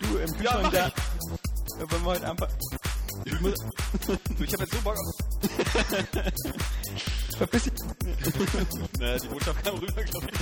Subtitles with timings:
[0.00, 0.86] Du im Kühlschrank mach da.
[1.78, 2.48] Ja, wollen wir heute einfach.
[3.24, 3.54] Ich muss,
[4.06, 5.14] Du, ich hab jetzt so Bock auf...
[7.36, 7.72] verpiss dich.
[8.98, 10.32] Naja, die Botschaft kam rüber, glaube ich.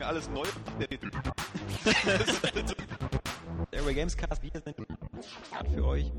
[0.00, 0.46] Ja, Alles neu.
[3.72, 4.76] Airway Gamescast, wir sind
[5.74, 6.12] für euch.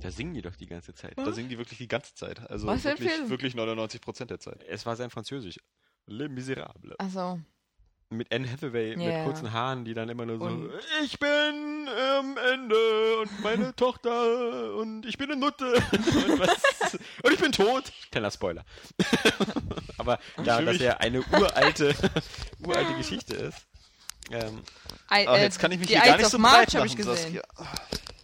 [0.00, 1.14] Da singen die doch die ganze Zeit.
[1.16, 2.38] Da singen die wirklich die ganze Zeit.
[2.50, 4.62] Also Was wirklich, wirklich 99% der Zeit.
[4.68, 5.58] Es war sein Französisch.
[6.06, 6.94] Le Miserable.
[6.98, 7.40] Also,
[8.10, 9.24] Mit Anne Hathaway, mit Ja.
[9.24, 10.70] kurzen Haaren, die dann immer nur so, Und-
[11.04, 17.32] ich bin am Ende und meine Tochter und ich bin eine Nutte und, was, und
[17.34, 17.92] ich bin tot.
[18.10, 18.64] Kleiner Spoiler.
[19.98, 21.94] Aber da das ja eine uralte,
[22.66, 23.66] uralte Geschichte ist,
[24.30, 24.62] ähm,
[25.12, 26.78] I, äh, jetzt kann ich mich die hier gar Ides nicht so March breit habe
[26.86, 27.14] machen, ich gesehen.
[27.16, 27.42] Saskia.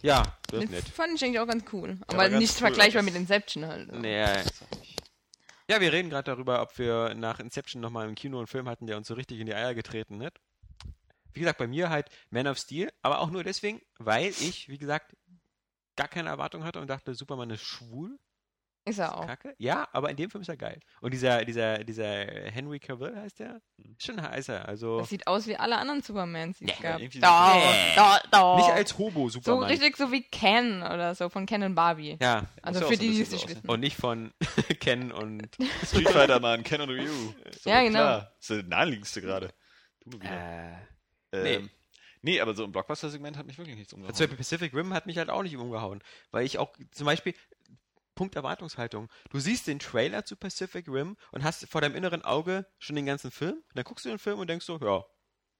[0.01, 0.85] ja, das ist nett.
[0.89, 1.97] fand ich eigentlich auch ganz cool.
[2.07, 3.91] Aber ganz nicht cool, vergleichbar mit Inception halt.
[3.91, 4.33] Nee, ja,
[5.67, 8.97] wir reden gerade darüber, ob wir nach Inception nochmal im Kino einen Film hatten, der
[8.97, 10.39] uns so richtig in die Eier getreten hat.
[11.33, 14.77] Wie gesagt, bei mir halt Man of Steel, aber auch nur deswegen, weil ich, wie
[14.77, 15.15] gesagt,
[15.95, 18.19] gar keine Erwartung hatte und dachte, Superman ist schwul.
[18.87, 19.25] Ist er auch.
[19.25, 19.55] Kacke.
[19.57, 20.79] Ja, aber in dem Film ist er geil.
[21.01, 22.07] Und dieser, dieser, dieser
[22.51, 23.59] Henry Cavill heißt der?
[23.77, 24.67] Ist Schon heißer.
[24.67, 26.99] Also Das sieht aus wie alle anderen Supermans, die es gab.
[26.99, 28.57] irgendwie Doch, so- doch, doch.
[28.57, 32.17] nicht als Hobo So richtig so wie Ken oder so von Ken und Barbie.
[32.21, 32.45] ja.
[32.61, 33.67] Also für die, die es nicht wissen.
[33.67, 34.31] Und nicht von
[34.79, 35.47] Ken und
[35.85, 37.33] Street Fighter Man, Ken und Ryu.
[37.61, 37.99] So, Ja, genau.
[37.99, 38.31] Klar.
[38.37, 39.49] Das ist der naheliegendste gerade.
[40.03, 40.31] Du nur wieder.
[40.31, 40.75] äh,
[41.31, 41.69] Ähm, nee.
[42.21, 44.15] nee, aber so im Blockbuster-Segment hat mich wirklich nichts Zum umgehauen.
[44.15, 46.03] Beispiel Pacific Rim hat mich halt auch nicht umgehauen.
[46.29, 47.33] Weil ich auch, zum Beispiel,
[48.15, 49.09] Punkt Erwartungshaltung.
[49.29, 53.05] Du siehst den Trailer zu Pacific Rim und hast vor deinem inneren Auge schon den
[53.05, 53.61] ganzen Film.
[53.73, 55.03] Dann guckst du den Film und denkst so, ja,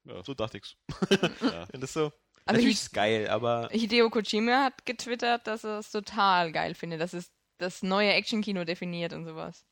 [0.05, 0.23] Ja.
[0.23, 0.75] so dachte ich's.
[1.41, 1.63] Ja.
[1.73, 2.13] Und das ist so, Also
[2.47, 6.73] natürlich ich- ist es geil, aber Hideo Kojima hat getwittert, dass er es total geil
[6.75, 9.65] findet, dass es das neue Actionkino definiert und sowas.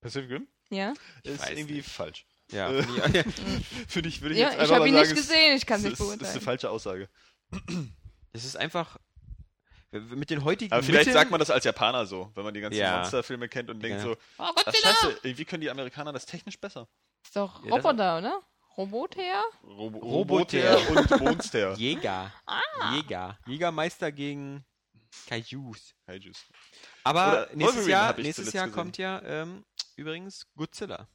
[0.00, 0.48] Pacific Rim?
[0.70, 0.94] Ja?
[1.22, 1.88] Ist weiß irgendwie nicht.
[1.88, 2.26] falsch.
[2.50, 3.22] ja, Äh, finde ich, ja.
[3.88, 5.56] Für dich würde ich Ja, jetzt ich einfach habe mal ihn sagen, nicht es- gesehen,
[5.56, 6.40] ich kann es nicht ist, ist eine beurteilen.
[6.42, 7.08] falsche Aussage.
[8.32, 8.98] es ist einfach,
[9.92, 12.60] mit den heutigen Aber vielleicht Mitteln- sagt man das als Japaner so, wenn man die
[12.60, 12.98] ganzen Ja.
[12.98, 14.02] Monsterfilme kennt und denkt Ja.
[14.04, 16.88] so, Oh, ach scheiße, irgendwie können die Amerikaner das technisch besser.
[17.24, 18.42] Ist doch Ja, Roboter, oder?
[18.76, 19.44] Roboter?
[19.62, 20.88] Robo Roboter.
[20.90, 21.74] Und Monster.
[21.76, 22.32] Jäger.
[22.94, 23.38] Jäger.
[23.46, 24.64] Jägermeister gegen
[25.26, 25.94] Kaijus.
[26.06, 26.46] Kaijus.
[27.04, 28.74] Aber Oder nächstes Wolverine Jahr, nächstes Jahr gesehen.
[28.74, 29.64] kommt ja ähm,
[29.96, 31.06] übrigens Godzilla.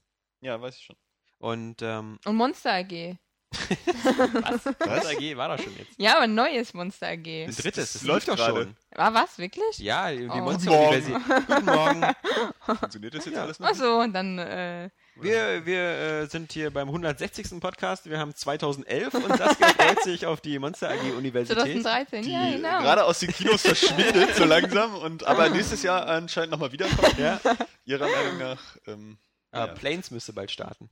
[0.41, 0.95] Ja, weiß ich schon.
[1.39, 3.17] Und ähm, Und Monster AG.
[3.51, 4.65] Was?
[4.79, 5.05] Was?
[5.05, 5.91] AG war das schon jetzt.
[5.97, 7.25] Ja, aber ein neues Monster AG.
[7.27, 8.75] Ein drittes, das läuft läuft doch schon.
[8.91, 9.77] War was, wirklich?
[9.77, 10.35] Ja, die Oh.
[10.37, 11.21] Monster-Universität.
[11.47, 12.05] Guten Morgen.
[12.65, 13.67] Funktioniert das jetzt alles noch?
[13.69, 17.59] Achso, und dann, äh, Wir, wir äh, sind hier beim 160.
[17.59, 18.09] Podcast.
[18.09, 21.81] Wir haben 2011 und das freut sich auf die Monster AG Universität.
[21.81, 22.79] 2013, Die ja, genau.
[22.79, 27.17] gerade aus den Kinos verschwindet, so langsam, und aber nächstes Jahr anscheinend nochmal wiederkommt.
[27.17, 27.39] Ja,
[27.85, 29.17] Ihrer Meinung nach, ähm,
[29.53, 29.67] Ja.
[29.67, 30.89] Planes müsste bald starten.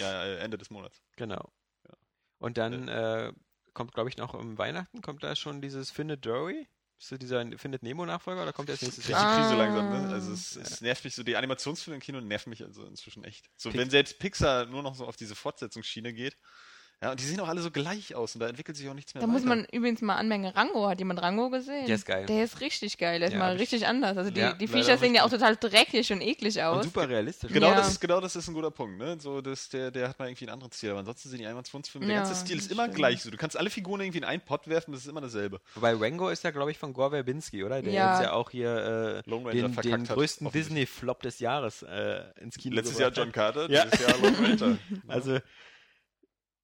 [0.00, 1.00] ja, äh, Ende des Monats.
[1.16, 1.48] Genau.
[2.38, 3.32] Und dann äh,
[3.74, 6.68] kommt, glaube ich, noch um Weihnachten, kommt da schon dieses Findet Dory?
[7.00, 9.36] Ist das dieser Findet Nemo-Nachfolger oder kommt der erst nächstes Krieg die Jahr?
[9.36, 9.56] Krise Ah.
[9.56, 10.12] langsam, ne?
[10.12, 13.48] Also es, es nervt mich so, die Animationsfilme im Kino nerven mich also inzwischen echt.
[13.56, 16.36] So, Pix- wenn selbst Pixar nur noch so auf diese Fortsetzungsschiene geht.
[17.00, 19.14] Ja, und die sehen auch alle so gleich aus und da entwickelt sich auch nichts
[19.14, 19.54] mehr Da muss weiter.
[19.54, 21.86] man übrigens mal anmerken, Rango, hat jemand Rango gesehen?
[21.86, 22.26] Der ist geil.
[22.26, 24.16] Der ist richtig geil, der ist Ja, mal richtig anders.
[24.16, 26.84] Also die, Ja, die Viecher sehen ja auch total dreckig und eklig Und aus.
[26.86, 27.52] super realistisch.
[27.52, 27.76] Genau, Ja.
[27.76, 29.16] das ist, genau das ist ein guter Punkt, ne?
[29.20, 30.90] So, das, der, der hat mal irgendwie einen anderen Stil.
[30.90, 32.96] Aber ansonsten sind die Animationsfilme, der Ja, ganze Stil ist immer stimmt.
[32.96, 33.30] gleich so.
[33.30, 35.60] Du kannst alle Figuren irgendwie in einen Pott werfen, das ist immer dasselbe.
[35.76, 37.80] Wobei Rango ist ja, glaube ich, von Gore Verbinski, oder?
[37.80, 38.10] Der Ja.
[38.14, 40.50] jetzt ja auch hier äh, Lone Ranger den, den größten.
[40.50, 43.30] Disney-Flop des Jahres äh, ins Kino Letztes Jahr John.
[43.30, 43.84] Carter, Ja.
[43.84, 44.78] dieses Jahr Lone Ranger.
[45.06, 45.38] Also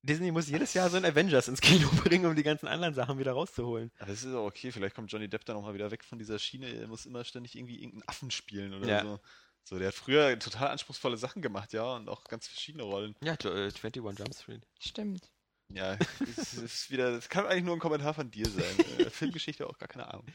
[0.06, 3.18] Disney muss jedes Jahr so ein Avengers ins Kino bringen, um die ganzen anderen Sachen
[3.18, 3.90] wieder rauszuholen.
[3.98, 6.38] Aber das ist auch okay, vielleicht kommt Johnny Depp da nochmal wieder weg von dieser
[6.38, 6.68] Schiene.
[6.68, 9.02] Er muss immer ständig irgendwie irgendeinen Affen spielen oder Ja.
[9.02, 9.20] so.
[9.66, 13.14] So, der hat früher total anspruchsvolle Sachen gemacht, ja, und auch ganz verschiedene Rollen.
[13.22, 14.62] Ja, t- äh, 21 Jump Street.
[14.78, 15.30] Stimmt.
[15.70, 15.96] Ja,
[16.36, 18.62] das ist wieder, das kann eigentlich nur ein Kommentar von dir sein.
[18.98, 20.26] Äh, Filmgeschichte auch gar keine Ahnung.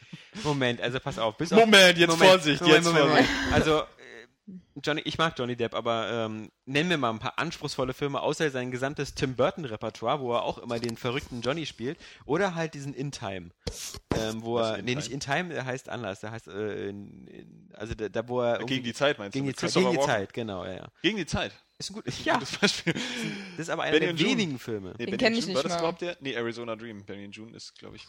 [0.43, 1.37] Moment, also pass auf.
[1.37, 3.29] Bis Moment, auf, jetzt Vorsicht, jetzt Vorsicht.
[3.51, 4.18] Also, äh,
[4.83, 8.49] Johnny, ich mag Johnny Depp, aber ähm, nenn mir mal ein paar anspruchsvolle Filme, außer
[8.49, 11.99] sein gesamtes Tim Burton-Repertoire, wo er auch immer den verrückten Johnny spielt.
[12.25, 13.51] Oder halt diesen In Time.
[14.15, 14.95] Ähm, wo er, nee, Time?
[14.95, 16.21] nicht In Time, der heißt anders.
[16.21, 18.59] Der heißt, äh, in, in, also da, da, wo er.
[18.59, 19.51] Gegen die Zeit meinst gegen du?
[19.51, 19.99] die, Zeit, gegen die?
[19.99, 20.87] Zeit, genau, ja, ja.
[21.01, 21.51] Gegen die Zeit.
[21.79, 22.93] Ist ein gut, ja, Gutes Beispiel.
[22.93, 24.93] das ist aber einer der wenigen Filme.
[24.99, 25.77] Nee, Den Benny kenn and ich June, nicht War das mal.
[25.79, 26.17] überhaupt der?
[26.19, 27.05] Nee, Arizona Dream.
[27.05, 28.05] Benny and June ist, glaube ich.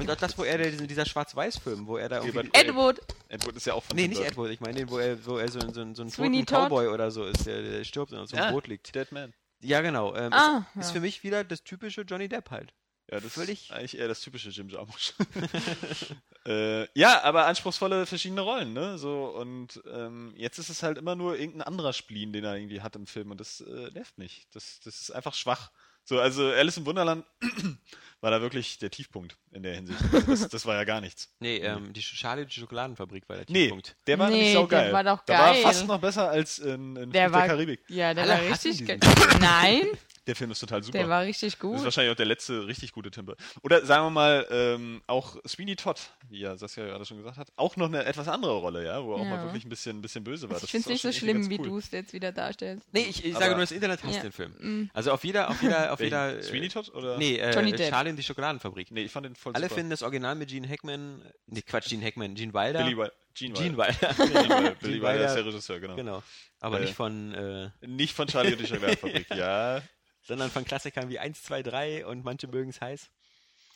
[0.00, 2.50] Und auch das, wo er der, dieser Schwarz-Weiß-Film, wo er da Okay, irgendwie...
[2.58, 3.00] Edward.
[3.28, 4.22] Edward ist ja auch von Nee, nicht.
[4.22, 6.60] Edward, ich meine den, wo er, wo er so, in- so, so ein Sweeney toten
[6.62, 6.70] Todd?
[6.70, 8.94] Cowboy oder so ist, der, der stirbt und auf so einem Ah, Boot liegt.
[8.94, 9.34] Dead Man.
[9.60, 10.14] Ja, genau.
[10.16, 10.92] Ähm, Ah, ist, ist ja.
[10.94, 12.72] für mich wieder das typische Johnny Depp halt.
[13.10, 15.14] Ja, das Völlig- ist eigentlich eher das typische Jim Jarmusch.
[16.46, 18.98] äh, ja, aber anspruchsvolle verschiedene Rollen, ne?
[18.98, 22.80] So, und ähm, jetzt ist es halt immer nur irgendein anderer Spleen, den er irgendwie
[22.82, 24.46] hat im Film und das äh, nervt nicht.
[24.54, 25.70] Das, das ist einfach schwach.
[26.04, 27.26] So, also Alice im Wunderland
[28.22, 30.00] war da wirklich der Tiefpunkt in der Hinsicht.
[30.10, 31.28] Also das, das war ja gar nichts.
[31.40, 33.96] Nee, ähm, die Charlie die Schokoladenfabrik war der Nee, Tiefpunkt.
[34.06, 34.92] der war Nee, nämlich der saugeil.
[34.94, 35.62] war doch Der war geil.
[35.62, 37.80] fast noch besser als in, in Der war- der Karibik.
[37.88, 38.98] Ja, der Alle war richtig geil.
[39.40, 39.82] Nein,
[40.28, 40.98] Der Film ist total super.
[40.98, 41.82] der war richtig Das ist gut.
[41.82, 43.34] wahrscheinlich auch der letzte richtig gute Timber.
[43.62, 45.98] Oder sagen wir mal, ähm, auch Sweeney Todd,
[46.28, 49.14] wie ja Saskia gerade schon gesagt hat, auch noch eine etwas andere Rolle, ja, wo
[49.14, 49.30] er auch Ja.
[49.30, 50.56] mal wirklich ein bisschen, ein bisschen böse war.
[50.56, 51.66] Ich Das finde es nicht auch so schlimm, wie cool.
[51.68, 52.86] du es jetzt wieder darstellst.
[52.92, 54.22] Nee, ich, ich sage nur, das Internet hasst Ja.
[54.22, 54.52] den Film.
[54.58, 54.90] Mm.
[54.92, 56.42] Also auf jeder, auf jeder, auf jeder...
[56.42, 57.16] Sweeney Todd oder?
[57.16, 57.88] Nee, äh, Johnny Depp.
[57.90, 58.90] Charlie und die Schokoladenfabrik.
[58.90, 59.76] Nee, ich fand den voll Alle super.
[59.76, 62.84] finden das Original mit Gene Hackman, nee, Quatsch, Gene Hackman, Gene Wilder.
[62.84, 63.12] Billy Wilder.
[63.34, 64.14] Gene Gene Wilder.
[64.14, 64.70] Gene Wilder.
[64.80, 65.94] Billy Gene Wilder ist der Regisseur, genau.
[65.96, 66.22] genau.
[66.60, 66.82] Aber Äh.
[66.82, 69.80] nicht von, äh, Nicht von Charlie und die Schokoladenfabrik, ja,
[70.28, 73.10] sondern von Klassikern wie 1, 2, 3 und manche mögen es heiß.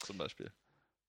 [0.05, 0.53] zum Beispiel.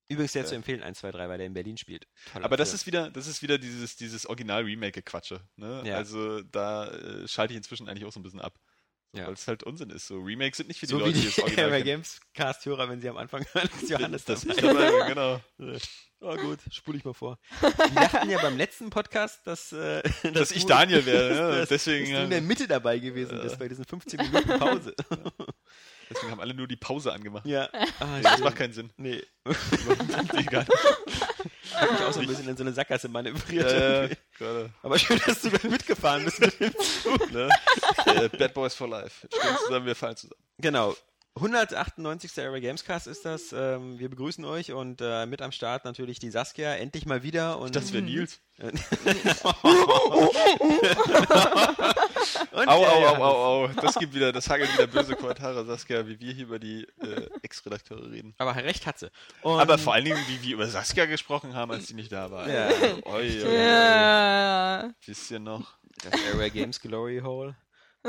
[0.07, 0.47] Übrigens sehr Ja.
[0.49, 2.07] zu empfehlen, 1, 2, 3, weil der in Berlin spielt.
[2.31, 5.41] Toller Aber das ist wieder, das ist wieder dieses, dieses Original-Remake-Gequatsche.
[5.55, 5.81] Ne?
[5.85, 5.95] Ja.
[5.97, 8.59] Also da äh, schalte ich inzwischen eigentlich auch so ein bisschen ab.
[9.15, 9.27] Ja.
[9.27, 10.07] Weil es halt Unsinn ist.
[10.07, 11.98] So Remakes sind nicht für die so Leute, wie die das die Original Airway kennen.
[11.98, 15.39] Games Cast-Hörer, wenn sie am Anfang hören, dass Johannes das ist dabei, genau.
[16.21, 17.38] Oh gut, spule ich mal vor.
[17.62, 20.01] Die dachten ja beim letzten Podcast, dass, äh,
[20.33, 21.57] Dass ich du- Daniel wäre, ne?
[21.60, 24.57] dass, Deswegen, dass du in der äh, Mitte dabei gewesen bist, bei diesen 15 Minuten
[24.60, 24.95] Pause.
[26.10, 27.45] Deswegen haben alle nur die Pause angemacht.
[27.45, 27.69] ja.
[28.00, 28.89] Ah, das macht keinen Sinn.
[28.98, 29.21] Nee.
[30.33, 30.65] Egal.
[31.75, 33.71] Hab mich auch so ein bisschen in so eine Sackgasse manövriert.
[33.71, 34.69] äh, gerade.
[34.81, 36.73] Aber schön, dass du da mitgefahren bist mit dem
[37.03, 37.31] Zug.
[37.31, 37.49] Ne?
[38.05, 39.27] äh, Bad Boys for Life.
[39.27, 40.41] Stehen zusammen, wir fallen zusammen.
[40.59, 40.95] Genau.
[41.35, 42.38] 198.
[42.38, 43.53] Airway Gamescast ist das.
[43.53, 47.57] Ähm, wir begrüßen euch und äh, mit am Start natürlich die Saskia, endlich mal wieder.
[47.59, 48.39] Und, Das wäre Nils.
[48.59, 48.80] und
[52.68, 53.68] Au, au, au, au, au.
[53.81, 57.30] Das gibt wieder, das hagelt wieder böse Kommentare, Saskia, wie wir hier über die äh,
[57.41, 58.36] Ex-Redakteure reden.
[58.38, 59.09] Aber recht hat sie.
[59.41, 62.29] Und, Aber vor allen Dingen, wie wir über Saskia gesprochen haben, als die nicht da
[62.29, 62.47] war.
[62.47, 62.69] Ja.
[62.69, 63.56] Oi, oi, oi.
[63.56, 64.94] Ja.
[65.06, 65.74] Wisst ihr noch?
[66.03, 67.56] das Airway Games Glory Hole.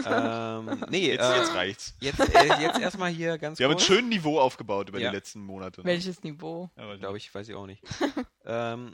[0.07, 1.95] Ähm, nee, Jetzt, äh, jetzt reicht's.
[2.01, 3.87] jetzt, äh, jetzt erstmal hier ganz Wir haben ein kurz.
[3.87, 5.11] schönes Niveau aufgebaut über Ja.
[5.11, 5.85] die letzten Monate.
[5.85, 6.71] Welches Niveau?
[6.77, 7.83] Ja, Glaube ich, weiß ich auch nicht.
[8.45, 8.93] ähm,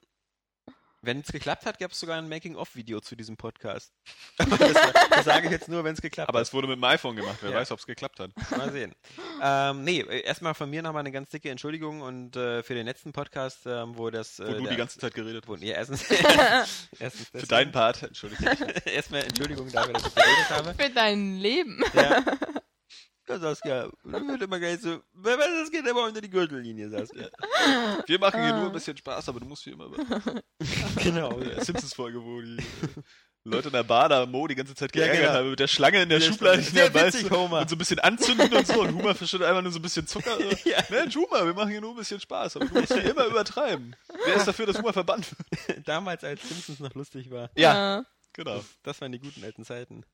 [1.03, 3.93] wenn es geklappt hat, gab es sogar ein Making-of-Video zu diesem Podcast.
[4.39, 4.73] Aber das,
[5.11, 6.47] das sage ich jetzt nur, wenn es geklappt Aber hat.
[6.47, 7.39] es wurde mit dem iPhone gemacht.
[7.41, 7.57] Wer Ja.
[7.57, 8.31] weiß, ob es geklappt hat.
[8.57, 8.95] Mal sehen.
[9.43, 13.13] ähm, nee, erstmal von mir nochmal eine ganz dicke Entschuldigung und äh, für den letzten
[13.13, 14.39] Podcast, ähm, wo das.
[14.39, 15.63] Äh, Wo du der- die ganze Zeit geredet wo, hast.
[15.63, 16.05] ja, erstens,
[16.99, 18.45] erstens Für deinen Part, entschuldige.
[18.85, 20.75] Erstmal Entschuldigung dafür, dass ich geredet habe.
[20.75, 21.83] Für dein Leben.
[21.95, 22.25] Ja.
[23.31, 25.01] Ja, Saskia, das wird immer gleich so.
[25.23, 27.29] Das geht immer unter die Gürtellinie, Saskia.
[28.07, 29.99] Wir machen hier nur ein bisschen Spaß, aber du musst wie immer über
[31.03, 31.31] genau.
[31.39, 32.63] der Simpsons-Folge, wo die äh,
[33.45, 35.35] Leute in der Bar da Mo die ganze Zeit Ja, geärgert genau.
[35.39, 36.61] haben mit der Schlange in der Ja, Schublade.
[36.63, 37.61] in der witzig, Homer.
[37.61, 38.81] Und so ein bisschen anzünden und so.
[38.83, 40.37] Und Homer verschüttet einfach nur so ein bisschen Zucker.
[40.65, 40.79] Ja.
[40.91, 43.95] Mensch, Homer, wir machen hier nur ein bisschen Spaß, aber du musst wie immer übertreiben.
[44.27, 45.87] Wer ist dafür, dass Homer verbannt wird?
[45.89, 47.49] Damals, als Simpsons noch lustig war.
[47.57, 48.05] Ja.
[48.33, 48.63] Genau.
[48.83, 50.05] Das waren die guten alten Zeiten.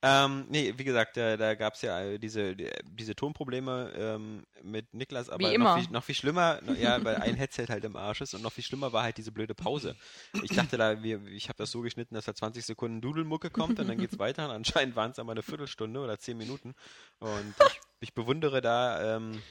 [0.00, 4.46] Ähm, nee, wie gesagt, da, da gab es ja äh, diese, die- diese Tonprobleme ähm,
[4.62, 8.20] mit Niklas, aber noch viel, noch viel schlimmer, ja, weil ein Headset halt im Arsch
[8.20, 9.96] ist und noch viel schlimmer war halt diese blöde Pause.
[10.44, 13.80] Ich dachte da, wir, ich habe das so geschnitten, dass da 20 Sekunden Dudelmucke kommt
[13.80, 16.74] und dann geht's weiter und anscheinend waren es aber eine Viertelstunde oder 10 Minuten
[17.18, 19.42] und ich, ich bewundere da ähm,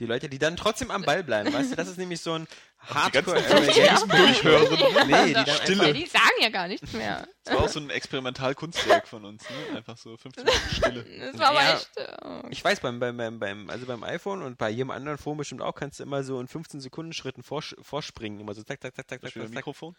[0.00, 2.46] die Leute, die dann trotzdem am Ball bleiben, weißt du, das ist nämlich so ein
[2.46, 4.08] die ganzen Hardcore fünf Airway Minuten
[4.42, 5.08] durchhören.
[5.08, 5.92] Nee, die dann Stille.
[5.94, 7.26] Die sagen ja gar nichts mehr.
[7.44, 9.44] Das war auch so ein Experimentalkunstwerk von uns.
[9.48, 9.76] Ne?
[9.76, 11.04] Einfach so 15 Minuten Stille.
[11.32, 11.74] Das war aber Ja.
[11.76, 11.96] echt.
[11.96, 15.36] äh, Ich weiß, beim, beim, beim, beim, also beim iPhone und bei jedem anderen Phone
[15.38, 18.40] bestimmt auch, kannst du immer so in 15 Sekunden Schritten vorsch vorspringen.
[18.40, 19.50] Immer so zack, zack, zack, zack, zack, zack.
[19.50, 19.96] Mikrofon.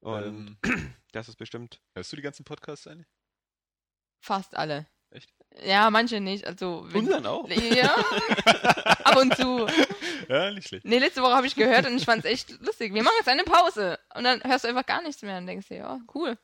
[0.00, 1.80] Und Ähm, das ist bestimmt.
[1.94, 3.08] hörst du die ganzen Podcasts eigentlich?
[4.20, 4.86] Fast alle.
[5.12, 5.30] Echt?
[5.64, 6.46] Ja, manche nicht.
[6.46, 6.84] Also.
[6.88, 7.48] wenn- Unseren auch.
[7.48, 7.94] Ja.
[9.04, 9.66] Ab und zu.
[10.28, 10.84] Ja, nicht schlecht.
[10.86, 12.94] Nee, letzte Woche habe ich gehört und ich fand's echt lustig.
[12.94, 13.98] Wir machen jetzt eine Pause.
[14.14, 16.38] Und dann hörst du einfach gar nichts mehr und denkst dir, ja, cool.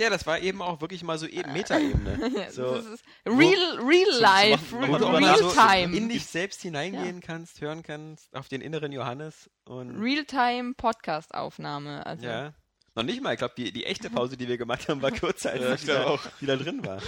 [0.00, 2.30] Ja, das war eben auch wirklich mal so e Meta-Ebene.
[2.36, 2.80] Ja, so,
[3.26, 5.96] real, real life, machen- wo mal real so time.
[5.96, 9.50] in dich selbst hineingehen kannst, hören kannst, auf den inneren Johannes.
[9.64, 12.04] Und Real-time Podcast-Aufnahme.
[12.06, 12.52] Also, ja.
[12.94, 15.50] Noch nicht mal, ich glaube, die, die echte Pause, die wir gemacht haben, war kürzer
[15.50, 16.20] als Ja, die, ich die, glaub da, auch.
[16.40, 17.00] die da drin war.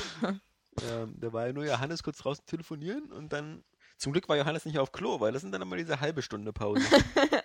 [0.89, 3.65] Ähm, da war ja nur Johannes kurz draußen telefonieren und dann.
[3.97, 6.55] Zum Glück war Johannes nicht auf Klo, weil das sind dann immer diese halbe Stunde
[6.55, 6.81] Pause.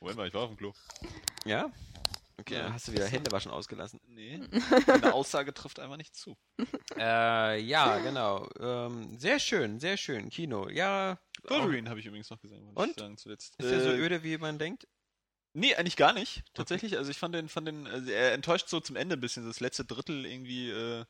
[0.00, 0.72] Moment mal, ich war auf dem Klo.
[1.46, 1.70] Ja?
[2.38, 2.70] Okay, Ja.
[2.72, 3.98] hast du wieder Händewaschen ausgelassen.
[4.06, 4.40] Nee,
[4.86, 6.36] deine Aussage trifft einfach nicht zu.
[6.98, 8.48] Äh, ja, genau.
[8.58, 10.30] Ähm, sehr schön, sehr schön.
[10.30, 10.68] Kino.
[10.70, 11.18] Ja.
[11.44, 12.90] Wolverine habe ich übrigens noch gesehen, wollte Und?
[12.90, 13.54] ich sagen zuletzt.
[13.58, 14.86] Ist der so Äh, öde, wie man denkt?
[15.52, 16.42] Nee, eigentlich gar nicht.
[16.54, 16.96] Tatsächlich.
[16.96, 19.46] Also ich fand den, fand den, also er enttäuscht so zum Ende ein bisschen.
[19.46, 21.04] Das letzte Drittel irgendwie, äh,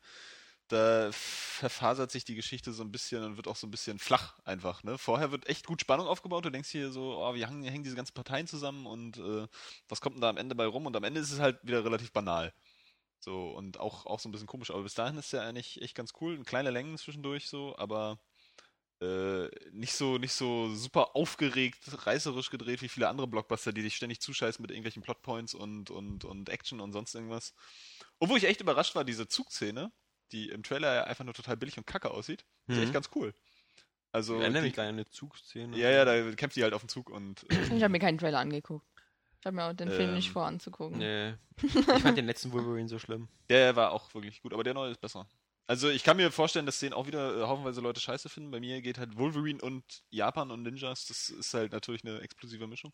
[0.67, 4.37] da verfasert sich die Geschichte so ein bisschen und wird auch so ein bisschen flach
[4.43, 4.83] einfach.
[4.83, 4.97] Ne?
[4.97, 6.45] Vorher wird echt gut Spannung aufgebaut.
[6.45, 9.47] Du denkst hier so, oh, wie hängen, hängen diese ganzen Parteien zusammen und äh,
[9.87, 10.85] was kommt denn da am Ende bei rum?
[10.85, 12.53] Und am Ende ist es halt wieder relativ banal.
[13.19, 14.71] So, und auch, auch so ein bisschen komisch.
[14.71, 16.43] Aber bis dahin ist der eigentlich echt ganz cool.
[16.43, 18.19] Kleine Längen zwischendurch so, aber
[19.01, 23.95] äh, nicht so nicht so super aufgeregt, reißerisch gedreht wie viele andere Blockbuster, die dich
[23.95, 27.53] ständig zuscheißen mit irgendwelchen Plotpoints und, und, und Action und sonst irgendwas.
[28.19, 29.91] Wo ich echt überrascht war, diese Zugszene,
[30.31, 32.83] die im Trailer ja einfach nur total billig und kacke aussieht, ist Mhm.
[32.83, 33.33] echt ganz cool.
[34.11, 35.77] Also, Ich erinnere mich an eine Zugszene.
[35.77, 38.17] ja, ja, da kämpft die halt auf dem Zug und äh, Ich habe mir keinen
[38.17, 38.85] Trailer angeguckt.
[39.39, 40.97] Ich habe mir auch den Film Ähm, nicht vor anzugucken.
[40.97, 41.35] Nee.
[41.63, 43.27] Ich fand den letzten Wolverine so schlimm.
[43.49, 45.27] der war auch wirklich gut, aber der neue ist besser.
[45.69, 48.51] Also ich kann mir vorstellen, dass den auch wieder äh, haufenweise Leute scheiße finden.
[48.51, 52.67] Bei mir geht halt Wolverine und Japan und Ninjas, das ist halt natürlich eine explosive
[52.67, 52.93] Mischung.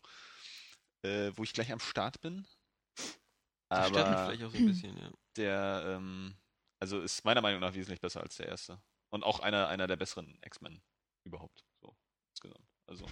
[1.02, 2.46] Äh, wo ich gleich am Start bin.
[3.68, 5.10] Aber vielleicht auch so ein bisschen, ja.
[5.36, 6.34] der, ähm,
[6.84, 8.78] also ist meiner Meinung nach wesentlich besser als der erste.
[9.08, 10.82] Und auch einer, einer der besseren X-Men
[11.24, 11.64] überhaupt.
[11.80, 11.96] So,
[12.32, 12.66] insgesamt.
[12.86, 13.06] Also,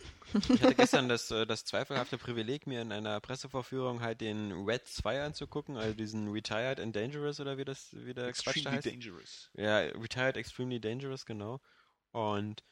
[0.51, 4.87] Ich hatte gestern das, äh, das zweifelhafte Privileg, mir in einer Pressevorführung halt den Red
[4.87, 8.77] 2 anzugucken, also diesen Retired and Dangerous oder wie das wie der Quatsch da extremely
[8.77, 8.87] heißt.
[8.87, 9.51] dangerous.
[9.55, 11.61] Ja, Retired Extremely Dangerous, genau.
[12.11, 12.63] Und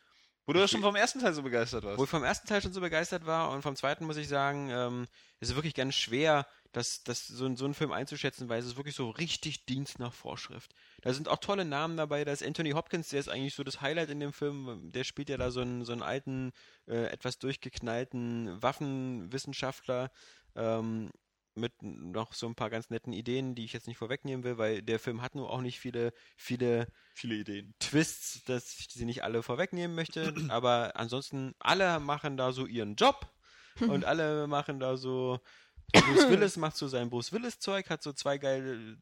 [0.45, 1.99] Wo du schon vom ersten Teil so begeistert warst.
[1.99, 4.69] wo ich vom ersten Teil schon so begeistert war und vom zweiten muss ich sagen,
[4.71, 5.07] ähm,
[5.39, 8.67] ist es wirklich ganz schwer, das, das, so, ein- so einen Film einzuschätzen, weil es
[8.67, 10.73] ist wirklich so richtig Dienst nach Vorschrift.
[11.03, 12.25] Da sind auch tolle Namen dabei.
[12.25, 14.91] Da ist Anthony Hopkins, der ist eigentlich so das Highlight in dem Film.
[14.93, 16.53] Der spielt ja da so einen, so einen alten,
[16.87, 20.11] äh, etwas durchgeknallten Waffenwissenschaftler
[20.57, 21.11] ähm,
[21.55, 24.83] mit noch so ein paar ganz netten Ideen, die ich jetzt nicht vorwegnehmen will, weil
[24.83, 27.75] der Film hat nur auch nicht viele, viele Viele Ideen.
[27.81, 32.95] Twists, dass ich sie nicht alle vorwegnehmen möchte, aber ansonsten alle machen da so ihren
[32.95, 33.29] Job
[33.81, 35.41] und alle machen da so
[35.93, 38.99] Bruce Willis macht so sein Bruce Willis Zeug, hat so zwei geile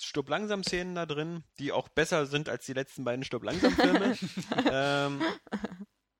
[0.00, 3.72] Stopp langsam Szenen da drin, die auch besser sind als die letzten beiden Stopp langsam
[3.72, 4.16] Filme.
[4.70, 5.22] ähm,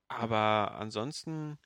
[0.09, 1.59] aber ansonsten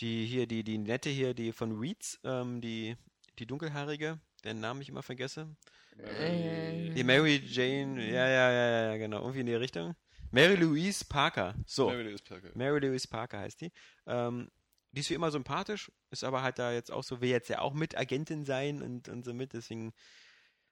[0.00, 2.96] die hier die die nette hier die von Reeds, ähm, die
[3.38, 5.56] die dunkelhaarige, deren Namen ich immer vergesse.
[5.98, 9.94] Äh, Die Mary Jane, ja, ja, ja, ja, genau, irgendwie in die Richtung.
[10.30, 11.88] Mary Louise Parker, so.
[11.88, 12.50] Mary Louise Parker.
[12.54, 13.72] Mary Louise Parker heißt die.
[14.06, 14.50] Ähm,
[14.94, 17.58] die ist wie immer sympathisch, ist aber halt da jetzt auch so, will jetzt ja
[17.58, 19.92] auch mit Agentin sein und, und so mit, deswegen,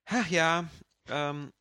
[0.05, 0.69] ach ja,
[1.09, 1.53] ähm,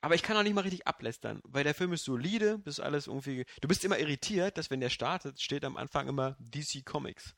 [0.00, 2.84] aber ich kann auch nicht mal richtig ablästern, weil der Film ist solide, das ist
[2.84, 6.84] alles irgendwie, du bist immer irritiert, dass wenn der startet, steht am Anfang immer DC
[6.84, 7.34] Comics.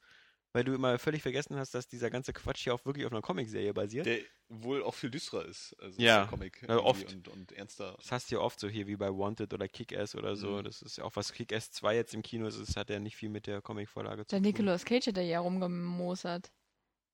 [0.53, 3.23] Weil du immer völlig vergessen hast, dass dieser ganze Quatsch hier auch wirklich auf einer
[3.23, 4.07] Comicserie basiert.
[4.07, 5.77] Der wohl auch viel düsterer ist.
[5.81, 6.63] Also Ja, der Comic.
[6.63, 7.15] ja, irgendwie oft.
[7.15, 7.95] Und, und ernster.
[7.99, 10.59] Das hast du ja oft so hier wie bei Wanted oder Kick-Ass oder so.
[10.59, 10.65] Mhm.
[10.65, 13.17] Das ist ja auch was Kick-Ass 2 jetzt im Kino ist, das hat ja nicht
[13.17, 14.49] viel mit der Comicvorlage zu Der tun.
[14.49, 16.51] Nicolas Cage hat ja rumgemosert.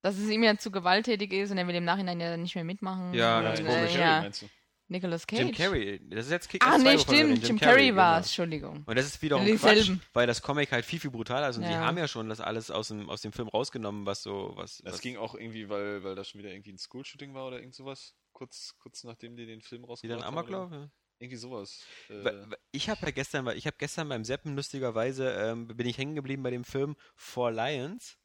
[0.03, 2.65] Dass es ihm ja zu gewalttätig ist und er will im Nachhinein ja nicht mehr
[2.65, 3.13] mitmachen.
[3.13, 3.93] Ja, und, ganz äh, komisch.
[3.93, 4.21] Carrey, ja.
[4.21, 4.47] meinst du?
[4.89, 5.41] Nicolas Cage.
[5.41, 7.49] Jim Carrey, das ist jetzt Kick-Ass Ah, 2, nee, stimmt.
[7.49, 8.45] Jim Carrey war es, genau.
[8.45, 8.85] Entschuldigung.
[8.87, 9.45] Und das ist wiederum.
[9.45, 11.81] Quatsch, weil das Comic halt viel, viel brutaler ist und die Ja.
[11.85, 14.95] haben ja schon das alles aus dem, aus dem Film rausgenommen, was so, was, Das
[14.95, 17.75] was ging auch irgendwie, weil, weil da schon wieder irgendwie ein School-Shooting war oder irgend
[17.75, 18.15] sowas.
[18.33, 20.39] Kurz, kurz nachdem die den Film wieder ein haben.
[20.39, 20.71] Amoklauf?
[20.71, 20.81] oder?
[20.83, 20.91] Ja.
[21.19, 21.81] Irgendwie sowas.
[22.11, 22.31] Äh,
[22.73, 26.15] Ich habe ja gestern, weil ich habe gestern beim Seppen lustigerweise ähm, bin ich hängen
[26.15, 28.19] geblieben bei dem Film Four Lions.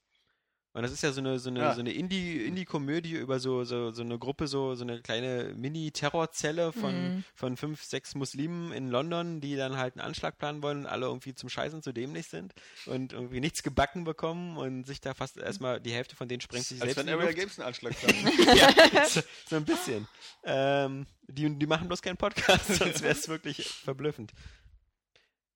[0.74, 1.74] Und das ist ja so eine so eine Ja.
[1.74, 5.54] so eine Indie Indie Komödie über so so so eine Gruppe so so eine kleine
[5.56, 7.24] Mini Terrorzelle von Mhm.
[7.36, 11.08] von fünf sechs Muslimen in London, die dann halt einen Anschlag planen wollen und alle
[11.08, 12.54] irgendwie zum Scheißen zu dämlich sind
[12.86, 16.64] und irgendwie nichts gebacken bekommen und sich da fast erstmal die Hälfte von denen sprengt
[16.66, 17.38] sich als selbst wenn die Area Luft.
[17.38, 18.58] Games einen Anschlag plant.
[18.96, 20.08] ja, so, so ein bisschen.
[20.46, 24.32] Ähm, die, die machen bloß keinen Podcast, sonst wäre es wirklich verblüffend.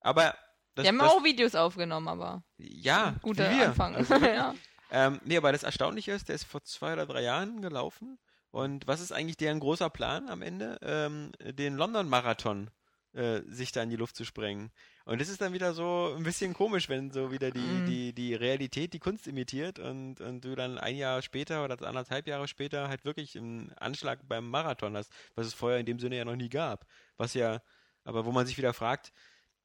[0.02, 0.36] Aber
[0.76, 3.70] das, Die haben das, auch Videos aufgenommen, aber ja, guter wir.
[3.70, 3.96] Anfang.
[3.96, 4.54] Also, ja.
[4.96, 8.18] Ähm, nee, aber das Erstaunliche ist, der ist vor zwei oder drei Jahren gelaufen.
[8.52, 10.80] Und was ist eigentlich deren großer Plan am Ende?
[10.82, 12.70] Ähm, den London-Marathon
[13.12, 14.72] äh, sich da in die Luft zu sprengen.
[15.06, 17.86] Und das ist dann wieder so ein bisschen komisch, wenn so wieder die, Mhm.
[17.86, 22.28] die, die Realität die Kunst imitiert und, und du dann ein Jahr später oder anderthalb
[22.28, 26.18] Jahre später halt wirklich einen Anschlag beim Marathon hast, was es vorher in dem Sinne
[26.18, 26.86] ja noch nie gab.
[27.18, 27.62] Was ja,
[28.04, 29.12] aber wo man sich wieder fragt,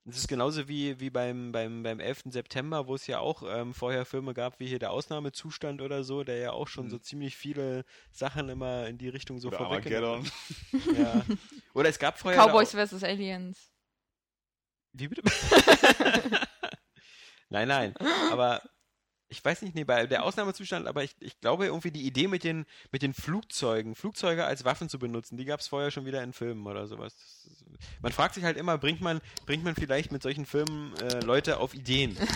[0.05, 2.25] das ist genauso wie, wie beim, beim, beim 11.
[2.31, 6.25] September, wo es ja auch ähm, vorher Filme gab, wie hier der Ausnahmezustand oder so,
[6.25, 10.31] der ja auch schon so ziemlich viele Sachen immer in die Richtung so Oder vorweggenommen
[10.73, 10.97] Armageddon.
[10.97, 11.25] ja.
[11.75, 12.41] Oder es gab vorher.
[12.41, 13.05] Cowboys vs.
[13.05, 13.73] Aliens.
[14.93, 15.23] wie bitte?
[17.51, 17.95] nein, nein.
[18.33, 18.63] Aber
[19.33, 22.43] Ich weiß nicht, nee, bei der Ausnahmezustand, aber ich, ich glaube irgendwie die Idee mit
[22.43, 26.21] den, mit den Flugzeugen, Flugzeuge als Waffen zu benutzen, die gab es vorher schon wieder
[26.23, 27.15] in Filmen oder sowas.
[27.47, 27.65] Ist,
[28.03, 31.59] man fragt sich halt immer, bringt man, bringt man vielleicht mit solchen Filmen äh, Leute
[31.59, 32.17] auf Ideen?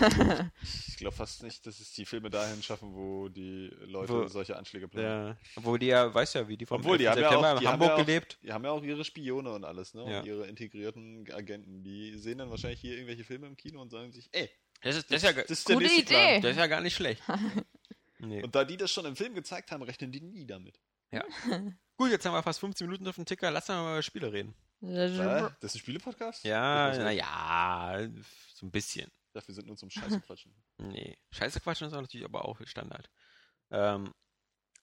[0.89, 4.57] Ich glaube fast nicht, dass es die Filme dahin schaffen, wo die Leute Wo- solche
[4.57, 5.29] Anschläge planen.
[5.29, 7.17] Ja, obwohl die ja, weiß ja, wie die vom Obwohl, die 11.
[7.17, 8.39] haben ja September auch, in die haben Hamburg ja auch, gelebt.
[8.43, 10.09] Die haben ja auch ihre Spione und alles, ne?
[10.11, 10.21] Ja.
[10.21, 11.83] Und ihre integrierten Agenten.
[11.83, 14.49] Die sehen dann wahrscheinlich hier irgendwelche Filme im Kino und sagen sich, ey,
[14.85, 16.15] Das ist, das ist ja, das ist der Gute nächste Idee.
[16.15, 16.43] Plan.
[16.43, 17.23] das ist ja gar nicht schlecht.
[18.21, 18.43] Nee.
[18.43, 20.81] Und da die das schon im Film gezeigt haben, rechnen die nie damit.
[21.99, 23.51] Gut, jetzt haben wir fast 15 Minuten auf dem Ticker.
[23.51, 24.55] Lass uns mal über Spiele reden.
[24.81, 26.43] Äh, das ist ein Spielepodcast?
[26.45, 28.09] Ja, naja,
[28.55, 29.11] so ein bisschen.
[29.35, 30.55] Ja, wir sind nur zum Scheiße quatschen.
[30.79, 33.11] Nee, Scheiße quatschen ist auch natürlich aber auch Standard.
[33.71, 34.13] Ähm,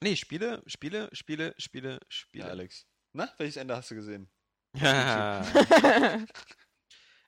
[0.02, 2.46] nee, Spiele, Spiele, Spiele, Spiele, Ja, Spiele.
[2.46, 2.86] Alex.
[3.14, 4.30] Na, welches Ende hast du gesehen?
[4.78, 5.44] Ja.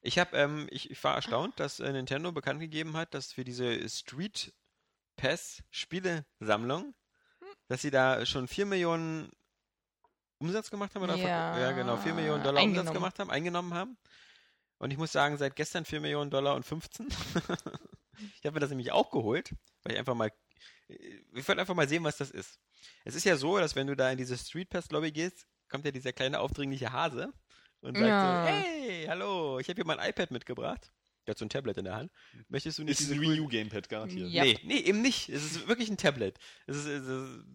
[0.04, 3.44] Ich habe, ähm, ich, ich war erstaunt, dass äh, Nintendo bekannt gegeben hat, dass für
[3.44, 4.54] diese Street
[5.16, 6.94] Pass Spielesammlung,
[7.68, 9.32] dass sie da schon 4 Millionen
[10.40, 13.98] Umsatz gemacht haben oder Ja, ja genau 4 Millionen Dollar Umsatz gemacht haben, eingenommen haben.
[14.78, 17.08] Und ich muss sagen, seit gestern 4 Millionen Dollar und 15.
[18.18, 20.32] ich habe mir das nämlich auch geholt, weil ich einfach mal
[20.88, 22.60] ich wollte einfach mal sehen, was das ist.
[23.06, 25.86] Es ist ja so, dass wenn du da in diese Street Pass Lobby gehst, kommt
[25.86, 27.34] ja dieser kleine aufdringliche Hase
[27.84, 28.46] und sagt Ja.
[28.46, 30.92] so, hey, hallo, ich habe hier mein iPad mitgebracht.
[31.26, 32.12] Der hat so ein Tablet in der Hand.
[32.50, 34.30] Möchtest du nicht Ist ein Wii U Gamepad garantiert.
[34.30, 34.44] Ja.
[34.44, 35.30] Nee, nee, eben nicht.
[35.30, 36.38] Es ist wirklich ein Tablet.
[36.68, 37.46] Es ist, es ist,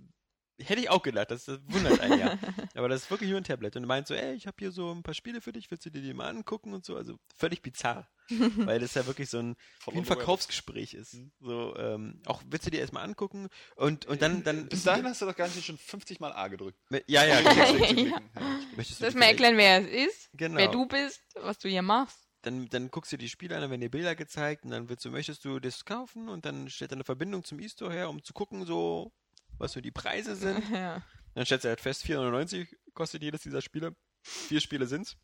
[0.61, 2.39] hätte ich auch gedacht, das, das wundert einen ja.
[2.75, 3.77] Aber das ist wirklich nur ein Tablet.
[3.77, 5.91] Und meint so, ey, ich habe hier so ein paar Spiele für dich, willst du
[5.91, 6.97] dir die mal angucken und so.
[6.97, 8.09] Also völlig bizarr.
[8.31, 9.57] weil das ja wirklich so ein,
[9.91, 10.05] wie ein.
[10.05, 11.15] Verkaufsgespräch ist.
[11.15, 11.33] Mhm.
[11.41, 15.23] So, ähm, auch willst du dir erstmal angucken und, und dann, dann Bis dahin hast
[15.23, 16.79] du doch gar nicht schon 50 Mal A gedrückt.
[17.07, 17.55] ja, ja, genau.
[17.55, 18.11] das wegzuklicken.
[18.11, 18.21] Ja.
[18.35, 18.61] Ja.
[18.77, 20.59] Möchtest du mir vielleicht- erklären, wer es ist, Genau.
[20.59, 22.29] wer du bist, was du hier machst.
[22.43, 24.91] dann, dann guckst du dir die Spiele an, dann werden dir Bilder gezeigt und dann
[24.91, 28.11] willst du, möchtest du das kaufen und dann stellt er eine Verbindung zum E-Store her,
[28.11, 29.11] um zu gucken, so,
[29.59, 30.63] was so die Preise sind.
[30.73, 31.03] Ja.
[31.35, 33.95] Dann stellst du halt fest, 4,99 kostet jedes dieser Spiele.
[34.23, 35.17] Vier Spiele sind's.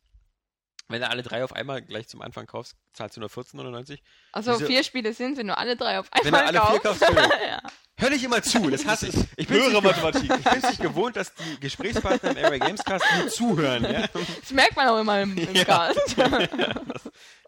[0.87, 3.99] Wenn du alle drei auf einmal gleich zum Anfang kaufst, zahlst du nur 14,99.
[4.31, 6.79] Also Diese- vier Spiele sind, wenn du alle drei auf Wenn du einmal alle vier
[6.79, 6.83] kaufst.
[6.83, 7.39] kaufst, Entschuldigung.
[7.49, 7.61] ja.
[7.97, 9.15] Hör nicht immer zu, das hasse ich.
[9.35, 10.23] Ich bin Höhere nicht, Mathematik.
[10.23, 13.83] ich bin's nicht gewohnt, dass die Gesprächspartner im Area Gamescast nur zuhören.
[13.83, 14.07] Ja?
[14.07, 15.63] Das merkt man auch immer im, im Ja.
[15.65, 16.15] Cast.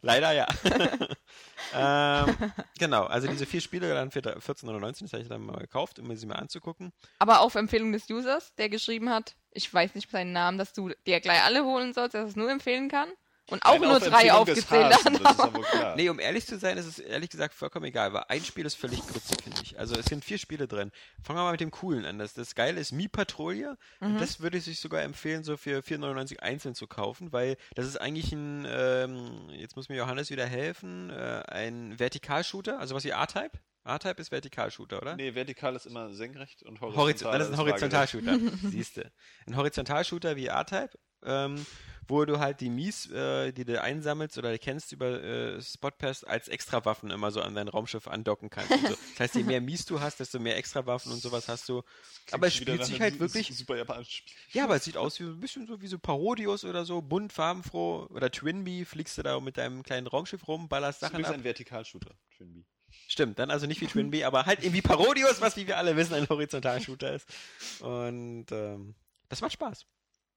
[0.02, 0.48] Leider ja.
[1.74, 2.36] Ähm,
[2.80, 6.08] genau, also diese vier Spiele dann für 14,99, das habe ich dann mal gekauft, um
[6.08, 6.92] mir sie mal anzugucken.
[7.20, 10.92] Aber auf Empfehlung des Users, der geschrieben hat, ich weiß nicht seinen Namen, dass du
[11.06, 13.10] dir gleich alle holen sollst, dass es nur empfehlen kann.
[13.50, 15.96] Und auch Nein, nur drei aufgezählt Hasen.
[15.96, 18.76] Nee, um ehrlich zu sein, ist es ehrlich gesagt vollkommen egal, weil ein Spiel ist
[18.76, 19.80] völlig grütze, finde ich.
[19.80, 20.92] Also es sind vier Spiele drin.
[21.24, 22.20] Fangen wir mal mit dem coolen an.
[22.20, 23.78] Das, das Geile ist Mi Patrouille.
[24.02, 24.08] Mhm.
[24.08, 27.86] Und das würde ich sich sogar empfehlen, so für 4,99 einzeln zu kaufen, weil das
[27.86, 33.06] ist eigentlich ein, ähm, jetzt muss mir Johannes wieder helfen, äh, ein Vertikalshooter, also was
[33.06, 33.52] wie R-Type?
[33.86, 35.16] R-Type ist Vertikalshooter, oder?
[35.16, 37.04] Nee, vertikal ist immer senkrecht und horizontal.
[37.04, 37.60] Horizontal, das ist ein.
[37.60, 38.40] Horizontalshooter.
[38.70, 39.12] Siehste.
[39.46, 40.90] Ein Horizontalshooter wie R-Type,
[41.24, 41.66] ähm,
[42.08, 46.48] wo du halt die Mies, äh, die du einsammelst oder kennst über äh, Spotpass, als
[46.48, 48.70] Extrawaffen immer so an dein Raumschiff andocken kannst.
[48.70, 48.78] So.
[49.17, 51.84] Das heißt, je mehr Mies du hast, desto mehr Extrawaffen und sowas hast du.
[52.32, 53.56] Aber es Klingt spielt sich halt wirklich.
[53.56, 54.34] Super japanisches Spiel.
[54.52, 57.34] Ja, aber es sieht aus wie ein bisschen so wie so Parodius oder so, bunt,
[57.34, 58.08] farbenfroh.
[58.10, 61.30] Oder Twinbee, fliegst du da mit deinem kleinen Raumschiff rum, ballerst Das ist Sachen übrigens
[61.30, 61.36] ab.
[61.36, 62.65] ein Vertikalshooter, Twinbee.
[63.08, 66.13] Stimmt, dann also nicht wie Twinbee, aber halt irgendwie Parodius, was wie wir alle wissen
[66.13, 67.28] ein Horizontalshooter ist.
[67.82, 68.96] Und ähm,
[69.30, 69.86] das macht Spaß.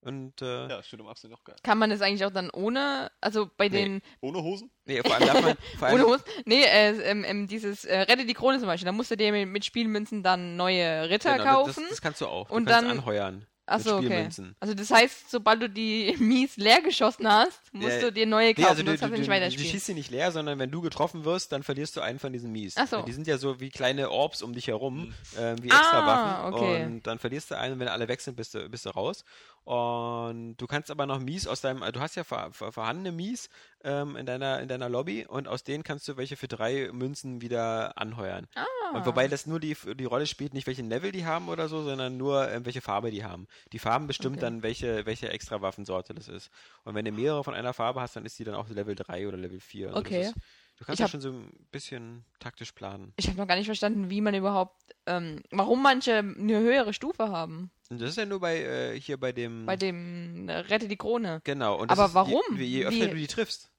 [0.03, 1.57] Und äh, Ja, steht um absolut noch geil.
[1.63, 3.85] Kann man das eigentlich auch dann ohne, also bei Nee.
[3.85, 4.71] den, Ohne Hosen?
[4.87, 6.25] nee, vor allem darf man, vor allem, ohne Hose?
[6.47, 9.31] Nee, äh, ähm, ähm, dieses äh, Rette die Krone zum Beispiel, da musst du dir
[9.31, 11.83] mit, mit Spielmünzen dann neue Ritter genau, kaufen.
[11.83, 12.49] das, das kannst du auch.
[12.49, 13.47] Du Und dann- anheuern.
[13.71, 14.29] Achso, okay.
[14.61, 18.55] Also das heißt, sobald du die Mies leer geschossen hast, musst Ja, du dir neue
[18.55, 19.71] kaufen, Nee, also du, sonst du, du nicht du, du weiterspielen.
[19.71, 22.51] schießt sie nicht leer, sondern wenn du getroffen wirst, dann verlierst du einen von diesen
[22.53, 22.75] Mies.
[22.77, 23.03] Ach so.
[23.03, 26.55] Die sind ja so wie kleine Orbs um dich herum, ähm, wie Ah, Extrawaffen.
[26.55, 26.85] okay.
[26.87, 29.25] Und dann verlierst du einen, wenn alle weg sind, bist du, bist du raus.
[29.65, 33.49] Und du kannst aber noch Mies aus deinem, du hast ja ver, ver, vorhandene Mies
[33.85, 37.41] ähm, in, deiner, in deiner Lobby und aus denen kannst du welche für drei Münzen
[37.41, 38.49] wieder anheuern.
[38.57, 38.65] Ah.
[38.95, 41.83] Und wobei das nur die, die Rolle spielt, nicht welchen Level die haben oder so,
[41.85, 43.47] sondern nur ähm, welche Farbe die haben.
[43.73, 44.47] Die Farben bestimmt Okay.
[44.47, 46.51] dann, welche, welche extra Waffensorte das ist.
[46.85, 49.29] Und wenn du mehrere von einer Farbe hast, dann ist die dann auch Level 3
[49.29, 49.89] oder Level 4.
[49.89, 50.23] Also Okay.
[50.23, 50.35] Ist,
[50.79, 53.13] du kannst ja schon so ein bisschen taktisch planen.
[53.17, 57.29] Ich habe noch gar nicht verstanden, wie man überhaupt, ähm, warum manche eine höhere Stufe
[57.29, 57.71] haben.
[57.91, 59.67] Das ist ja nur bei, äh, hier bei dem.
[59.67, 61.41] Bei dem äh, Rette die Krone.
[61.45, 61.77] genau.
[61.81, 62.43] Und Aber warum?
[62.57, 63.71] Je, je öfter Wie- du die triffst.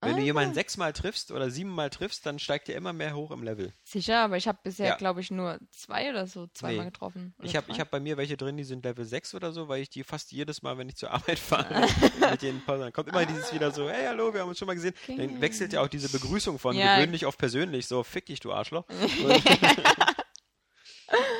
[0.00, 0.24] Wenn du Ah.
[0.26, 3.72] jemanden sechsmal triffst oder siebenmal triffst, dann steigt er immer mehr hoch im Level.
[3.82, 4.94] Sicher, aber ich habe bisher, Ja.
[4.96, 6.90] glaube ich, nur zwei oder so zweimal Nee.
[6.92, 7.34] getroffen.
[7.42, 9.90] Ich habe hab bei mir welche drin, die sind Level 6 oder so, weil ich
[9.90, 11.86] die fast jedes Mal, wenn ich zur Arbeit fahre,
[12.32, 14.74] mit denen dann kommt immer dieses wieder so, hey, hallo, wir haben uns schon mal
[14.74, 14.94] gesehen.
[15.08, 15.40] Dann Okay.
[15.40, 16.94] wechselt ja auch diese Begrüßung von Ja.
[16.94, 18.84] gewöhnlich auf persönlich, so, fick dich, du Arschloch.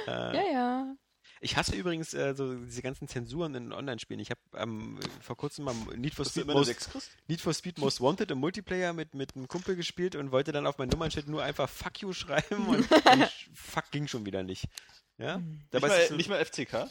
[0.06, 0.94] Äh, Ja, ja.
[1.40, 4.20] Ich hasse übrigens äh, so diese ganzen Zensuren in Online-Spielen.
[4.20, 7.10] Ich habe ähm, vor kurzem mal Need for, Speed Most, 6 kriegst?
[7.28, 10.66] Need for Speed Most Wanted im Multiplayer mit, mit einem Kumpel gespielt und wollte dann
[10.66, 14.64] auf mein Nummernschild nur einfach Fuck you schreiben und, und Fuck ging schon wieder nicht.
[15.18, 15.38] Ja?
[15.38, 16.90] Nicht Dabei ist mal, es so, nicht mal FCK?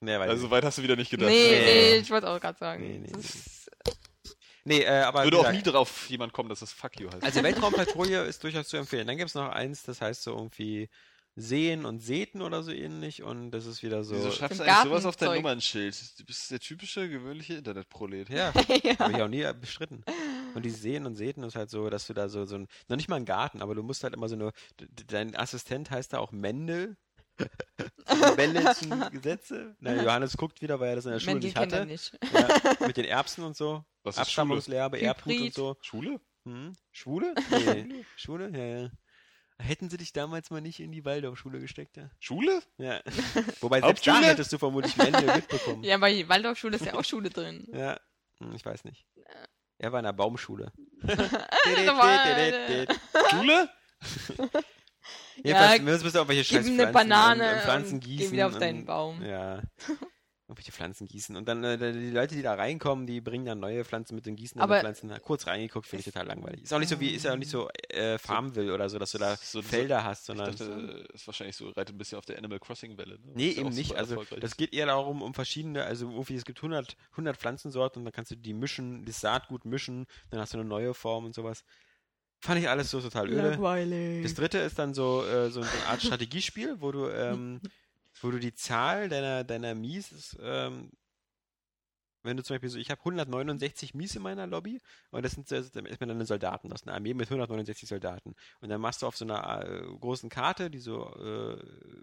[0.00, 1.28] nee, Also weit hast du wieder nicht gedacht.
[1.28, 1.64] Nee, Nee.
[1.64, 2.82] nee, ich wollte auch gerade sagen.
[2.82, 3.68] Nee, nee, das
[4.64, 4.82] nee.
[4.82, 7.22] äh, aber Würde auch nie drauf jemand kommen, dass das Fuck you heißt.
[7.22, 9.06] Also Weltraumpatrouille ist durchaus zu empfehlen.
[9.06, 10.88] Dann gibt es noch eins, das heißt so irgendwie
[11.40, 14.14] Sehen und Seten oder so ähnlich und das ist wieder so.
[14.14, 15.36] Wieso schreibst du eigentlich sowas auf dein.
[15.36, 16.18] Nummernschild?
[16.18, 18.28] Du bist der typische, gewöhnliche Internetprolet.
[18.28, 18.98] Ja, ja.
[18.98, 20.04] habe ich auch nie bestritten.
[20.54, 22.96] Und die Sehen und Seten ist halt so, dass du da so, so ein, noch
[22.96, 26.12] nicht mal ein Garten, aber du musst halt immer so eine, d- dein Assistent heißt
[26.12, 26.96] da auch Mendel.
[28.36, 29.74] Mendelschen Gesetze.
[29.80, 31.86] Na, Johannes guckt wieder, weil er das in der Schule Mendel nicht hatte.
[31.86, 32.18] nicht.
[32.32, 33.84] Ja, mit den Erbsen und so.
[34.02, 34.22] Was ist Schule?
[34.22, 35.76] Abstammungslehre, Erbgut und so.
[35.80, 36.20] Schule?
[36.44, 36.72] Hm?
[36.90, 37.34] Schwule?
[37.50, 38.04] Nee.
[38.16, 38.50] Schwule?
[38.52, 38.90] Ja, ja.
[39.60, 42.10] Hätten sie dich damals mal nicht in die Waldorfschule gesteckt, ja?
[42.18, 42.62] Schule?
[42.78, 43.00] Ja.
[43.60, 44.26] Wobei selbst da Hauptschule?
[44.32, 45.84] hättest du vermutlich Mendel mitbekommen.
[45.84, 47.66] Ja, bei Waldorfschule ist ja auch Schule drin.
[47.72, 47.98] Ja,
[48.38, 49.06] hm, ich weiß nicht.
[49.78, 50.72] Er war in der Baumschule.
[53.30, 53.68] Schule?
[55.36, 58.26] Jedenfalls, Ja, wir müssen irgendwelche Gib scheiß ihm eine Pflanzen, Banane Pflanzen gießen.
[58.26, 59.22] geh wieder auf deinen Baum.
[59.22, 59.62] Ja.
[60.50, 61.36] Irgendwelche Pflanzen gießen.
[61.36, 64.34] Und dann äh, die Leute, die da reinkommen, die bringen dann neue Pflanzen mit den
[64.34, 65.06] Gießen Aber- Pflanzen.
[65.08, 66.64] Na, Kurz reingeguckt, finde ich total langweilig.
[66.64, 69.12] Ist auch nicht so wie, ist ja auch nicht so äh, Farmville oder so, dass
[69.12, 70.50] du da So- so- Felder hast, Ich sondern.
[70.50, 73.20] dachte, ist wahrscheinlich so, reitet ein bisschen auf der Animal Crossing Welle.
[73.20, 73.32] Ne?
[73.36, 73.94] Nee, eben nicht.
[73.94, 78.06] Also das geht eher darum, um verschiedene, also irgendwie, es gibt 100, 100 Pflanzensorten und
[78.06, 81.34] dann kannst du die mischen, das Saatgut mischen, dann hast du eine neue Form und
[81.36, 81.62] sowas.
[82.42, 83.50] Fand ich alles so total öde.
[83.50, 84.22] Langweilig.
[84.24, 87.60] Das dritte ist dann so, äh, so eine Art Strategiespiel, wo du, ähm,
[88.22, 90.90] wo du die Zahl deiner, deiner Mies, ähm,
[92.22, 94.80] wenn du zum Beispiel so, ich habe 169 Mies in meiner Lobby
[95.10, 98.34] und das sind das ist mir dann Soldaten, das ist eine Armee mit 169 Soldaten.
[98.60, 101.62] Und dann machst du auf so einer äh, großen Karte, die so, äh,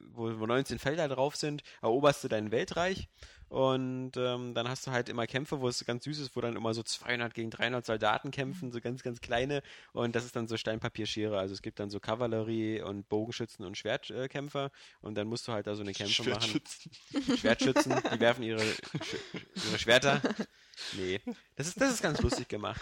[0.10, 3.10] wo, wo 19 Felder drauf sind, eroberst du dein Weltreich
[3.50, 6.56] und ähm, dann hast du halt immer Kämpfe, wo es ganz süß ist, wo dann
[6.56, 10.48] immer so 200 gegen 300 Soldaten kämpfen, so ganz, ganz kleine und das ist dann
[10.48, 11.38] so Steinpapierschere.
[11.38, 15.68] Also es gibt dann so Kavallerie und Bogenschützen und Schwertkämpfer und dann musst du halt
[15.68, 16.42] da so eine Kämpfe machen.
[16.42, 16.92] Schwertschützen.
[17.38, 19.16] Schwertschützen, die werfen ihre, Sch
[19.68, 20.22] ihre Schwerter.
[20.96, 21.22] Nee,
[21.56, 22.82] das ist, das ist ganz lustig gemacht.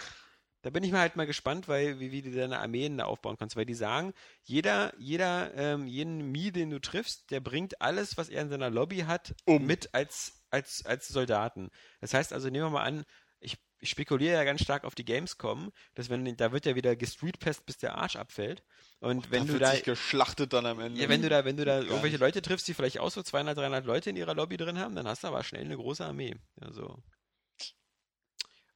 [0.62, 3.36] Da bin ich mal halt mal gespannt, weil, wie, wie du deine Armeen da aufbauen
[3.38, 8.16] kannst, weil die sagen, jeder, jeder, ähm, jeden Mii, den du triffst, der bringt alles,
[8.16, 9.64] was er in seiner Lobby hat, Um.
[9.64, 11.70] mit als, als, als Soldaten.
[12.00, 13.04] Das heißt also, nehmen wir mal an,
[13.38, 16.96] ich, ich spekuliere ja ganz stark auf die Gamescom, dass wenn, da wird ja wieder
[16.96, 18.64] gestreetpest, bis der Arsch abfällt.
[18.98, 21.00] Und wenn da du da, geschlachtet dann am Ende.
[21.00, 22.20] ja, wenn du da, wenn du da irgendwelche nicht.
[22.20, 25.06] Leute triffst, die vielleicht auch so 200, 300 Leute in ihrer Lobby drin haben, dann
[25.06, 26.34] hast du aber schnell eine große Armee.
[26.60, 27.02] Also.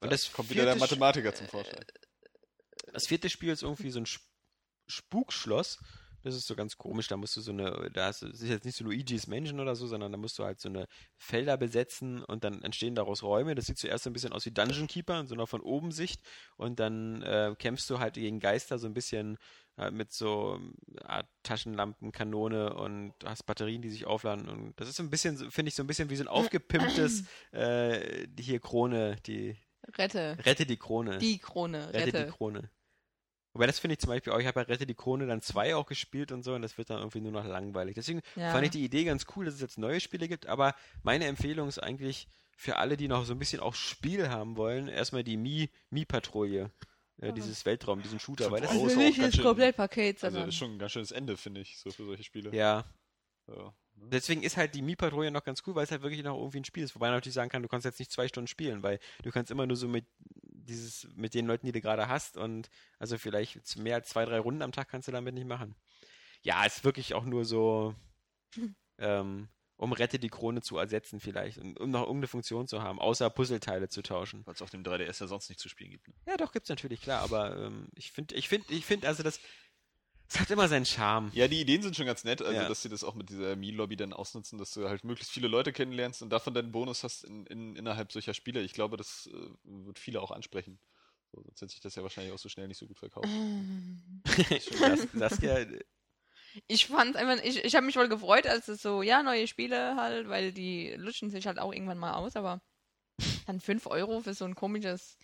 [0.01, 1.85] Und Da das kommt wieder der Mathematiker zum Vorschein.
[2.93, 4.25] Das vierte Spiel ist irgendwie so ein Sp
[4.87, 5.79] Spukschloss.
[6.23, 7.09] Das ist so ganz komisch.
[7.09, 9.61] Da musst du so eine, da hast du, das ist jetzt nicht so Luigi's Mansion
[9.61, 10.87] oder so, sondern da musst du halt so eine
[11.17, 13.55] Felder besetzen und dann entstehen daraus Räume.
[13.55, 15.93] Das sieht zuerst so ein bisschen aus wie Dungeon Keeper in so einer von oben
[15.93, 16.21] Sicht
[16.57, 19.39] und dann äh, kämpfst du halt gegen Geister so ein bisschen
[19.79, 20.61] äh, mit so
[21.05, 25.51] Art Taschenlampen, Kanone und hast Batterien, die sich aufladen und das ist so ein bisschen,
[25.51, 29.57] finde ich, so ein bisschen wie so ein aufgepimptes äh, die hier Krone, die
[29.99, 30.37] Rette.
[30.45, 31.19] Rette die Krone.
[31.19, 31.89] Die Krone.
[31.93, 32.25] Rette, Rette.
[32.27, 32.71] die Krone.
[33.53, 35.75] Wobei das finde ich zum Beispiel auch, ich habe ja Rette die Krone dann zwei
[35.75, 37.95] auch gespielt und so und das wird dann irgendwie nur noch langweilig.
[37.97, 38.53] Deswegen Ja.
[38.53, 41.69] fand ich die Idee ganz cool, dass es jetzt neue Spiele gibt, aber meine Empfehlung
[41.69, 45.37] ist eigentlich für alle, die noch so ein bisschen auch Spiel haben wollen, erstmal die
[45.37, 46.71] Mi, Mi-Patrouille.
[47.23, 50.55] Äh, dieses Weltraum, diesen Shooter, weil das Also ist auch ganz schön- Komplettpaket, Also ist
[50.55, 52.55] schon ein ganz schönes Ende, finde ich, so für solche Spiele.
[52.55, 52.85] ja,
[53.47, 53.75] Ja.
[54.03, 56.65] Deswegen ist halt die Mi-Patrouille noch ganz cool, weil es halt wirklich noch irgendwie ein
[56.65, 56.95] Spiel ist.
[56.95, 59.51] Wobei man natürlich sagen kann, du kannst jetzt nicht zwei Stunden spielen, weil du kannst
[59.51, 63.77] immer nur so mit dieses, mit den Leuten, die du gerade hast und also vielleicht
[63.77, 65.75] mehr als zwei, drei Runden am Tag kannst du damit nicht machen.
[66.43, 67.95] Ja, ist wirklich auch nur so,
[68.99, 73.01] ähm, um Rette die Krone zu ersetzen vielleicht und um noch irgendeine Funktion zu haben,
[73.01, 74.47] außer Puzzleteile zu tauschen.
[74.47, 76.09] Weil es auf dem 3DS ja sonst nicht zu spielen gibt.
[76.09, 76.15] Ne?
[76.27, 79.41] Ja, doch, gibt's natürlich, klar, aber ähm, ich finde, ich finde, ich finde, also das,
[80.33, 81.31] es hat immer seinen Charme.
[81.35, 82.69] Ja, die Ideen sind schon ganz nett, also Ja.
[82.69, 85.73] dass sie das auch mit dieser Mi-Lobby dann ausnutzen, dass du halt möglichst viele Leute
[85.73, 88.63] kennenlernst und davon deinen Bonus hast in, in, innerhalb solcher Spiele.
[88.63, 90.79] Ich glaube, das äh, wird viele auch ansprechen.
[91.33, 93.29] So, sonst hätte sich das ja wahrscheinlich auch so schnell nicht so gut verkauft.
[94.79, 95.67] Sas- Saskia,
[96.67, 99.97] Ich fand einfach, ich, ich habe mich voll gefreut, als es so, ja, neue Spiele
[99.97, 102.61] halt, weil die lutschen sich halt auch irgendwann mal aus, aber
[103.47, 105.19] dann 5 Euro für so ein komisches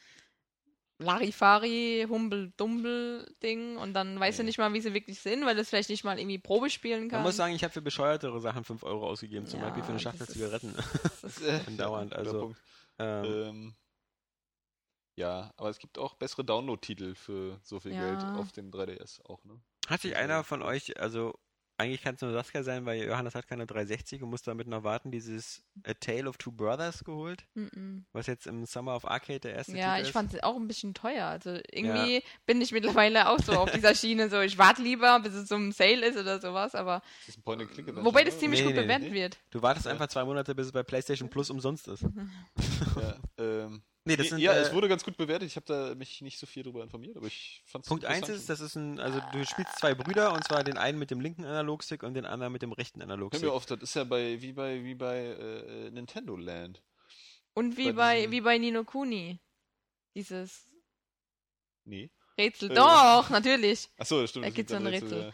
[0.98, 4.48] Larifari, Humbel-Dumbel-Ding und dann weißt du Nee.
[4.48, 7.02] nicht mal, wie sie wirklich sind, weil du es vielleicht nicht mal irgendwie Probe spielen
[7.02, 7.24] Man kannst.
[7.24, 10.00] muss sagen, ich habe für bescheuertere Sachen 5 Euro ausgegeben, zum Ja, Beispiel für eine
[10.00, 10.74] Schachtel Zigaretten.
[11.66, 12.54] Andauernd, also,
[12.98, 13.74] ähm, Ähm,
[15.16, 17.98] ja, aber es gibt auch bessere Download-Titel für so viel Ja.
[17.98, 19.60] Geld auf dem 3DS auch, ne?
[19.88, 21.38] Hat sich einer von euch, also
[21.78, 24.82] eigentlich kann es nur Saskia sein, weil Johannes hat keine 360 und muss damit noch
[24.82, 28.04] warten, dieses A Tale of Two Brothers geholt, Mm-mm.
[28.12, 30.12] was jetzt im Summer of Arcade der erste Ja, Titel ich ist.
[30.12, 31.26] fand es auch ein bisschen teuer.
[31.26, 35.34] Also irgendwie bin ich mittlerweile auch so auf dieser Schiene so, ich warte lieber, bis
[35.34, 37.94] es zum Sale ist oder sowas, aber Das ist ein Point-and-Click.
[38.04, 39.14] wobei das ziemlich Nee, gut nee, bewertet nee.
[39.14, 39.38] wird.
[39.50, 39.92] Du wartest Ja.
[39.92, 42.02] einfach zwei Monate, bis es bei PlayStation Plus umsonst ist.
[42.02, 45.48] Ja, ähm, Nee, das sind, ja äh, es wurde ganz gut bewertet.
[45.48, 48.28] Ich habe da mich nicht so viel darüber informiert, aber ich fand es Punkt 1
[48.28, 51.20] ist, das ist ein, also du spielst zwei Brüder und zwar den einen mit dem
[51.20, 53.42] linken Analogstick und den anderen mit dem rechten Hör Analogstick.
[53.44, 56.82] mir auf, das ist ja bei wie bei wie bei äh, Nintendo Land.
[57.54, 59.38] Und wie Bei bei, diesem- wie bei Nino Kuni.
[60.14, 60.70] Dieses
[61.84, 62.10] Nee.
[62.38, 62.70] Rätsel.
[62.70, 62.74] Äh.
[62.74, 63.88] Doch, natürlich.
[63.98, 64.44] Achso, das stimmt.
[64.46, 65.32] Da gibt's so ein Rätsel.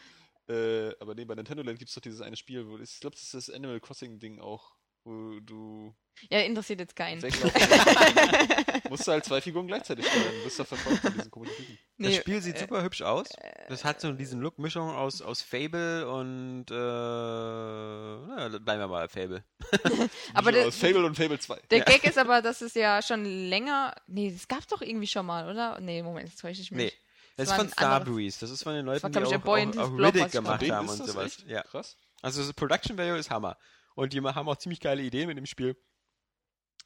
[0.48, 0.54] ja.
[0.54, 3.14] Äh, aber nee, bei Nintendo Land gibt es doch dieses eine Spiel, wo ich glaube,
[3.16, 5.94] das ist das Animal Crossing Ding auch, wo du
[6.30, 7.20] Ja, interessiert jetzt keinen.
[7.22, 8.90] weglaufen musst.
[8.90, 10.24] musst du halt zwei Figuren gleichzeitig steuern.
[10.38, 11.78] Du bist da verfolgt von diesen komischen Typen.
[11.98, 13.28] Das Nee, Spiel sieht äh, super hübsch aus.
[13.68, 19.06] Das hat so diesen Look, Mischung aus, aus Fable und äh, na, bleiben wir mal
[19.06, 19.44] bei Fable.
[20.34, 21.60] Aber der- aus Fable und Fable 2.
[21.70, 23.94] Der Gag ist aber, dass es ja schon länger.
[24.06, 25.80] Nee, das gab's doch irgendwie schon mal, oder?
[25.80, 26.84] Nee, Moment, jetzt täusche ich mich.
[26.86, 26.92] Nee.
[27.36, 28.40] Das, Das ist war von Starbreeze.
[28.40, 30.88] Das ist von den war, Leuten, glaub die auch, auch, auch Riddick ich gemacht haben
[30.88, 31.26] und das sowas.
[31.38, 31.46] echt?
[31.48, 31.62] Ja.
[31.62, 31.96] Krass.
[32.20, 33.56] Also das Production Value ist Hammer.
[33.94, 35.76] Und die haben auch ziemlich geile Ideen mit dem Spiel.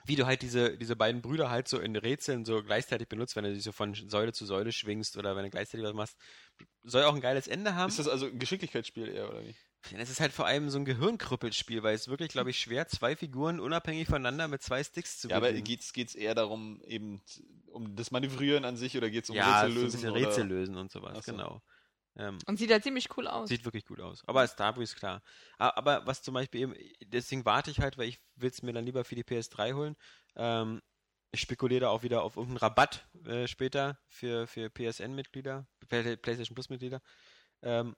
[0.06, 3.44] Wie du halt diese, diese beiden Brüder halt so in Rätseln so gleichzeitig benutzt, wenn
[3.44, 6.16] du dich so von Säule zu Säule schwingst oder wenn du gleichzeitig was machst.
[6.84, 7.88] Soll auch ein geiles Ende haben.
[7.88, 9.54] Ist das also ein Geschicklichkeitsspiel eher, oder wie?
[9.96, 13.14] Es ist halt vor allem so ein Gehirnkrüppelspiel, weil es wirklich, glaube ich, schwer, zwei
[13.14, 15.64] Figuren unabhängig voneinander mit zwei Sticks zu Ja, aber bedienen.
[15.64, 17.22] geht's, geht's eher darum, eben
[17.68, 19.92] um das Manövrieren an sich oder geht's um ja, Rätsel so ein lösen?
[19.92, 20.26] bisschen oder?
[20.28, 21.32] Rätsel lösen und sowas, so.
[21.32, 21.62] genau.
[22.18, 23.48] Ähm, Und sieht halt ziemlich cool aus.
[23.48, 24.22] Sieht wirklich gut aus.
[24.26, 25.22] Aber Starbreeze, klar.
[25.58, 26.74] A- Aber was zum Beispiel eben,
[27.04, 29.96] deswegen warte ich halt, weil ich will es mir dann lieber für die PS3 holen.
[30.34, 30.80] Ähm,
[31.32, 36.54] ich spekuliere da auch wieder auf irgendeinen Rabatt äh, später für, für PSN-Mitglieder, Play- PlayStation
[36.54, 37.02] Plus-Mitglieder.
[37.62, 37.94] Ähm,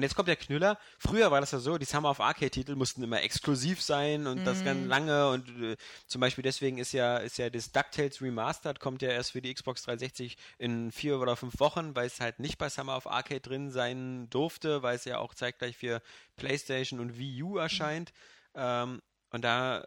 [0.00, 0.78] und jetzt kommt der Knüller.
[0.98, 4.60] Früher war das ja so, die Summer of Arcade-Titel mussten immer exklusiv sein und das
[4.60, 4.64] Mhm.
[4.64, 9.02] ganz lange und äh, zum Beispiel deswegen ist ja, ist ja das DuckTales Remastered, kommt
[9.02, 12.56] ja erst für die Xbox 360 in vier oder fünf Wochen, weil es halt nicht
[12.56, 16.00] bei Summer of Arcade drin sein durfte, weil es ja auch zeitgleich für
[16.36, 18.14] PlayStation und Wii U erscheint.
[18.54, 19.86] Ähm, und da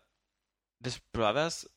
[0.79, 1.69] das Brothers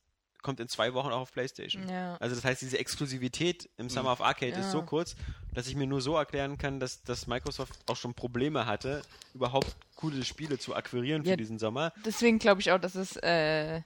[0.46, 1.88] kommt in zwei Wochen auch auf PlayStation.
[1.88, 2.16] Ja.
[2.20, 4.58] Also das heißt, diese Exklusivität im Summer of Arcade Ja.
[4.60, 5.16] ist so kurz,
[5.52, 9.02] dass ich mir nur so erklären kann, dass, dass Microsoft auch schon Probleme hatte,
[9.34, 11.36] überhaupt coole Spiele zu akquirieren für Ja.
[11.36, 11.92] diesen Sommer.
[12.04, 13.16] Deswegen glaube ich auch, dass es.
[13.16, 13.80] Äh,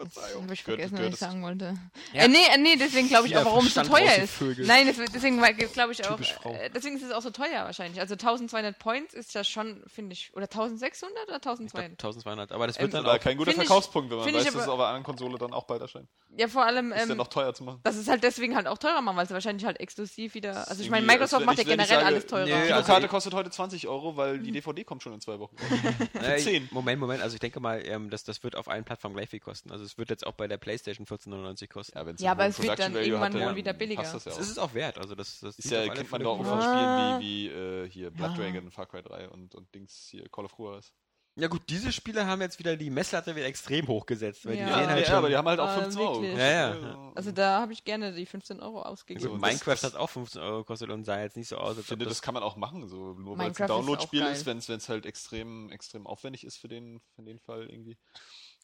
[0.00, 0.42] Verzeihung.
[0.44, 1.74] habe ich vergessen, was ich sagen wollte.
[2.12, 2.22] Ja.
[2.22, 4.40] Äh, nee, äh, nee, deswegen glaube ich auch, warum es so teuer ist.
[4.66, 5.38] Nein, deswegen
[5.72, 6.18] glaube ich auch.
[6.54, 8.00] Äh, deswegen ist es auch so teuer wahrscheinlich.
[8.00, 10.30] Also 1200 Points ist ja schon, finde ich.
[10.34, 11.92] Oder 1600 oder Ich glaub, 1200?
[11.92, 12.52] 1200.
[12.52, 13.20] Aber das Ähm, wird dann Aber auch.
[13.20, 15.52] kein guter Verkaufspunkt, wenn man weiß, ich dass es aber- auf einer anderen Konsole dann
[15.52, 16.08] auch bald erscheint.
[16.36, 16.92] Ja, vor allem.
[16.92, 17.80] Ist ja Ähm, noch teuer zu machen.
[17.82, 20.68] das ist halt deswegen halt auch teurer machen, weil es wahrscheinlich halt exklusiv wieder.
[20.68, 22.44] Also ich meine, Irgendwie, als Microsoft macht ja generell sage, alles teurer.
[22.44, 25.38] nee, Die also ich- kostet heute 20 Euro, weil die DVD kommt schon in zwei
[25.38, 25.56] Wochen.
[26.20, 26.68] Äh, ich- 10.
[26.70, 27.22] Moment, Moment.
[27.22, 29.70] Also ich denke mal, ähm, das, das wird auf allen Plattformen gleich viel kosten.
[29.70, 32.06] Also es wird jetzt auch bei der PlayStation 14,99 kosten.
[32.06, 34.02] wenn's Ja, einen aber es wird dann Value irgendwann hat, wohl dann wieder billiger.
[34.02, 34.98] passt Das, ja Das ist es auch wert.
[34.98, 36.60] Also das, das Ist ja, kennt man doch auch von.
[36.60, 38.36] Spielen wie, wie äh, hier Blood Ja.
[38.36, 40.92] Dragon, Far Cry 3 und, und Dings hier Call of Juarez.
[41.36, 44.64] Ja gut, diese Spiele haben jetzt wieder die Messlatte wieder extrem hochgesetzt, weil Ja.
[44.64, 45.14] die Ja, sehen halt ja, schon.
[45.14, 46.24] aber die haben halt auch Ah, 15 Euro.
[46.24, 47.12] Ja, ja, ja.
[47.14, 49.24] Also da habe ich gerne die 15 Euro ausgegeben.
[49.24, 51.86] Also, Minecraft das- hat auch 15 Euro gekostet und sah jetzt nicht so aus, Ich
[51.86, 54.58] finde, das das kann man auch machen, so nur weil es ein Download-Spiel ist, wenn
[54.58, 57.96] es halt extrem, extrem aufwendig ist für den, für den Fall irgendwie.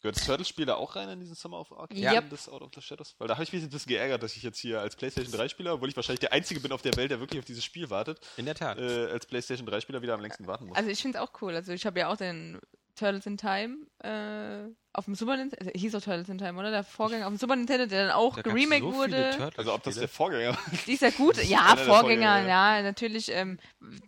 [0.07, 2.01] Gehört das Turtles-Spiel da auch rein in diesen Summer of Arcade?
[2.01, 2.21] Ja.
[2.21, 3.17] Das Out of the Shadows?
[3.19, 5.75] Weil da habe ich mich ein bisschen geärgert, dass ich jetzt hier als PlayStation 3-Spieler,
[5.75, 8.21] obwohl ich wahrscheinlich der Einzige bin auf der Welt, der wirklich auf dieses Spiel wartet,
[8.37, 8.79] in der Tat.
[8.79, 10.77] äh, als PlayStation 3-Spieler wieder am längsten warten muss.
[10.77, 11.57] Also ich finde es auch cool.
[11.57, 12.61] Also ich habe ja auch den
[12.95, 16.71] Turtles in Time äh, auf dem Super Nintendo, also hieß auch Turtles in Time, oder?
[16.71, 19.53] Der Vorgänger auf dem Super Nintendo, der dann auch Da geremaked so viele wurde.
[19.57, 20.59] Also ob das der Vorgänger war.
[20.87, 23.59] Dieser gut, ja, Einer der Vorgänger, Vorgänger, ja, natürlich, ähm,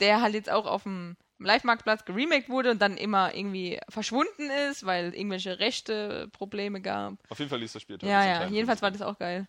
[0.00, 4.84] der halt jetzt auch auf dem Live-Marktplatz geremaked wurde und dann immer irgendwie verschwunden ist,
[4.84, 7.14] weil irgendwelche rechte Probleme gab.
[7.28, 9.46] Auf jeden Fall liest das Spiel Ja, ja, jedenfalls war das auch geil.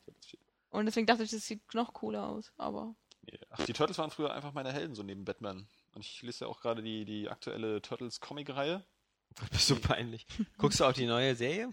[0.69, 2.95] Und deswegen dachte ich, das sieht noch cooler aus, aber
[3.51, 5.67] Ach, die Turtles waren früher einfach meine Helden, so neben Batman.
[5.93, 8.83] Und ich lese ja auch gerade die, die aktuelle Turtles-Comic-Reihe.
[9.51, 10.25] Das ist so peinlich.
[10.57, 11.71] Guckst du auch die neue Serie?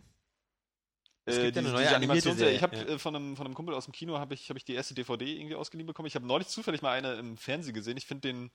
[1.24, 2.54] Es gibt ja eine diese- neue Animationsserie.
[2.54, 2.82] Ich habe ja.
[2.82, 4.94] äh, von, einem, von einem Kumpel aus dem Kino habe ich, hab ich die erste
[4.94, 6.06] DVD irgendwie ausgeliehen bekommen.
[6.06, 7.96] Ich habe neulich zufällig mal eine im Fernsehen gesehen.
[7.96, 8.50] Ich finde den,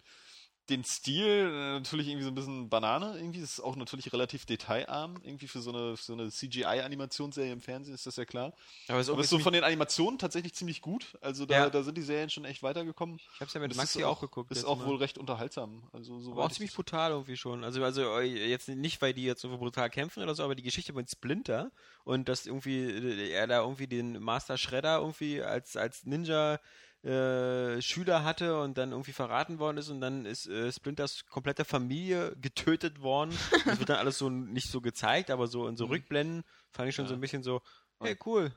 [0.69, 3.41] den Stil äh, natürlich irgendwie so ein bisschen Banane irgendwie.
[3.41, 5.15] Das ist auch natürlich relativ detailarm.
[5.23, 8.53] Irgendwie für so eine, für so eine CGI-Animationsserie im Fernsehen ist das ja klar.
[8.87, 11.17] Aber es ist, Aber ist so von den Animationen tatsächlich ziemlich gut.
[11.21, 11.69] Also da, Ja.
[11.69, 13.19] da sind die Serien schon echt weitergekommen.
[13.35, 14.51] Ich hab's ja mit Maxi ist auch, geguckt.
[14.51, 14.85] Ist auch Mal.
[14.87, 15.83] wohl recht unterhaltsam.
[15.91, 17.63] Also so auch ziemlich brutal irgendwie schon.
[17.63, 20.63] Also, also äh, jetzt nicht, weil die jetzt so brutal kämpfen oder so, aber die
[20.63, 21.71] Geschichte von Splinter
[22.03, 26.59] und dass irgendwie äh, er da irgendwie den Master Shredder irgendwie als, als Ninja
[27.03, 31.65] äh, Schüler hatte und dann irgendwie verraten worden ist und dann ist äh, Splinters komplette
[31.65, 33.31] Familie getötet worden.
[33.65, 35.91] Das wird dann alles so nicht so gezeigt, aber so in so Mhm.
[35.91, 37.09] Rückblenden fand ich schon Ja.
[37.09, 37.61] so ein bisschen so,
[38.01, 38.53] hey cool.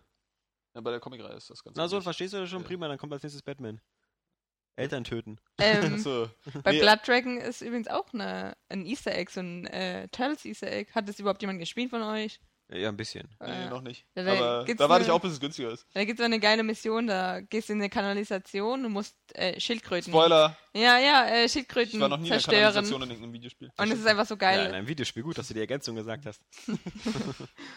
[0.74, 2.62] Ja, bei der Comicreihe ist das ganz Na so, verstehst du das schon?
[2.62, 2.66] Ja.
[2.66, 3.80] Prima, dann kommt als nächstes Batman.
[4.76, 5.38] Eltern töten.
[5.58, 6.28] Ähm, so.
[6.64, 10.44] bei Nee, Blood Dragon ist übrigens auch eine, ein Easter Egg, so ein äh, Turtles
[10.44, 10.90] Easter Egg.
[10.94, 12.40] Hat das überhaupt jemand gespielt von euch?
[12.72, 13.28] Ja, ein bisschen.
[13.40, 14.06] Nee, Äh, noch nicht.
[14.14, 15.86] da- da Aber gibt's da warte ich auch, bis es günstiger ist.
[15.92, 19.60] Da gibt es eine geile Mission, da gehst du in eine Kanalisation und musst äh,
[19.60, 20.10] Schildkröten.
[20.12, 22.62] Spoiler, Ja, ja, äh, ich Schildkröten war noch nie in der zerstören.
[22.62, 23.70] Kanalisation in irgendeinem Videospiel.
[23.76, 24.58] Und es ist einfach so geil.
[24.60, 26.40] Ja, in einem Videospiel gut, dass du die Ergänzung gesagt hast.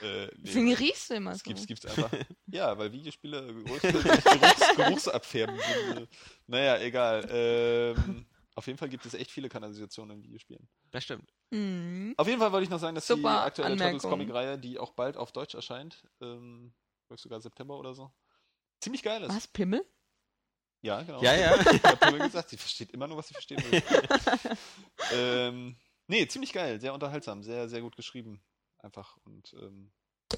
[0.01, 1.43] Äh, nee, Deswegen riechst du immer das so.
[1.45, 2.09] gibt's, gibt's einfach.
[2.47, 5.97] Ja, weil Videospiele Geruchs, Geruchsabfärben sind.
[6.03, 6.07] äh,
[6.47, 7.27] Naja, egal.
[7.31, 8.25] Ähm,
[8.57, 10.67] auf jeden Fall gibt es echt viele Kanalisationen in Videospielen.
[10.89, 11.31] Das stimmt.
[11.51, 12.15] Mhm.
[12.17, 14.01] Auf jeden Fall wollte ich noch sagen, dass die Super aktuelle Turtles.
[14.01, 16.73] Comic-Reihe, die auch bald auf Deutsch erscheint, ähm,
[17.13, 18.11] ich sogar September oder so,
[18.79, 19.29] ziemlich geil ist.
[19.29, 19.85] Was, Pimmel?
[20.81, 21.21] Ja, genau.
[21.21, 21.55] Ja, ja.
[21.71, 23.83] Ich hab mir gesagt, sie versteht immer nur, was sie verstehen will.
[25.13, 28.41] ähm, nee, ziemlich geil, sehr unterhaltsam, sehr, sehr gut geschrieben.
[28.79, 29.17] Einfach.
[29.23, 29.91] Und ähm,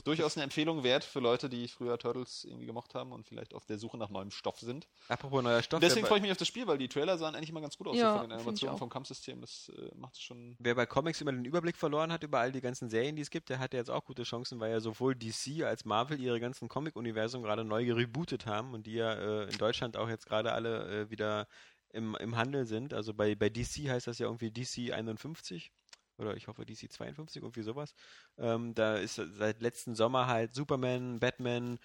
[0.04, 3.66] durchaus eine Empfehlung wert für Leute, die früher Turtles irgendwie gemocht haben und vielleicht auf
[3.66, 4.88] der Suche nach neuem Stoff sind.
[5.08, 5.78] Apropos neuer Stoff.
[5.78, 7.78] Und deswegen freue ich mich auf das Spiel, weil die Trailer sahen eigentlich immer ganz
[7.78, 8.80] gut aus Ja, von den Animationen, auch.
[8.80, 9.42] vom Kampfsystem.
[9.42, 10.56] Das äh, macht es schon.
[10.60, 13.30] wer bei Comics immer den Überblick verloren hat über all die ganzen Serien, die es
[13.30, 16.70] gibt, der hat jetzt auch gute Chancen, weil ja sowohl DC als Marvel ihre ganzen
[16.70, 21.02] Comic-Universum gerade neu gerebootet haben und die ja äh, in Deutschland auch jetzt gerade alle
[21.02, 21.48] äh, wieder
[21.92, 22.94] im, im Handel sind.
[22.94, 25.72] Also bei, bei DC heißt das ja irgendwie DC 51
[26.20, 27.94] oder ich hoffe DC 52, irgendwie sowas.
[28.38, 31.80] Ähm, da ist seit letzten Sommer halt Superman, Batman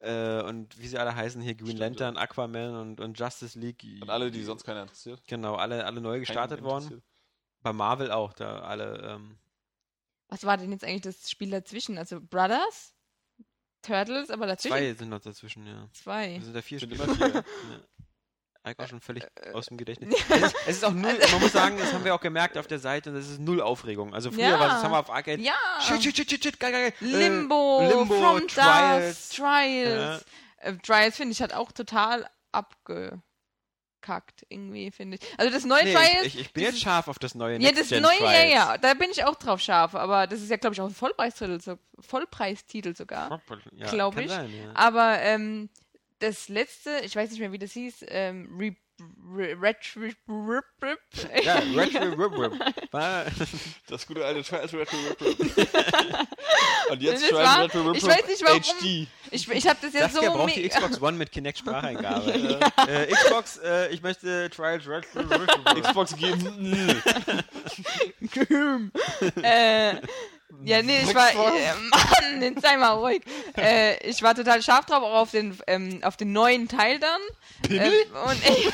[0.00, 3.84] äh, und wie sie alle heißen hier, Green Stimmt, Lantern, Aquaman und, und Justice League.
[4.00, 5.22] Und alle, die sonst keiner interessiert.
[5.26, 7.02] Genau, alle, alle neu gestartet worden.
[7.62, 9.38] Bei Marvel auch, da alle, ähm,
[10.28, 11.98] Was war denn jetzt eigentlich das Spiel dazwischen?
[11.98, 12.94] Also Brothers?
[13.82, 14.76] Turtles, aber dazwischen?
[14.76, 15.88] zwei sind noch dazwischen, ja.
[15.92, 16.36] Zwei.
[16.36, 17.04] Es sind da vier Sind Spiele.
[17.04, 17.28] immer vier.
[17.70, 17.80] Ja.
[18.76, 20.14] Auch schon völlig aus dem Gedächtnis.
[20.30, 22.66] Es ist, es ist auch null, man muss sagen, das haben wir auch gemerkt auf
[22.66, 24.14] der Seite, das ist null Aufregung.
[24.14, 24.60] Also früher Ja.
[24.60, 25.40] war das, haben wir auf Arcade.
[25.42, 25.54] Ja!
[25.80, 27.08] Shit, shit, shit, shit, shit, geil, geil, geil.
[27.10, 29.28] Limbo, Äh, Limbo, From Trials.
[29.28, 30.24] Dust, Trials.
[30.58, 35.38] Äh, Trials, finde ich, hat auch total abgekackt, irgendwie, finde ich.
[35.38, 36.26] Also das neue Nee, Trials.
[36.26, 38.52] ich, ich, bin das jetzt scharf auf das neue Ja, das neue, ja, Trials.
[38.52, 40.94] ja, da bin ich auch drauf scharf, aber das ist ja, glaube ich, auch ein
[40.94, 43.40] Vollpreistitel, Vollpreistitel sogar.
[43.72, 44.30] Ja, Glaub kann ich.
[44.30, 44.70] Sein, ja.
[44.74, 45.68] Aber ähm,
[46.20, 48.74] das letzte, ich weiß nicht mehr, wie das hieß, ähm, Re
[49.32, 50.98] Re Ret Re Re Re
[51.44, 52.52] ja, Retro Rip Rip.
[53.88, 55.38] Das gute alte Trials Retro Rip Rip.
[56.90, 59.06] Und jetzt war- Retro Rip ich Rip weiß nicht, warum- HD.
[59.30, 62.58] Ich, ich habe das ja das so braucht die Xbox One mit Kinect Spracheingabe.
[62.88, 65.82] äh, Xbox, äh, ich möchte Trials Retro Rip Rip.
[65.84, 67.00] Xbox Game.
[69.42, 69.94] äh,
[70.64, 73.22] ja, nee, ich war, äh, Mann, jetzt sei mal ruhig.
[73.56, 77.20] Äh, ich war total scharf drauf, auch auf den, ähm, auf den neuen Teil dann.
[77.68, 78.72] Äh, und ich,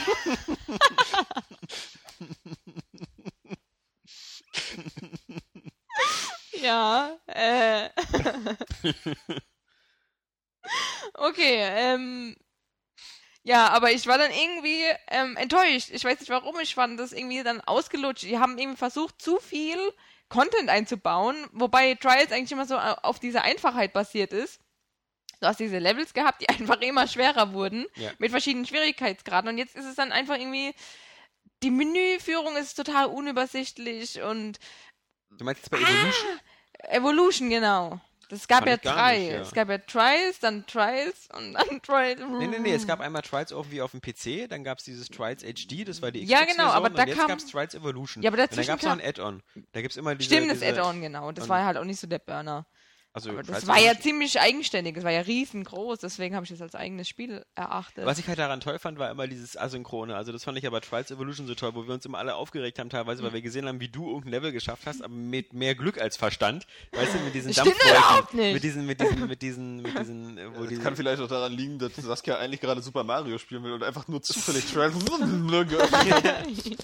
[6.63, 7.91] ja, äh.
[11.15, 12.37] okay, ähm.
[13.47, 15.91] Ja, aber ich war dann irgendwie ähm, enttäuscht.
[15.93, 18.23] Ich weiß nicht warum, ich fand das irgendwie dann ausgelutscht.
[18.23, 19.77] Die haben irgendwie versucht, zu viel
[20.29, 24.61] Content einzubauen, wobei Trials eigentlich immer so au- auf diese Einfachheit basiert ist.
[25.41, 28.11] Du hast diese Levels gehabt, die einfach immer schwerer wurden, Ja.
[28.19, 29.49] mit verschiedenen Schwierigkeitsgraden.
[29.51, 30.75] Und jetzt ist es dann einfach irgendwie,
[31.63, 34.59] die Menüführung ist total unübersichtlich und
[35.31, 36.41] Du meinst jetzt bei Evolution?
[36.79, 38.01] Evolution, genau.
[38.43, 39.19] Es gab ja drei.
[39.19, 39.41] nicht, ja.
[39.41, 42.21] Es gab ja Trials, dann Trials und dann Trials.
[42.39, 45.09] Nee, nee, nee, es gab einmal Trials irgendwie auf dem PC, dann gab es dieses
[45.09, 47.47] Trials HD, das war die Ja, Xbox genau, aber da und jetzt kam- gab es
[47.47, 48.23] Trials Evolution.
[48.23, 49.43] Ja, aber und dann dazwischen gab es noch ein Add-on.
[49.73, 50.35] Da gibt es immer diese...
[50.35, 51.33] Stimmt, das Add-on, genau.
[51.33, 52.67] Das war halt auch nicht so der Burner.
[53.17, 54.97] Also Aber das war ja ziemlich eigenständig.
[54.97, 56.01] Das war ja riesengroß.
[56.01, 58.05] Deswegen habe ich das als eigenes Spiel erachtet.
[58.07, 60.17] Was ich halt daran toll fand, war immer dieses Asynchrone.
[60.17, 62.81] Also das fand ich aber Trials Evolution so toll, wo wir uns immer alle aufgeregt
[62.81, 63.27] haben teilweise, Mhm.
[63.27, 66.17] weil wir gesehen haben, wie du irgendein Level geschafft hast, aber mit mehr Glück als
[66.17, 66.67] Verstand.
[66.91, 67.99] Weißt du, mit diesen Das stimmt Dampfwolken.
[68.03, 68.53] überhaupt nicht.
[68.55, 71.29] Mit diesen, mit diesen, mit diesen, mit diesen, äh, wo Das diese, kann vielleicht auch
[71.29, 74.95] daran liegen, dass Saskia eigentlich gerade Super Mario spielen will und einfach nur zufällig Trials.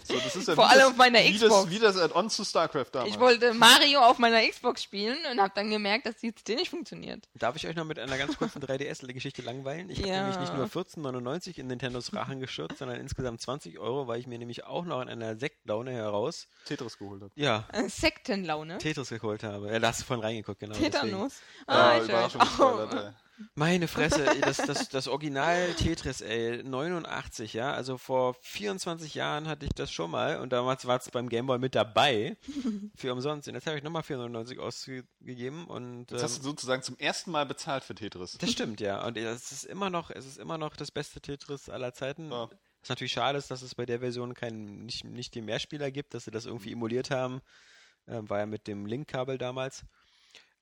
[0.05, 1.55] So, das ist ja Vor allem das, auf meiner wie Xbox.
[1.65, 3.11] Das, wie das Add-on zu StarCraft damals.
[3.15, 6.71] Ich wollte Mario auf meiner Xbox spielen und habe dann gemerkt, dass die CD nicht
[6.71, 7.29] funktioniert.
[7.35, 9.89] Darf ich euch noch mit einer ganz kurzen 3DS-Geschichte langweilen?
[9.91, 10.21] Ich habe Ja.
[10.23, 14.39] nämlich nicht nur 14,99 in Nintendos Rachen geschürzt, sondern insgesamt 20 Euro, weil ich mir
[14.39, 17.33] nämlich auch noch in einer Sektlaune heraus, Tetris geholt hat.
[17.35, 18.79] ja, Äh, Sektenlaune.
[18.79, 19.71] Tetris geholt habe.
[19.73, 20.75] Ja, da hast du vorhin reingeguckt, genau.
[20.75, 20.93] deswegen.
[20.93, 21.41] Tetanus.
[21.67, 22.09] Ah, Ah, ich weiß.
[22.35, 23.13] Überraschungssteuer, ey.
[23.55, 29.67] Meine Fresse, das, das, das Original Tetris, ey, 89, ja, also vor 24 Jahren hatte
[29.67, 32.37] ich das schon mal und damals war es beim Gameboy mit dabei,
[32.97, 33.49] für umsonst.
[33.49, 37.31] Und jetzt habe ich nochmal 499 ausgegeben und Jetzt hast du ähm, sozusagen zum ersten
[37.31, 38.37] Mal bezahlt für Tetris.
[38.39, 39.05] das stimmt, ja.
[39.05, 42.31] Und es ist immer noch, es ist immer noch das beste Tetris aller Zeiten.
[42.31, 42.49] Ja.
[42.81, 46.15] Was natürlich schade ist, dass es bei der Version keinen, nicht, nicht den Mehrspieler gibt,
[46.15, 47.41] dass sie das irgendwie emuliert haben.
[48.09, 49.85] Ähm, war ja mit dem Link-Kabel damals.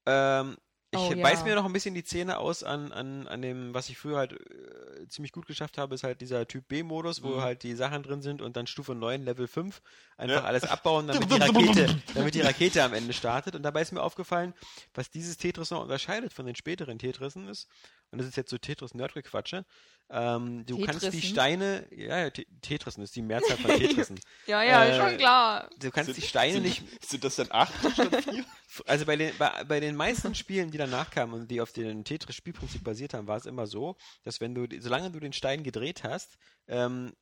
[0.07, 0.57] Ähm,
[0.91, 1.45] ich Oh, beiß ja.
[1.47, 4.33] mir noch ein bisschen die Zähne aus an, an, an dem, was ich früher halt
[4.33, 7.41] äh, ziemlich gut geschafft habe, ist halt dieser Typ B-Modus, wo Mhm.
[7.43, 9.83] halt die Sachen drin sind und dann Stufe 9, Level 5
[10.17, 10.45] einfach Ja.
[10.45, 13.55] alles abbauen, damit die Rakete, damit die Rakete am Ende startet.
[13.55, 14.55] Und dabei ist mir aufgefallen,
[14.95, 17.69] was dieses Tetris noch unterscheidet von den späteren Tetrissen ist,
[18.11, 19.65] und das ist jetzt so Tetris-Nerdgequatsche,
[20.11, 21.31] ähm, du kannst die Tetrissen?
[21.31, 24.19] Steine, ja, ja, Te- Tetrissen ist die Mehrzahl von Tetrissen.
[24.47, 25.69] Ja, ja, Äh, schon klar.
[25.79, 28.45] Du kannst Sind- die Steine sind, nicht, Sind das denn acht statt vier?
[28.87, 32.05] also bei den, bei, bei den meisten Spielen, die danach kamen und die auf dem
[32.05, 36.03] Tetris-Spielprinzip basiert haben, war es immer so, dass wenn du, solange du den Stein gedreht
[36.05, 36.39] hast,
[36.69, 37.13] ähm,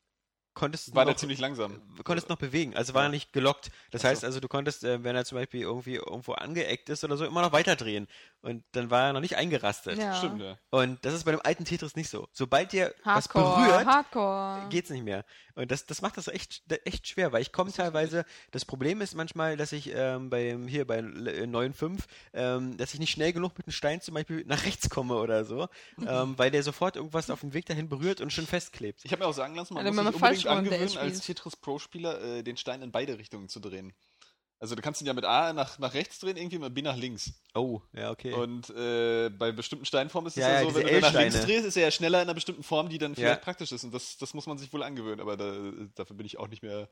[0.55, 1.83] konntest du War noch, der ziemlich langsam.
[2.05, 2.75] konntest noch bewegen.
[2.75, 3.71] Also war er nicht gelockt.
[3.91, 4.09] Das Ach so.
[4.09, 7.27] heißt also, du konntest, äh, wenn er zum Beispiel irgendwie irgendwo angeeckt ist oder so,
[7.27, 8.07] immer noch weiterdrehen.
[8.47, 9.99] Und dann war er noch nicht eingerastet.
[9.99, 10.15] Ja.
[10.15, 10.57] Stimmt, ja.
[10.71, 12.29] Und das ist bei dem alten Tetris nicht so.
[12.31, 14.69] Sobald was Hardcore, berührt, Hardcore.
[14.71, 15.25] geht's nicht mehr.
[15.57, 19.17] Und das, das macht das echt, echt schwer, weil ich komme teilweise, das Problem ist
[19.17, 21.99] manchmal, dass ich ähm, beim, hier bei äh, 9.5,
[22.35, 25.45] ähm, dass ich nicht schnell genug mit dem Stein zum Beispiel nach rechts komme oder
[25.45, 25.67] so,
[26.07, 29.01] ähm, weil der sofort irgendwas auf dem Weg dahin berührt und schon festklebt.
[29.03, 30.99] Ich habe mir auch sagen lassen, man Also muss wenn man sich falsch unbedingt angewöhnen,
[30.99, 31.21] als.
[31.27, 33.93] Tetris Pro-Spieler äh, den Stein in beide Richtungen zu drehen.
[34.59, 36.97] Also du kannst ihn ja mit A nach, nach rechts drehen, irgendwie mit B nach
[36.97, 37.33] links.
[37.55, 38.33] Oh, ja, okay.
[38.33, 41.41] Und äh, bei bestimmten Steinformen ist es Ja, ja, ja, so, wenn du nach links
[41.43, 43.17] drehst, ist er ja schneller in einer bestimmten Form, die dann Ja.
[43.17, 43.85] vielleicht praktisch ist.
[43.85, 45.53] Und das, das muss man sich wohl angewöhnen, aber da,
[45.95, 46.89] dafür bin ich auch nicht mehr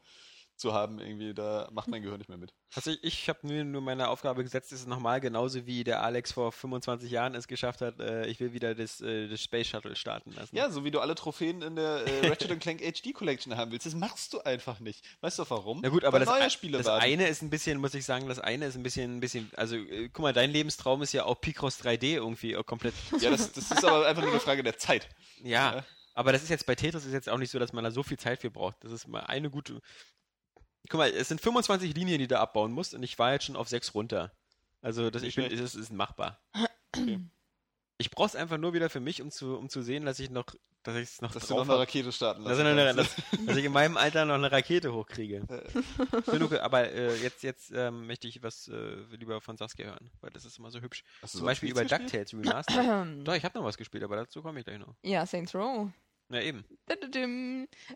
[0.56, 0.98] zu haben.
[1.00, 2.52] Irgendwie, da macht mein Gehirn nicht mehr mit.
[2.74, 6.32] Also ich, ich habe mir nur meine Aufgabe gesetzt, ist nochmal genauso wie der Alex
[6.32, 9.96] vor 25 Jahren es geschafft hat, äh, ich will wieder das, äh, das Space Shuttle
[9.96, 10.54] starten lassen.
[10.56, 13.86] Ja, so wie du alle Trophäen in der äh, Ratchet Clank HD Collection haben willst.
[13.86, 15.04] Das machst du einfach nicht.
[15.20, 15.80] Weißt du warum?
[15.82, 18.28] Na gut, aber Weil das, neue Spiele das eine ist ein bisschen, muss ich sagen,
[18.28, 21.24] das eine ist ein bisschen, ein bisschen, also äh, guck mal, dein Lebenstraum ist ja
[21.24, 22.94] auch Picross 3D irgendwie äh, komplett.
[23.20, 25.08] Ja, das, das ist aber einfach nur eine Frage der Zeit.
[25.42, 25.84] Ja, Ja.
[26.14, 28.02] aber das ist jetzt bei Tetris ist jetzt auch nicht so, dass man da so
[28.02, 28.76] viel Zeit für braucht.
[28.84, 29.80] Das ist mal eine gute.
[30.88, 33.56] Guck mal, es sind 25 Linien, die du abbauen musst und ich war jetzt schon
[33.56, 34.32] auf 6 runter.
[34.82, 36.38] Also das, ich bin, das ist machbar.
[36.94, 37.20] Okay.
[37.96, 40.28] Ich brauche es einfach nur wieder für mich, um zu, um zu sehen, dass ich
[40.28, 40.46] noch,
[40.82, 41.78] dass ich es noch Dass du noch drauf eine.
[41.78, 43.16] Rakete starten Dass, eine, dass,
[43.46, 45.46] dass ich in meinem Alter noch eine Rakete hochkriege.
[46.26, 50.30] Genug, aber äh, jetzt, jetzt ähm, möchte ich was äh, lieber von Saskia hören, weil
[50.30, 51.02] das ist immer so hübsch.
[51.22, 52.02] Hast Zum Beispiel über gespielt?
[52.12, 53.24] DuckTales Remastered.
[53.26, 54.94] Doch, ich habe noch was gespielt, aber dazu komme ich gleich noch.
[55.02, 55.88] Ja, Saints Row.
[56.34, 56.64] Na eben.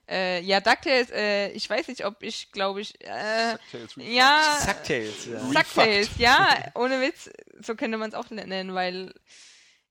[0.09, 3.97] Äh, ja, DuckTales, äh, ich weiß nicht, ob ich, glaube ich, äh, Refucked.
[3.97, 5.41] ja, Sucktales, ja.
[5.41, 7.31] DuckTales, ja, ohne Witz,
[7.61, 9.13] so könnte man es auch nennen, weil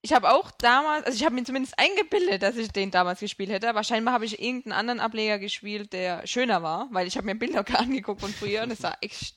[0.01, 3.49] ich habe auch damals, also ich habe mir zumindest eingebildet, dass ich den damals gespielt
[3.49, 7.25] hätte, aber scheinbar habe ich irgendeinen anderen Ableger gespielt, der schöner war, weil ich habe
[7.25, 9.36] mir Bilder angeguckt von früher und es sah echt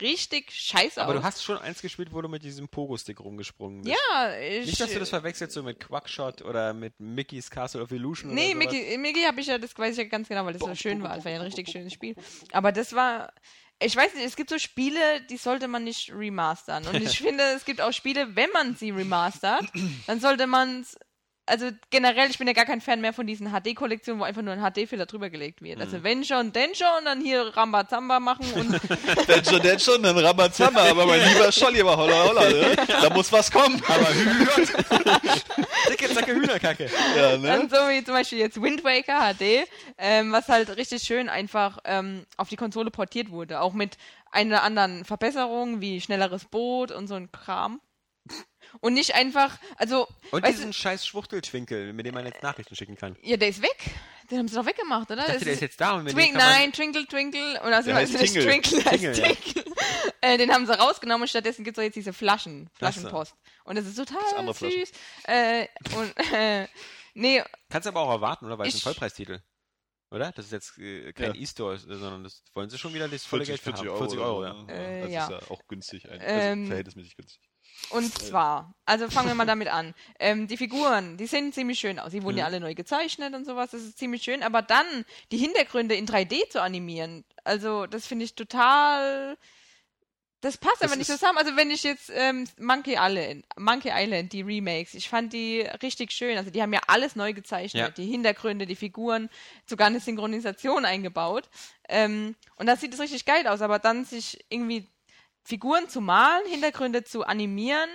[0.00, 1.18] richtig scheiße Aber aus.
[1.20, 3.96] du hast schon eins gespielt, wo du mit diesem Pogo-Stick rumgesprungen bist.
[4.12, 4.66] ja, ich.
[4.66, 8.50] Nicht, dass du das verwechselst so mit Quackshot oder mit Mickey's Castle of Illusion Nee,
[8.50, 8.56] oder.
[8.56, 11.02] Mickey, Mickey habe ich ja, das weiß ich ja ganz genau, weil das so schön
[11.02, 11.16] war.
[11.16, 12.14] Das war ja ein richtig schönes Spiel.
[12.52, 13.32] Aber das war,
[13.80, 16.86] ich weiß nicht, es gibt so Spiele, die sollte man nicht remastern.
[16.86, 19.64] Und ich finde, es gibt auch Spiele, wenn man sie remastert,
[20.06, 20.98] dann sollte man es,
[21.48, 24.52] also generell, ich bin ja gar kein Fan mehr von diesen HD-Kollektionen, wo einfach nur
[24.54, 25.76] ein HD-Filter drüber gelegt wird.
[25.76, 25.82] Mhm.
[25.82, 28.72] Also wenn schon, denn schon, dann hier Rambazamba machen und
[29.28, 32.76] Denn schon, denn schon, dann Ramazamba, aber mein lieber Scholli, aber holla holla, ne?
[32.86, 33.82] Da muss was kommen.
[33.86, 34.06] Aber
[35.90, 36.90] Dicke, zacke Hühnerkacke.
[37.16, 37.68] Ja, Dann ne?
[37.70, 39.66] so wie zum Beispiel jetzt Wind Waker HD,
[39.98, 43.60] ähm, was halt richtig schön einfach ähm, auf die Konsole portiert wurde.
[43.60, 43.96] Auch mit
[44.30, 47.80] einer anderen Verbesserung, wie schnelleres Boot und so ein Kram.
[48.80, 52.96] Und nicht einfach, also, Und weißt diesen scheiß Schwuchteltwinkel, mit dem man jetzt Nachrichten schicken
[52.96, 53.16] kann.
[53.22, 53.76] ja, der ist weg.
[54.30, 55.20] Den haben sie doch weggemacht, oder?
[55.22, 57.60] Ich dachte, Das der ist jetzt da und mit dem Twink, man- nein, Twinkle Twinkle
[57.62, 58.44] und also also nicht Tingle.
[58.44, 59.34] Twinkle, der heißt Tingle, ja.
[59.34, 59.64] Twinkle.
[60.20, 62.68] äh, den haben sie rausgenommen und stattdessen gibt es jetzt diese Flaschen.
[62.74, 63.34] Flaschenpost.
[63.64, 64.92] Und das ist total süß.
[65.24, 65.66] Äh,
[65.96, 66.66] und äh,
[67.14, 68.58] nee, Kannst aber auch erwarten, oder?
[68.58, 69.42] Weil es ein Vollpreistitel.
[70.10, 70.32] Oder?
[70.32, 71.40] Das ist jetzt äh, kein Ja.
[71.40, 73.88] E-Store, sondern das wollen sie schon wieder das volle 40, Geld für 40 haben.
[73.90, 73.98] Euro.
[73.98, 74.74] 40 Euro, oder ja.
[74.74, 75.24] Äh, Das ja.
[75.24, 76.04] ist ja auch günstig.
[76.10, 76.20] Ähm,
[76.60, 77.40] also verhältnismäßig günstig.
[77.90, 79.94] Und zwar, also fangen wir mal damit an.
[80.18, 82.12] Ähm, die Figuren, die sehen ziemlich schön aus.
[82.12, 83.70] Die wurden ja alle neu gezeichnet und sowas.
[83.70, 84.42] Das ist ziemlich schön.
[84.42, 84.86] Aber dann
[85.32, 89.38] die Hintergründe in 3D zu animieren, also das finde ich total
[90.40, 91.38] Das passt Das aber nicht zusammen.
[91.38, 96.12] Also wenn ich jetzt ähm, Monkey Island, Monkey Island, die Remakes, ich fand die richtig
[96.12, 96.36] schön.
[96.38, 97.88] Also die haben ja alles neu gezeichnet, Ja.
[97.90, 99.30] die Hintergründe, die Figuren,
[99.66, 101.48] sogar eine Synchronisation eingebaut.
[101.88, 103.62] Ähm, und da sieht es richtig geil aus.
[103.62, 104.86] Aber dann sich irgendwie
[105.48, 107.88] Figuren zu malen, Hintergründe zu animieren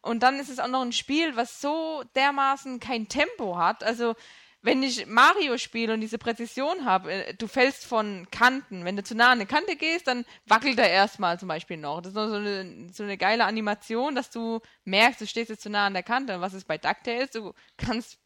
[0.00, 3.84] und dann ist es auch noch ein Spiel, was so dermaßen kein Tempo hat.
[3.84, 4.14] Also
[4.62, 8.84] wenn ich Mario spiele und diese Präzision habe, äh, du fällst von Kanten.
[8.84, 12.00] Wenn du zu nah an eine Kante gehst, dann wackelt er erstmal zum Beispiel noch.
[12.00, 15.62] Das ist noch so eine, so eine geile Animation, dass du merkst, du stehst jetzt
[15.62, 16.34] zu nah an der Kante.
[16.34, 17.30] Und was ist bei DuckTales?
[17.30, 18.18] Du kannst,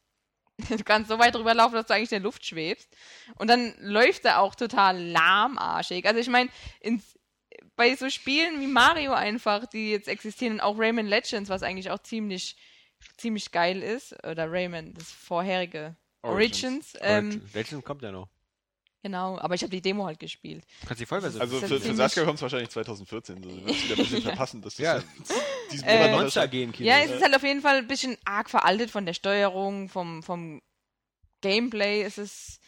[0.71, 2.89] du kannst so weit drüber laufen, dass du eigentlich in der Luft schwebst.
[3.37, 6.07] Und dann läuft er auch total lahmarschig.
[6.07, 6.49] Also ich meine,
[6.81, 7.20] ins
[7.81, 11.91] bei so Spielen wie Mario einfach, die jetzt existieren, und auch Rayman Legends, was eigentlich
[11.91, 12.57] auch ziemlich,
[13.17, 16.95] ziemlich geil ist, oder Rayman, das vorherige Origins.
[16.95, 18.29] Origins, ähm, Legend- Legend kommt ja noch.
[19.03, 20.63] genau, aber ich habe die Demo halt gespielt.
[20.83, 21.41] Du kannst die Vollversion.
[21.41, 23.43] Also für, für Saskia kommt es wahrscheinlich 2014.
[23.43, 24.29] So, wir müssen wieder ein bisschen Ja.
[24.29, 25.03] verpassen, dass das Ja.
[25.73, 26.75] diesen Äh, Monat Monster gehen.
[26.79, 30.23] Ja, es ist halt auf jeden Fall ein bisschen arg veraltet von der Steuerung, vom,
[30.23, 30.61] vom
[31.41, 32.61] Gameplay, es ist,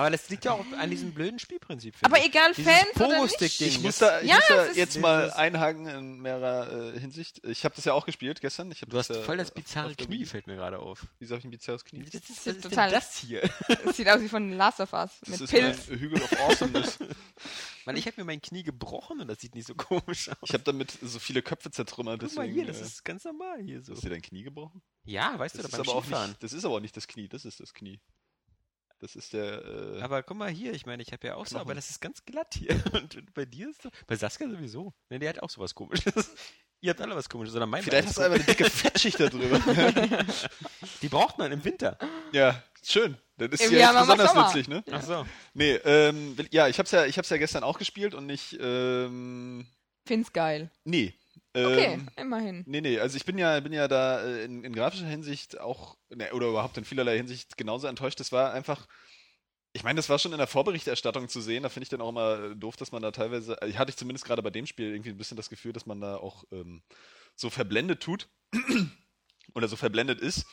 [0.00, 1.94] Aber das liegt ja auch an diesem blöden Spielprinzip.
[2.02, 2.26] aber ich.
[2.26, 3.60] egal, Dieses Fans oder nicht.
[3.60, 6.98] Ich muss das- da, ich Ja, muss da ist- jetzt mal einhaken in mehrerer äh,
[7.00, 7.44] Hinsicht.
[7.44, 8.70] Ich habe das ja auch gespielt gestern.
[8.88, 11.06] Du hast das voll das bizarre Knie, fällt mir gerade auf.
[11.18, 12.02] Wieso habe ich ein bizarres Knie?
[12.04, 13.42] Das ist, ist was ist total- das hier?
[13.84, 15.88] Es sieht aus wie von Last of Us, Das mit ist Pilz.
[15.90, 16.98] mein Hügel of Awesomeness.
[17.84, 20.36] Weil ich habe mir mein Knie gebrochen und das sieht nicht so komisch aus.
[20.44, 22.20] Ich habe damit so viele Köpfe zertrümmert.
[22.20, 23.92] Guck mal Deswegen, hier, das äh, ist ganz normal hier so.
[23.92, 24.82] Hast du dir dein Knie gebrochen?
[25.04, 26.30] Ja, weißt Das du, ist, da beim aber auch Skifahren.
[26.30, 28.00] nicht, das ist aber auch nicht das Knie, das ist das Knie.
[29.00, 29.64] Das ist der.
[29.64, 31.62] Äh, Aber guck mal hier, ich meine, ich habe ja auch so, Knochen.
[31.62, 32.70] aber das ist ganz glatt hier.
[32.92, 34.92] Und bei dir ist so, bei Saskia sowieso.
[35.08, 36.30] Ne, der hat auch sowas komisches.
[36.82, 39.28] Ihr habt alle was komisches, oder mein vielleicht hast du einfach eine dicke Fettschicht da
[39.28, 39.60] drüber.
[41.02, 41.98] Die braucht man im Winter.
[42.32, 43.18] ja, schön.
[43.36, 44.82] Dann ist Im sie ja besonders nützlich, ne?
[44.90, 45.26] Ach so.
[45.52, 49.66] Nee, ähm, ja, ich hab's ja, ich hab's ja gestern auch gespielt und nicht, ähm,
[50.06, 50.70] Find's geil.
[50.84, 51.12] nee.
[51.52, 52.62] Okay, Ähm, immerhin.
[52.66, 55.96] Nee, nee, also ich bin ja, bin ja da äh, in, in grafischer Hinsicht auch,
[56.08, 58.20] ne, oder überhaupt in vielerlei Hinsicht genauso enttäuscht.
[58.20, 58.86] Das war einfach,
[59.72, 61.64] ich meine, das war schon in der Vorberichterstattung zu sehen.
[61.64, 63.96] Da finde ich dann auch immer äh, doof, dass man da teilweise, also hatte ich
[63.96, 66.82] zumindest gerade bei dem Spiel irgendwie ein bisschen das Gefühl, dass man da auch ähm,
[67.34, 68.28] so verblendet tut
[69.54, 70.46] oder so verblendet ist.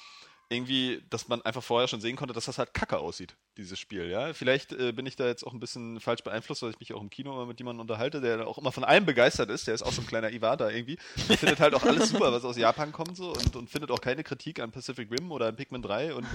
[0.49, 4.09] Irgendwie, dass man einfach vorher schon sehen konnte, dass das halt kacke aussieht, dieses Spiel,
[4.09, 4.33] ja.
[4.33, 7.01] Vielleicht äh, bin ich da jetzt auch ein bisschen falsch beeinflusst, weil ich mich auch
[7.01, 9.67] im Kino immer mit jemandem unterhalte, der auch immer von allem begeistert ist.
[9.67, 10.97] Der ist auch so ein kleiner Iwata irgendwie.
[11.27, 13.99] Der findet halt auch alles super, was aus Japan kommt so und, und findet auch
[13.99, 16.25] keine Kritik an Pacific Rim oder an Pikmin 3 und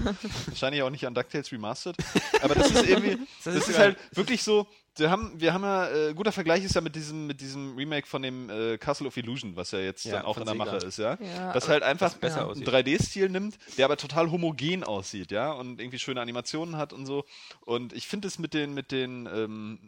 [0.45, 1.95] wahrscheinlich auch nicht an DuckTales Remastered.
[2.43, 4.67] Aber das ist irgendwie, Das das ist ist ja- halt wirklich so,
[4.99, 8.05] wir haben, wir haben ja, äh, guter Vergleich ist ja mit diesem, mit diesem Remake
[8.07, 10.65] von dem äh, Castle of Illusion, was ja jetzt Ja, dann auch in der Sega.
[10.65, 11.17] Mache ist, ja.
[11.19, 12.67] Ja, was halt einfach besser einen aussieht.
[12.69, 17.25] 3D-Stil nimmt, der aber total homogen aussieht, ja, und irgendwie schöne Animationen hat und so.
[17.61, 19.79] Und ich finde es mit den, mit den ähm,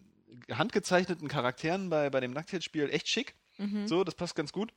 [0.52, 3.36] handgezeichneten Charakteren bei, bei dem DuckTales-Spiel echt schick.
[3.58, 4.74] Mhm, So, das passt ganz gut.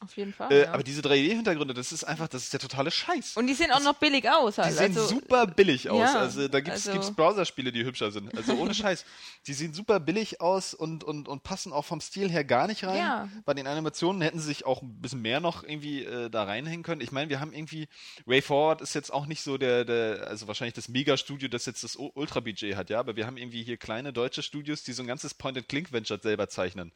[0.00, 0.52] Auf jeden Fall.
[0.52, 0.72] Äh, ja.
[0.72, 3.36] Aber diese 3D-Hintergründe, das ist einfach, das ist der totale Scheiß.
[3.36, 4.74] Und die sehen auch noch billig aus Die halt.
[4.74, 5.98] sehen also, super billig aus.
[5.98, 8.36] ja, also da gibt's, also- gibt's Browserspiele, die hübscher sind.
[8.36, 9.04] Also ohne Scheiß.
[9.46, 12.84] Die sehen super billig aus und, und, und passen auch vom Stil her gar nicht
[12.84, 12.98] rein.
[12.98, 13.28] Ja.
[13.44, 16.84] Bei den Animationen hätten sie sich auch ein bisschen mehr noch irgendwie äh, da reinhängen
[16.84, 17.00] können.
[17.00, 17.88] Ich meine, wir haben irgendwie,
[18.24, 21.82] Way Forward ist jetzt auch nicht so der, der also wahrscheinlich das Mega-Studio, das jetzt
[21.82, 25.06] das Ultra-Budget hat, ja, aber wir haben irgendwie hier kleine deutsche Studios, die so ein
[25.08, 26.92] ganzes Point-and-Click-Venture selber zeichnen.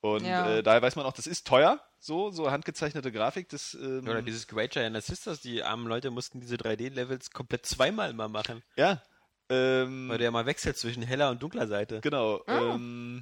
[0.00, 0.56] Und Ja.
[0.58, 3.48] äh, daher weiß man auch, das ist teuer, so, so handgezeichnete Grafik.
[3.48, 8.12] Das, ähm, Oder dieses Great Giant Sisters, die armen Leute mussten diese 3D-Levels komplett zweimal
[8.12, 8.62] mal machen.
[8.76, 9.02] ja.
[9.48, 12.00] Ähm, Weil der mal wechselt zwischen heller und dunkler Seite.
[12.00, 12.42] Genau.
[12.48, 12.74] Ah.
[12.74, 13.20] Ähm,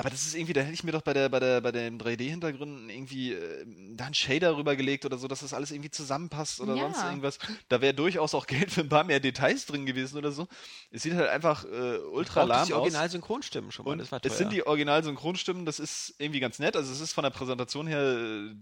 [0.00, 1.98] aber das ist irgendwie, da hätte ich mir doch bei der, bei der, bei den
[2.00, 6.74] 3D-Hintergründen irgendwie äh, da einen Shader rübergelegt oder so, dass das alles irgendwie zusammenpasst oder
[6.74, 6.82] Ja.
[6.82, 7.38] sonst irgendwas.
[7.68, 10.48] Da wäre durchaus auch Geld für ein paar mehr Details drin gewesen oder so.
[10.90, 12.80] Es sieht halt einfach äh, ultra lahm die aus.
[12.80, 14.32] Original-Synchronstimmen schon mal, Und das war teuer.
[14.32, 16.76] es sind die Original-Synchronstimmen, das ist irgendwie ganz nett.
[16.76, 18.54] Also es ist von der Präsentation her, äh,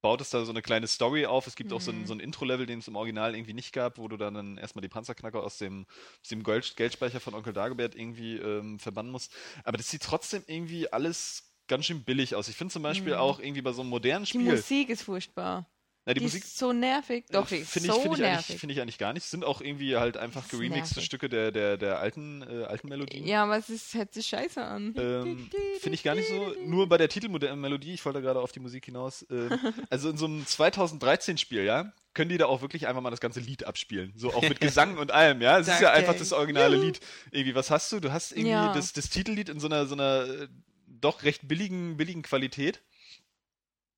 [0.00, 1.46] baut es da so eine kleine Story auf.
[1.46, 2.06] Es gibt auch so ein, Mhm.
[2.06, 4.82] so ein Intro-Level, den es im Original irgendwie nicht gab, wo du dann, dann erstmal
[4.82, 5.86] die Panzerknacker aus dem,
[6.22, 9.32] aus dem Gold, Geldspeicher von Onkel Dagobert irgendwie ähm, verbannen musst.
[9.64, 12.48] Aber das sieht trotzdem irgendwie alles ganz schön billig aus.
[12.48, 13.18] Ich finde zum Beispiel Mhm.
[13.18, 14.44] auch irgendwie bei so einem modernen die Spiel.
[14.52, 15.68] Musik ist furchtbar.
[16.08, 17.26] Na, die, Die, Musik ist so nervig.
[17.30, 18.58] Doch, die äh, ich, so finde ich, eigentlich, nervig.
[18.58, 19.24] finde ich eigentlich gar nicht.
[19.24, 21.02] Es sind auch irgendwie halt einfach geremixte.
[21.02, 23.26] Stücke der, der, der alten, äh, alten Melodien.
[23.26, 24.94] Ja, aber es ist, hört sich scheiße an.
[24.96, 25.50] Ähm,
[25.80, 26.54] Finde ich gar nicht so.
[26.64, 29.26] Nur bei der Titelmelodie, ich wollte gerade auf die Musik hinaus.
[29.30, 29.50] ähm,
[29.90, 33.40] also in so einem 2013-Spiel, ja, können die da auch wirklich einfach mal das ganze
[33.40, 34.14] Lied abspielen.
[34.16, 35.58] So auch mit Gesang und allem, ja.
[35.58, 37.00] Es ist ja einfach das originale Lied.
[37.32, 38.00] Irgendwie, was hast du?
[38.00, 38.72] Du hast irgendwie Ja.
[38.72, 40.48] das, das Titellied in so einer, so einer äh,
[40.86, 42.80] doch recht billigen, billigen Qualität.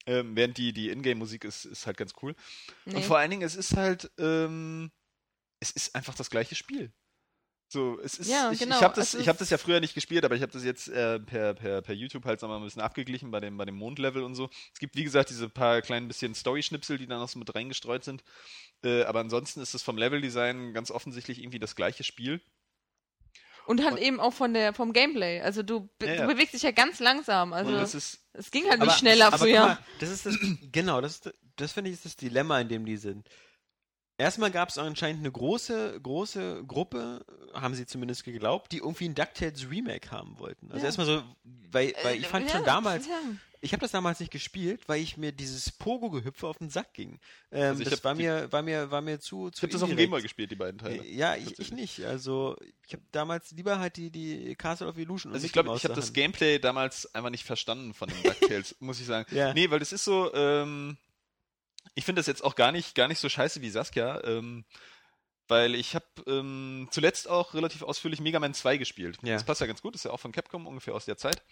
[0.06, 2.34] Ähm, während die, die Ingame-Musik ist, ist halt ganz cool.
[2.84, 2.96] Nee.
[2.96, 4.90] Und vor allen Dingen, es ist halt, ähm,
[5.60, 6.92] es ist einfach das gleiche Spiel.
[7.72, 9.94] So, es ist, Ja, ich, genau, ich habe das, ich hab das ja früher nicht
[9.94, 12.64] gespielt, aber ich habe das jetzt äh, per, per, per YouTube halt sagen wir mal
[12.64, 14.50] ein bisschen abgeglichen bei dem, bei dem Mondlevel und so.
[14.72, 18.02] Es gibt, wie gesagt, diese paar kleinen bisschen Story-Schnipsel, die dann noch so mit reingestreut
[18.02, 18.24] sind.
[18.82, 22.40] Äh, aber ansonsten ist es vom Leveldesign ganz offensichtlich irgendwie das gleiche Spiel.
[23.70, 25.40] Und halt Und- eben auch von der, vom Gameplay.
[25.42, 26.26] Also du, be Ja, ja.
[26.26, 27.52] du bewegst dich ja ganz langsam.
[27.52, 29.60] Also ist, es ging halt nicht schneller aber früher.
[29.60, 30.36] Mal, das ist das,
[30.72, 33.28] genau, das, ist, das finde ich ist das Dilemma, in dem die sind.
[34.20, 39.14] Erstmal gab es anscheinend eine große, große Gruppe, haben sie zumindest geglaubt, die irgendwie ein
[39.14, 40.66] DuckTales Remake haben wollten.
[40.70, 40.84] Also Ja.
[40.86, 41.22] erstmal so,
[41.72, 43.18] weil, weil ich fand Äh, Ja, schon damals, ja.
[43.62, 47.18] ich habe das damals nicht gespielt, weil ich mir dieses Pogo-Gehüpfe auf den Sack ging.
[47.50, 49.72] Ähm, Also ich das war die- mir, war mir, war mir zu, ich zu habe
[49.72, 49.96] das auf dem.
[49.96, 51.02] Gameboy gespielt, die beiden Teile.
[51.02, 52.04] Äh, Ja, ich, ich nicht.
[52.04, 52.56] Also
[52.86, 55.30] ich habe damals lieber halt die, die Castle of Illusion.
[55.30, 58.76] und Also ich glaube, ich habe das Gameplay damals einfach nicht verstanden von den DuckTales,
[58.80, 59.26] muss ich sagen.
[59.34, 59.54] Ja.
[59.54, 60.96] Nee, weil das ist so, ähm,
[61.94, 64.64] ich finde das jetzt auch gar nicht, gar nicht so scheiße wie Saskia, ähm,
[65.48, 69.18] weil ich habe ähm, zuletzt auch relativ ausführlich Mega Man 2 gespielt.
[69.22, 69.34] Ja.
[69.34, 71.42] Das passt ja ganz gut, ist ja auch von Capcom ungefähr aus der Zeit.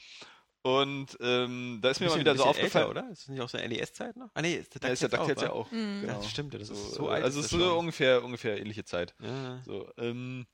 [0.63, 3.11] Und ähm, da ist mir mal Bisschen- wieder so bisschen aufgefallen, älter, oder?
[3.13, 4.31] Ist das nicht aus der NES-Zeit noch?
[4.35, 5.71] Ah nee, ist der da ist ja DuckTales ja auch.
[5.71, 6.01] Mhm.
[6.03, 6.13] Genau.
[6.15, 6.75] Ja, das stimmt, das ist So,
[7.05, 7.25] so alt.
[7.25, 7.77] Also es ist so schon.
[7.79, 9.15] ungefähr, ungefähr ähnliche Zeit.
[9.21, 9.63] Ja.
[9.65, 10.47] So, ähm,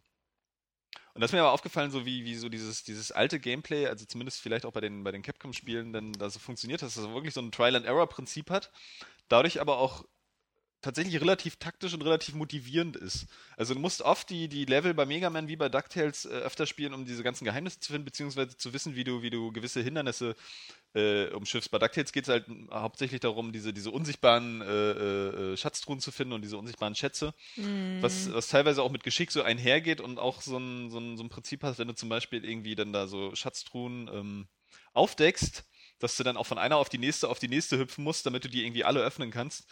[1.14, 4.04] und das ist mir aber aufgefallen, so wie, wie so dieses, dieses alte Gameplay, also
[4.04, 7.32] zumindest vielleicht auch bei den, bei den Capcom-Spielen, dann da so funktioniert, dass das wirklich
[7.34, 8.72] so ein Trial-and-Error-Prinzip hat,
[9.28, 10.04] dadurch aber auch
[10.80, 13.26] tatsächlich relativ taktisch und relativ motivierend ist.
[13.56, 16.66] Also du musst oft die, die Level bei Mega Man wie bei DuckTales äh, öfter
[16.66, 19.80] spielen, um diese ganzen Geheimnisse zu finden, beziehungsweise zu wissen, wie du, wie du gewisse
[19.80, 20.36] Hindernisse
[20.94, 21.70] äh, umschiffst.
[21.70, 24.90] Bei DuckTales geht es halt hauptsächlich darum, diese, diese unsichtbaren äh,
[25.52, 28.02] äh, Schatztruhen zu finden und diese unsichtbaren Schätze Mhm.
[28.02, 31.22] was, was teilweise auch mit Geschick so einhergeht und auch so ein, so, ein, so
[31.24, 34.48] ein Prinzip hast, wenn du zum Beispiel irgendwie dann da so Schatztruhen ähm,
[34.92, 35.64] aufdeckst,
[36.04, 38.44] dass du dann auch von einer auf die nächste auf die nächste hüpfen musst, damit
[38.44, 39.66] du die irgendwie alle öffnen kannst.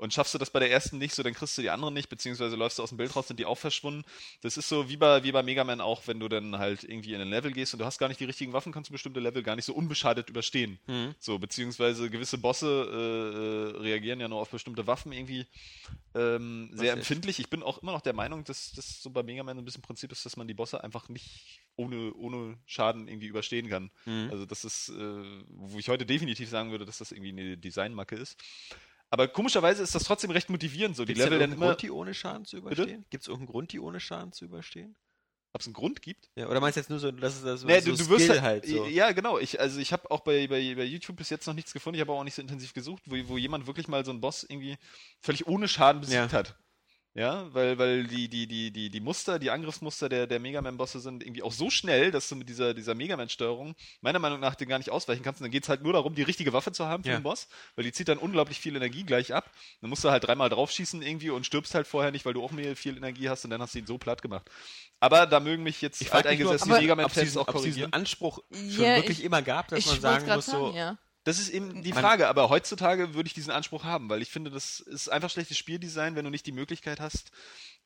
[0.00, 2.08] Und schaffst du das bei der ersten nicht, so dann kriegst du die anderen nicht,
[2.08, 4.02] beziehungsweise läufst du aus dem Bild raus, sind die auch verschwunden.
[4.40, 7.12] Das ist so wie bei, wie bei Mega Man auch, wenn du dann halt irgendwie
[7.12, 9.20] in ein Level gehst und du hast gar nicht die richtigen Waffen, kannst du bestimmte
[9.20, 10.78] Level gar nicht so unbeschadet überstehen.
[10.86, 11.14] Mhm.
[11.18, 15.46] So, beziehungsweise gewisse Bosse äh, äh, reagieren ja nur auf bestimmte Waffen irgendwie
[16.14, 17.38] ähm, sehr empfindlich.
[17.38, 19.66] Ich bin auch immer noch der Meinung, dass das so bei Mega Man so ein
[19.66, 23.90] bisschen Prinzip ist, dass man die Bosse einfach nicht ohne, ohne Schaden irgendwie überstehen kann.
[24.06, 24.28] Mhm.
[24.30, 28.16] Also das ist, äh, wo ich heute definitiv sagen würde, dass das irgendwie eine Designmacke
[28.16, 28.42] ist.
[29.10, 31.82] Aber komischerweise ist das trotzdem recht motivierend, so die Gibt's denn Level irgendeinen immer, Grund,
[31.82, 33.04] die ohne Schaden zu überstehen?
[33.10, 34.96] Gibt es irgendeinen Grund, die ohne Schaden zu überstehen?
[35.52, 36.30] ob es einen Grund gibt.
[36.36, 38.24] Ja, oder meinst du jetzt nur so, dass es das Nee, so du, du wirst
[38.24, 38.86] Skill halt, halt so?
[38.86, 39.38] Ja, genau.
[39.38, 41.96] Ich, also ich habe auch bei, bei, bei YouTube bis jetzt noch nichts gefunden.
[41.96, 44.44] Ich habe auch nicht so intensiv gesucht, wo, wo jemand wirklich mal so einen Boss
[44.44, 44.76] irgendwie
[45.20, 46.38] völlig ohne Schaden besiegt Ja.
[46.38, 46.56] hat.
[47.12, 51.00] Ja, weil, weil die, die, die, die, die Muster, die Angriffsmuster der, der Mega Man-Bosse
[51.00, 54.54] sind irgendwie auch so schnell, dass du mit dieser, dieser Mega Man-Steuerung meiner Meinung nach
[54.54, 55.40] den gar nicht ausweichen kannst.
[55.40, 57.16] Und dann geht es halt nur darum, die richtige Waffe zu haben für Ja.
[57.18, 59.50] den Boss, weil die zieht dann unglaublich viel Energie gleich ab.
[59.80, 62.52] Dann musst du halt dreimal draufschießen irgendwie und stirbst halt vorher nicht, weil du auch
[62.52, 64.48] mehr viel Energie hast und dann hast du ihn so platt gemacht.
[65.00, 67.92] Aber da mögen mich jetzt alteingesessene Mega Man-Fans diesen, auch ob es diesen korrigieren.
[67.92, 70.96] Anspruch schon Ja, wirklich ich- immer gab, dass ich man sagen muss, sagen, so, ja.
[71.24, 74.50] Das ist eben die Frage, aber heutzutage würde ich diesen Anspruch haben, weil ich finde,
[74.50, 77.30] das ist einfach schlechtes Spieldesign, wenn du nicht die Möglichkeit hast,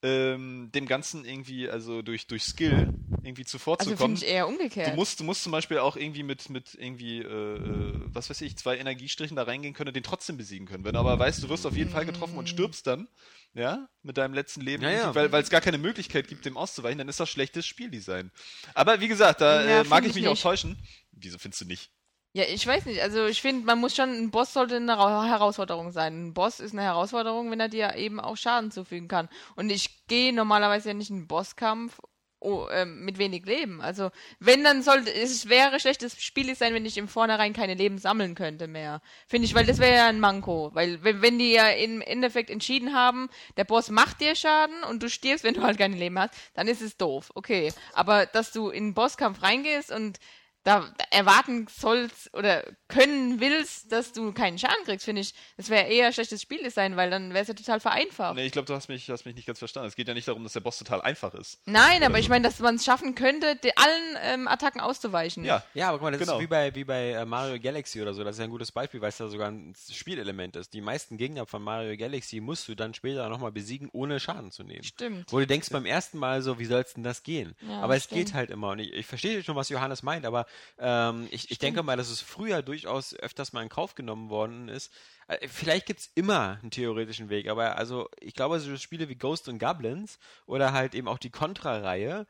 [0.02, 4.16] ähm, dem Ganzen irgendwie, also durch, durch Skill irgendwie Also zuvorzukommen.
[4.18, 4.94] finde ich eher Du umgekehrt.
[4.94, 8.56] musst, du musst zum Beispiel auch irgendwie mit, mit irgendwie, äh, äh, was weiß ich,
[8.56, 10.84] zwei Energiestrichen da reingehen können und den trotzdem besiegen können.
[10.84, 13.08] Wenn du aber weißt, du wirst auf jeden Fall getroffen und stirbst dann,
[13.54, 15.14] ja, mit deinem letzten Leben, Ja, ja.
[15.14, 18.30] weil weil es gar keine Möglichkeit gibt, dem auszuweichen, dann ist das schlechtes Spieldesign.
[18.74, 20.42] Aber wie gesagt, da Ja, äh, mag ich ich mich auch nicht.
[20.42, 20.76] täuschen.
[21.12, 21.90] Wieso findest du nicht?
[22.36, 23.00] Ja, ich weiß nicht.
[23.00, 26.26] Also ich finde, man muss schon, ein Boss sollte eine Ra- Herausforderung sein.
[26.28, 29.28] Ein Boss ist eine Herausforderung, wenn er dir eben auch Schaden zufügen kann.
[29.54, 32.00] Und ich gehe normalerweise ja nicht in einen Bosskampf
[32.40, 33.80] oh, ähm, mit wenig Leben.
[33.80, 34.10] Also
[34.40, 38.34] wenn, dann sollte, es wäre schlechtes Spiel sein, wenn ich im Vornherein keine Leben sammeln
[38.34, 39.00] könnte mehr.
[39.28, 40.70] Finde ich, weil das wäre ja ein Manko.
[40.74, 45.04] Weil wenn, wenn die ja im Endeffekt entschieden haben, der Boss macht dir Schaden und
[45.04, 47.30] du stirbst, wenn du halt keine Leben hast, dann ist es doof.
[47.36, 47.72] Okay.
[47.92, 50.18] Aber dass du in einen Bosskampf reingehst und
[50.64, 55.86] da erwarten sollst oder können willst, dass du keinen Schaden kriegst, finde ich, das wäre
[55.88, 58.34] eher schlechtes Spieldesign, weil dann wäre es ja total vereinfacht.
[58.34, 59.88] Nee, ich glaube, du hast mich, hast mich nicht ganz verstanden.
[59.88, 61.60] Es geht ja nicht darum, dass der Boss total einfach ist.
[61.66, 62.30] Nein, aber Oder ich so.
[62.30, 65.44] meine, dass man es schaffen könnte, allen ähm, Attacken auszuweichen.
[65.44, 66.36] Ja, Ja, aber guck mal, das Genau.
[66.38, 68.24] ist wie bei, wie bei äh, Mario Galaxy oder so.
[68.24, 70.72] Das ist ja ein gutes Beispiel, weil es da sogar ein Spielelement ist.
[70.72, 74.64] Die meisten Gegner von Mario Galaxy musst du dann später nochmal besiegen, ohne Schaden zu
[74.64, 74.82] nehmen.
[74.84, 75.30] Stimmt.
[75.30, 77.54] Wo du denkst beim ersten Mal so, wie soll's denn das gehen?
[77.68, 78.18] Ja, aber es stimmt.
[78.26, 78.70] geht halt immer.
[78.70, 80.46] Und ich, ich verstehe schon, was Johannes meint, aber
[80.78, 84.68] ähm, ich, ich denke mal, dass es früher durchaus öfters mal in Kauf genommen worden
[84.68, 84.92] ist.
[85.28, 89.48] Äh, Vielleicht gibt's immer einen theoretischen Weg, aber also ich glaube, so Spiele wie Ghost
[89.48, 92.26] und Goblins oder halt eben auch die Contra-Reihe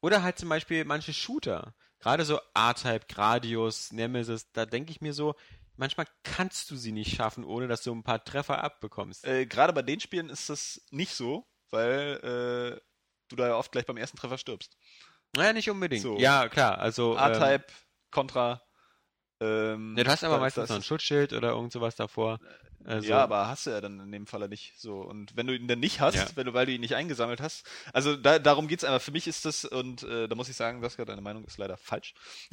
[0.00, 5.12] oder halt zum Beispiel manche Shooter, gerade so R-Type, Gradius, Nemesis, da denke ich mir
[5.12, 5.34] so,
[5.76, 9.24] manchmal kannst du sie nicht schaffen, ohne dass du ein paar Treffer abbekommst.
[9.24, 12.80] Äh, Gerade bei den Spielen ist das nicht so, weil äh,
[13.28, 14.76] du da ja oft gleich beim ersten Treffer stirbst.
[15.36, 16.02] Naja, nicht unbedingt.
[16.02, 16.18] So.
[16.18, 16.78] Ja, klar.
[16.78, 17.12] Also.
[17.12, 17.66] ähm, A-Type,
[18.10, 18.62] Contra.
[19.40, 21.94] Ähm, Ja, du hast aber da- meistens das noch ein ist- Schutzschild oder irgend sowas
[21.96, 22.38] davor.
[22.84, 25.00] Also, ja, aber hast du ja dann in dem Falle nicht so.
[25.00, 26.26] Und wenn du ihn dann nicht hast, Ja.
[26.36, 29.02] wenn du, weil du ihn nicht eingesammelt hast, also da, darum geht's einfach.
[29.02, 31.76] Für mich ist das, und äh, da muss ich sagen, Saskia, deine Meinung ist leider
[31.76, 32.14] falsch.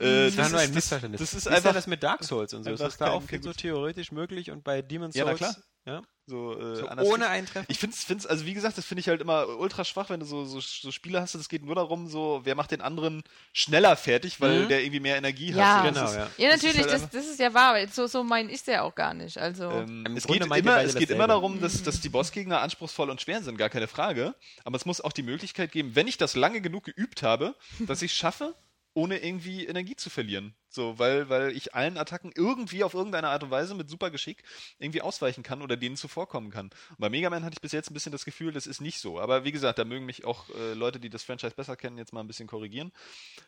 [0.00, 1.20] äh, das war nur ein ist, Missverständnis.
[1.20, 2.70] Das, das ist ist einfach ja das mit Dark Souls und so.
[2.72, 5.38] Ist das da kein- auch so theoretisch möglich und bei Demon's Ja, Souls?
[5.38, 5.56] klar.
[5.86, 6.02] Ja?
[6.26, 7.66] so, äh, So ohne einen Treffer?
[7.68, 10.26] Ich finde es, also wie gesagt, das finde ich halt immer ultra schwach, wenn du
[10.26, 11.34] so, so, so Spiele hast.
[11.34, 13.22] Es geht nur darum, so, wer macht den anderen
[13.52, 14.68] schneller fertig, weil Mhm.
[14.68, 15.76] der irgendwie mehr Energie Ja.
[15.76, 15.84] hat.
[15.84, 16.22] Genau, das ist, ja.
[16.38, 18.66] Ja, Das ist natürlich, halt das, das ist ja wahr, weil so, so mein ist
[18.66, 19.36] der auch gar nicht.
[19.36, 23.10] Also, Ähm, es Grunde geht, immer, es geht immer darum, dass, dass die Bossgegner anspruchsvoll
[23.10, 24.34] und schwer sind, gar keine Frage.
[24.64, 28.00] Aber es muss auch die Möglichkeit geben, wenn ich das lange genug geübt habe, dass
[28.00, 28.54] ich es schaffe,
[28.94, 30.54] ohne irgendwie Energie zu verlieren.
[30.74, 34.42] So, weil, weil ich allen Attacken irgendwie auf irgendeine Art und Weise mit super Geschick
[34.80, 36.66] irgendwie ausweichen kann oder denen zuvorkommen kann.
[36.90, 38.98] Und bei Mega Man hatte ich bis jetzt ein bisschen das Gefühl, das ist nicht
[38.98, 39.20] so.
[39.20, 42.12] Aber wie gesagt, da mögen mich auch äh, Leute, die das Franchise besser kennen, jetzt
[42.12, 42.90] mal ein bisschen korrigieren,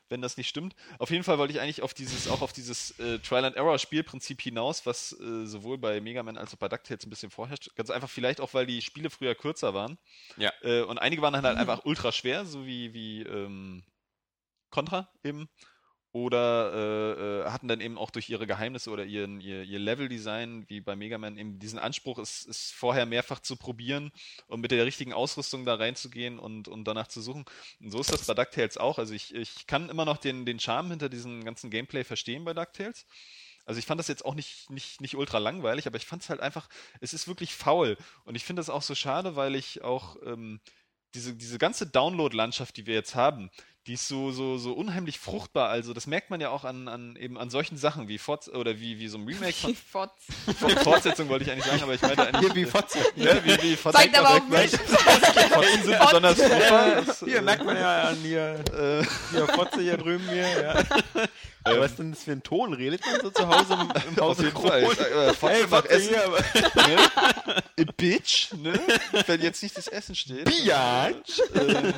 [0.08, 0.76] wenn das nicht stimmt.
[1.00, 3.80] Auf jeden Fall wollte ich eigentlich auf dieses, auch auf dieses äh, Trial and Error
[3.80, 7.74] Spielprinzip hinaus, was äh, sowohl bei Mega Man als auch bei DuckTales ein bisschen vorherrscht.
[7.74, 9.98] Ganz einfach vielleicht auch, weil die Spiele früher kürzer waren.
[10.36, 10.52] Ja.
[10.62, 13.82] Äh, und einige waren dann halt einfach ultra schwer, so wie, wie ähm,
[14.70, 15.48] Contra eben.
[16.16, 20.64] Oder äh, äh, hatten dann eben auch durch ihre Geheimnisse oder ihren, ihr, ihr Level-Design,
[20.66, 24.10] wie bei Mega Man, eben diesen Anspruch, es, es vorher mehrfach zu probieren
[24.46, 27.44] und mit der richtigen Ausrüstung da reinzugehen und, und danach zu suchen.
[27.82, 28.98] Und so ist das bei DuckTales auch.
[28.98, 32.54] Also ich, ich kann immer noch den, den Charme hinter diesem ganzen Gameplay verstehen bei
[32.54, 33.04] DuckTales.
[33.66, 36.30] Also ich fand das jetzt auch nicht, nicht, nicht ultra langweilig, aber ich fand es
[36.30, 36.70] halt einfach,
[37.02, 37.98] es ist wirklich faul.
[38.24, 40.60] Und ich finde das auch so schade, weil ich auch ähm,
[41.12, 43.50] diese, diese ganze Download-Landschaft, die wir jetzt haben,
[43.86, 45.68] die ist so, so, so unheimlich fruchtbar.
[45.68, 48.80] Also das merkt man ja auch an, an eben an solchen Sachen wie Forts oder
[48.80, 50.10] wie, wie so ein Remake von Fotz.
[50.58, 52.40] Fort- Fortsetzung wollte ich eigentlich sagen, aber ich meinte eigentlich.
[52.52, 52.98] Hier wie Fotze.
[53.14, 57.04] Ja, wie, wie Fotze Zeigt aber auch weil Fotzen sind besonders fruchtbar.
[57.24, 60.48] Hier äh, merkt man ja an hier, äh, hier Fotze hier drüben hier.
[60.62, 60.82] Ja.
[61.64, 62.72] Aber was ist denn das für ein Ton?
[62.74, 64.82] Redet man so zu Hause im, im auf Hause jeden Fall.
[64.82, 64.96] Ich Kron?
[64.96, 66.08] sag, äh, Fotze macht Fotze Essen.
[66.08, 66.38] hier, aber
[66.88, 67.88] ne?
[67.88, 68.80] A Bitch, ne?
[69.26, 70.44] Wenn jetzt nicht das Essen steht.
[70.44, 71.40] Biatch.
[71.54, 71.92] Äh,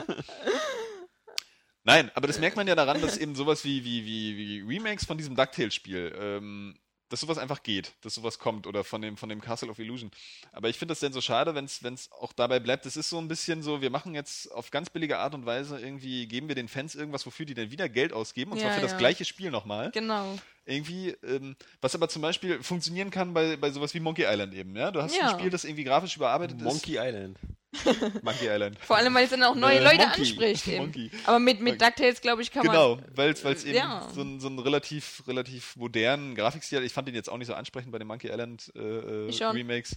[1.89, 5.07] Nein, aber das merkt man ja daran, dass eben sowas wie, wie, wie, wie Remakes
[5.07, 6.75] von diesem DuckTales-Spiel, ähm,
[7.09, 10.11] dass sowas einfach geht, dass sowas kommt oder von dem, von dem Castle of Illusion.
[10.53, 12.85] Aber ich finde das dann so schade, wenn es auch dabei bleibt.
[12.85, 15.81] Es ist so ein bisschen so, wir machen jetzt auf ganz billige Art und Weise
[15.81, 18.75] irgendwie, geben wir den Fans irgendwas, wofür die dann wieder Geld ausgeben, und zwar Ja,
[18.75, 18.99] für das ja.
[18.99, 19.91] gleiche Spiel nochmal.
[19.93, 20.39] Genau.
[20.67, 24.77] Irgendwie, ähm, was aber zum Beispiel funktionieren kann bei, bei sowas wie Monkey Island eben,
[24.77, 24.91] ja?
[24.91, 25.31] Du hast Ja.
[25.33, 26.99] ein Spiel, das irgendwie grafisch überarbeitet Monkey ist.
[26.99, 27.39] Monkey Island.
[28.81, 30.21] Vor allem, weil es dann auch neue Äh, Leute Monkey.
[30.21, 30.69] anspricht.
[30.69, 30.79] Eben.
[30.79, 31.11] Monkey.
[31.25, 33.05] Aber mit, mit DuckTales, glaube ich, kann Genau, man.
[33.15, 34.09] weil es eben Ja.
[34.15, 36.85] so, ein, so einen relativ, relativ modernen Grafikstil hat.
[36.85, 39.37] Ich fand den jetzt auch nicht so ansprechend bei den Monkey Island äh, äh, Ich
[39.39, 39.55] schon.
[39.55, 39.97] Remakes.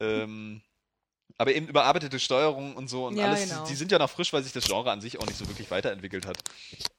[0.00, 0.62] Ähm,
[1.38, 3.64] aber eben überarbeitete Steuerung und so und Ja, alles, genau.
[3.66, 5.70] die sind ja noch frisch, weil sich das Genre an sich auch nicht so wirklich
[5.70, 6.38] weiterentwickelt hat.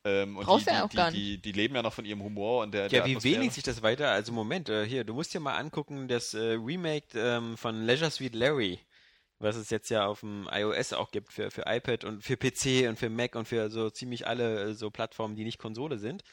[0.06, 2.06] Ähm, und Brauchst die, du ja auch die, gar die, die leben ja noch von
[2.06, 3.36] ihrem Humor und der, Ja, der wie Atmosphäre.
[3.36, 6.40] wenig sich das weiter, also Moment, äh, hier, du musst dir mal angucken, das äh,
[6.54, 8.80] Remake ähm, von Leisure Suite Larry,
[9.42, 12.88] was es jetzt ja auf dem iOS auch gibt für, für iPad und für PC
[12.90, 16.24] und für Mac und für so ziemlich alle äh, so Plattformen, die nicht Konsole sind.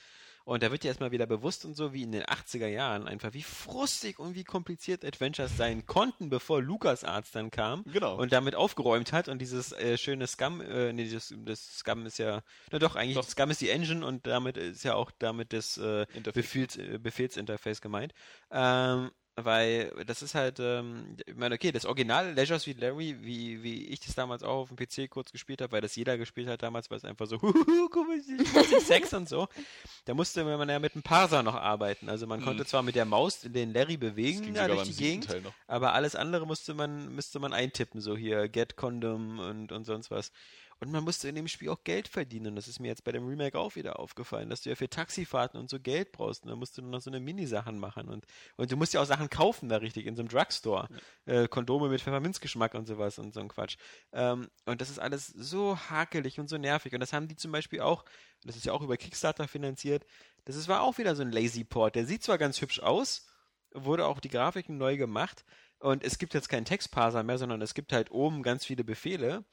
[0.44, 3.34] Und da wird dir erstmal wieder bewusst und so, wie in den 80er Jahren einfach,
[3.34, 8.16] wie frustig und wie kompliziert Adventures sein konnten, bevor LucasArts dann kam Genau.
[8.16, 12.16] und damit aufgeräumt hat und dieses äh, schöne Scum, äh, nee, das, das Scum ist
[12.18, 12.40] ja,
[12.72, 13.28] na doch, eigentlich, Doch.
[13.28, 16.06] Scum ist die Engine und damit ist ja auch damit das äh.
[16.32, 18.14] Befehls, äh, Befehlsinterface gemeint.
[18.50, 19.11] Ähm,
[19.45, 23.86] weil das ist halt, ähm, ich meine, okay, das Original Leisure Suite Larry, wie, wie
[23.89, 26.62] ich das damals auch auf dem PC kurz gespielt habe, weil das jeder gespielt hat
[26.62, 27.36] damals, weil es einfach so,
[28.76, 29.49] ist Sex und so.
[30.05, 32.09] Da musste man ja mit einem Parser noch arbeiten.
[32.09, 34.01] Also man konnte zwar mit der Maus den Larry Mhm.
[34.01, 35.28] Bewegen sogar durch die Gegend,
[35.66, 40.11] aber alles andere musste man, müsste man eintippen, so hier Get Condom und, und sonst
[40.11, 40.32] was.
[40.80, 42.54] Und man musste in dem Spiel auch Geld verdienen.
[42.54, 45.58] Das ist mir jetzt bei dem Remake auch wieder aufgefallen, dass du ja für Taxifahrten
[45.58, 46.44] und so Geld brauchst.
[46.44, 48.08] Und dann musst du noch so eine Mini-Sachen machen.
[48.08, 48.26] Und,
[48.56, 50.88] und du musst ja auch Sachen kaufen da richtig in so einem Drugstore.
[51.26, 53.76] Äh, Kondome mit Pfefferminzgeschmack und sowas und so ein Quatsch.
[54.12, 56.94] Ähm, und das ist alles so hakelig und so nervig.
[56.94, 58.04] Und das haben die zum Beispiel auch,
[58.44, 60.06] das ist ja auch über Kickstarter finanziert,
[60.44, 61.96] das ist, war auch wieder so ein Lazy Port.
[61.96, 63.26] Der sieht zwar ganz hübsch aus,
[63.72, 65.44] wurde auch die Grafiken neu gemacht.
[65.80, 69.44] Und es gibt jetzt keinen Textparser mehr, sondern es gibt halt oben ganz viele Befehle.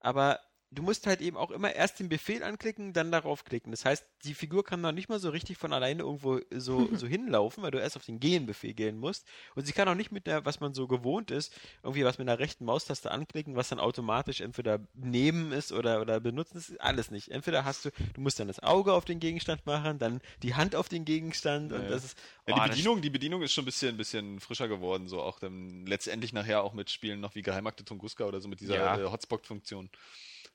[0.00, 0.40] Aber
[0.72, 3.72] du musst halt eben auch immer erst den Befehl anklicken, dann darauf klicken.
[3.72, 7.06] Das heißt, die Figur kann noch nicht mal so richtig von alleine irgendwo so, so
[7.06, 9.26] hinlaufen, weil du erst auf den Gehen-Befehl gehen musst.
[9.56, 11.52] Und sie kann auch nicht mit der, was man so gewohnt ist,
[11.82, 16.20] irgendwie was mit einer rechten Maustaste anklicken, was dann automatisch entweder nehmen ist oder, oder
[16.20, 16.80] benutzen ist.
[16.80, 17.28] Alles nicht.
[17.30, 20.76] Entweder hast du, du musst dann das Auge auf den Gegenstand machen, dann die Hand
[20.76, 21.88] auf den Gegenstand und Ja.
[21.88, 22.18] das ist.
[22.46, 25.40] Ja, oh, die Bedienung, die Bedienung ist schon ein bisschen, bisschen frischer geworden, so auch
[25.40, 28.98] dann letztendlich nachher auch mit Spielen noch wie Geheimakte Tunguska oder so mit dieser Ja.
[28.98, 29.90] äh, Hotspot-Funktion,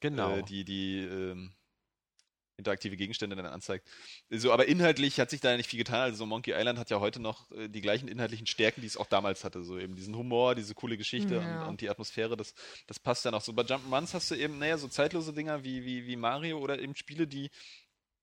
[0.09, 0.37] Genau.
[0.37, 1.53] äh, die die ähm,
[2.57, 3.87] interaktive Gegenstände dann anzeigt.
[4.29, 6.01] So, aber inhaltlich hat sich da nicht viel getan.
[6.01, 8.97] Also so Monkey Island hat ja heute noch äh, die gleichen inhaltlichen Stärken, die es
[8.97, 9.63] auch damals hatte.
[9.63, 11.41] So eben diesen Humor, diese coole Geschichte Ja.
[11.41, 12.53] und, und die Atmosphäre, das,
[12.87, 13.53] das passt dann auch so.
[13.53, 16.95] Bei Jump'n'Runs hast du eben, naja, so zeitlose Dinger wie, wie, wie Mario oder eben
[16.95, 17.49] Spiele, die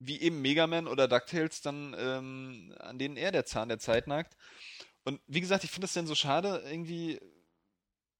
[0.04, 4.08] wie eben Mega Man oder DuckTales dann, ähm, an denen er der Zahn der Zeit
[4.08, 4.36] nagt.
[5.04, 7.20] Und wie gesagt, ich finde das dann so schade, irgendwie,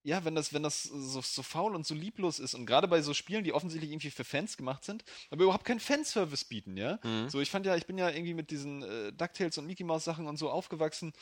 [0.05, 3.03] ja, wenn das, wenn das so, so faul und so lieblos ist und gerade bei
[3.03, 6.99] so Spielen, die offensichtlich irgendwie für Fans gemacht sind, aber überhaupt keinen Fanservice bieten, ja.
[7.03, 7.29] Mhm.
[7.29, 10.05] So, ich fand ja, ich bin ja irgendwie mit diesen äh, DuckTales und Mickey Mouse
[10.05, 11.13] Sachen und so aufgewachsen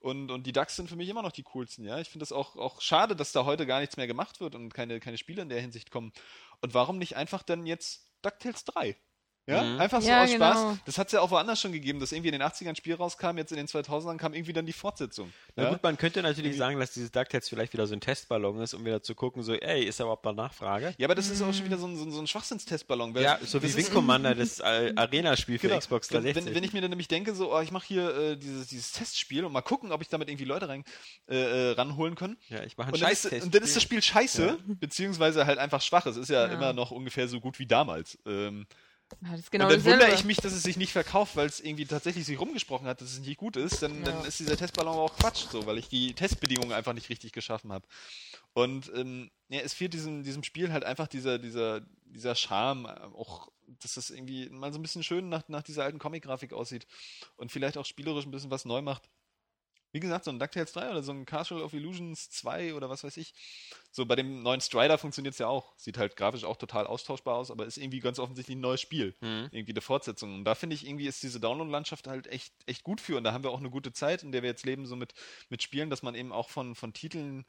[0.00, 1.98] und, und die Ducks sind für mich immer noch die coolsten, ja.
[1.98, 4.72] Ich finde das auch, auch schade, dass da heute gar nichts mehr gemacht wird und
[4.72, 6.12] keine, keine Spiele in der Hinsicht kommen.
[6.60, 8.96] Und warum nicht einfach dann jetzt DuckTales 3?
[9.44, 9.80] Ja, Mhm.
[9.80, 10.56] einfach so Ja, aus Spaß.
[10.56, 10.78] genau.
[10.84, 12.94] Das hat es ja auch woanders schon gegeben, dass irgendwie in den 80ern ein Spiel
[12.94, 15.32] rauskam, jetzt in den 2000ern kam irgendwie dann die Fortsetzung.
[15.56, 15.70] Na ja?
[15.70, 18.84] gut, man könnte natürlich sagen, dass dieses DuckTales vielleicht wieder so ein Testballon ist, um
[18.84, 20.94] wieder zu gucken, so, ey, ist da überhaupt mal Nachfrage?
[20.96, 23.16] ja, aber das ist auch schon wieder so ein, so ein, so ein Schwachsinnstestballon.
[23.16, 25.80] weil Ja, so wie Wing Commander, das äh, Arena-Spiel für Genau.
[25.80, 26.46] Xbox Wenn, 360.
[26.46, 28.92] wenn, wenn ich mir dann nämlich denke, so, oh, ich mache hier äh, dieses, dieses
[28.92, 30.84] Testspiel und mal gucken, ob ich damit irgendwie Leute rein,
[31.28, 32.36] äh, äh, ranholen kann.
[32.48, 33.44] ja, ich mache einen Und dann, ist, Scheiß-Test.
[33.46, 36.06] und dann ist das Spiel scheiße, beziehungsweise halt einfach schwach.
[36.06, 36.52] Es ist ja, Ja.
[36.52, 38.18] immer noch ungefähr so gut wie damals.
[38.24, 38.66] Ähm,
[39.20, 41.86] Ja, genau und dann wundere ich mich, dass es sich nicht verkauft, weil es irgendwie
[41.86, 43.82] tatsächlich sich rumgesprochen hat, dass es nicht gut ist.
[43.82, 44.12] Dann, Ja.
[44.12, 47.72] dann ist dieser Testballon auch Quatsch, so, weil ich die Testbedingungen einfach nicht richtig geschaffen
[47.72, 47.86] habe.
[48.52, 52.90] Und ähm, ja, es fehlt diesem, diesem Spiel halt einfach dieser, dieser, dieser Charme, äh,
[53.16, 53.50] auch,
[53.80, 56.86] dass das irgendwie mal so ein bisschen schön nach, nach dieser alten Comic-Grafik aussieht
[57.36, 59.08] und vielleicht auch spielerisch ein bisschen was neu macht.
[59.92, 63.04] Wie gesagt, so ein DuckTales 3 oder so ein Castle of Illusions 2 oder was
[63.04, 63.34] weiß ich.
[63.90, 65.74] So bei dem neuen Strider funktioniert es ja auch.
[65.78, 69.14] Sieht halt grafisch auch total austauschbar aus, aber ist irgendwie ganz offensichtlich ein neues Spiel.
[69.20, 69.48] Mhm.
[69.52, 70.34] Irgendwie eine Fortsetzung.
[70.34, 73.18] Und da finde ich, irgendwie ist diese Download-Landschaft halt echt, echt gut für.
[73.18, 75.12] Und da haben wir auch eine gute Zeit, in der wir jetzt leben, so mit,
[75.50, 77.44] mit Spielen, dass man eben auch von, von Titeln,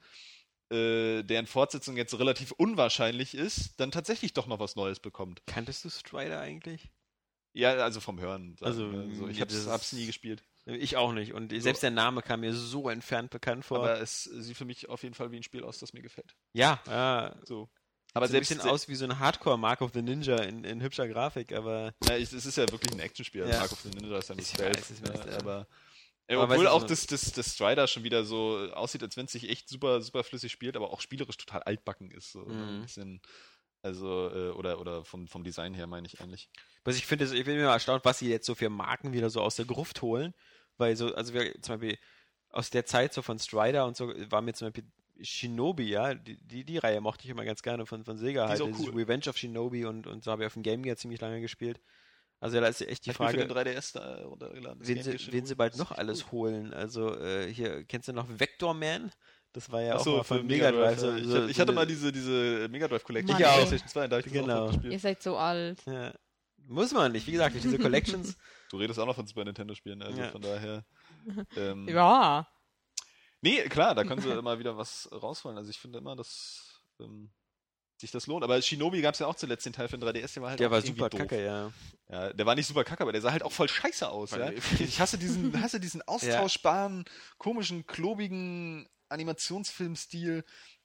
[0.70, 5.42] äh, deren Fortsetzung jetzt relativ unwahrscheinlich ist, dann tatsächlich doch noch was Neues bekommt.
[5.46, 6.90] Kanntest du Strider eigentlich?
[7.54, 8.58] Ja, also vom Hören.
[8.62, 9.16] Also, wir.
[9.16, 10.44] so, ich hab's ist- nie gespielt.
[10.66, 11.34] Ich auch nicht.
[11.34, 13.80] Und selbst der Name kam mir so entfernt bekannt vor.
[13.80, 16.36] Aber es sieht für mich auf jeden Fall wie ein Spiel aus, das mir gefällt.
[16.54, 17.36] ja, ja.
[17.44, 17.70] So.
[18.16, 20.38] Aber Aber so ein selbst bisschen aus wie so ein Hardcore Mark of the Ninja
[20.44, 23.42] in, in hübscher Grafik, aber Ja, es ist ja wirklich ein Actionspiel.
[23.48, 23.60] Ja.
[23.60, 25.38] Mark of the Ninja ist ja nicht weiß, ne, ja.
[25.40, 25.68] aber,
[26.30, 29.50] obwohl auch so- das, das, das Strider schon wieder so aussieht, als wenn es sich
[29.50, 32.32] echt super, super flüssig spielt, aber auch spielerisch total altbacken ist.
[32.32, 32.62] So, ne, Mhm.
[32.76, 33.22] ein bisschen,
[33.82, 36.50] also, äh, oder, oder vom, vom Design her meine ich eigentlich.
[36.86, 39.42] was ich finde, ich bin immer erstaunt, was sie jetzt so für Marken wieder so
[39.42, 40.34] aus der Gruft holen.
[40.78, 41.98] Weil so, also wir zum Beispiel
[42.50, 44.86] aus der Zeit so von Strider und so war mir zum Beispiel
[45.22, 48.62] Shinobi, ja, die, die, die Reihe mochte ich immer ganz gerne von, von Sega halt.
[48.62, 48.90] auch cool.
[48.96, 51.80] Revenge of Shinobi und, und so habe ich auf dem Game Gear ziemlich lange gespielt.
[52.40, 54.86] Also da ist ja echt die ich mir Frage, für den 3DS da runtergeladen.
[54.86, 56.52] Wen sie, wen sie bald noch alles cool.
[56.52, 56.74] holen.
[56.74, 59.12] Also äh, hier, kennst du noch Vector Man?
[59.54, 61.00] Das war ja auch so, mal für von Mega Drive.
[61.00, 63.44] So, ich, hab- ich hatte mal diese, diese Mega Drive Collection ey.
[63.44, 64.66] PlayStation 2, da ich Genau.
[64.70, 64.84] auch.
[64.84, 65.80] Ihr seid so alt.
[65.86, 66.14] Ja.
[66.66, 67.28] Muss man nicht.
[67.28, 68.36] Wie gesagt, durch diese Collections.
[68.74, 70.30] Du redest auch noch von Super Nintendo Spielen, also Ja.
[70.30, 70.84] von daher.
[71.56, 72.48] Ähm, Ja.
[73.40, 75.60] Nee, klar, da können sie immer wieder was rausholen.
[75.60, 77.30] Also ich finde immer, dass ähm,
[77.98, 78.44] sich das lohnt.
[78.44, 80.60] Aber Shinobi gab es ja auch zuletzt den Teil für den 3DS, der war halt
[80.60, 81.20] Der war super doof.
[81.20, 81.72] kacke, ja.
[82.10, 84.32] Ja, der war nicht super kacke, aber der sah halt auch voll scheiße aus.
[84.32, 84.50] Ja?
[84.80, 87.06] Ich hasse diesen, hasse diesen austauschbaren,
[87.38, 90.44] komischen, klobigen Animationsfilmstil.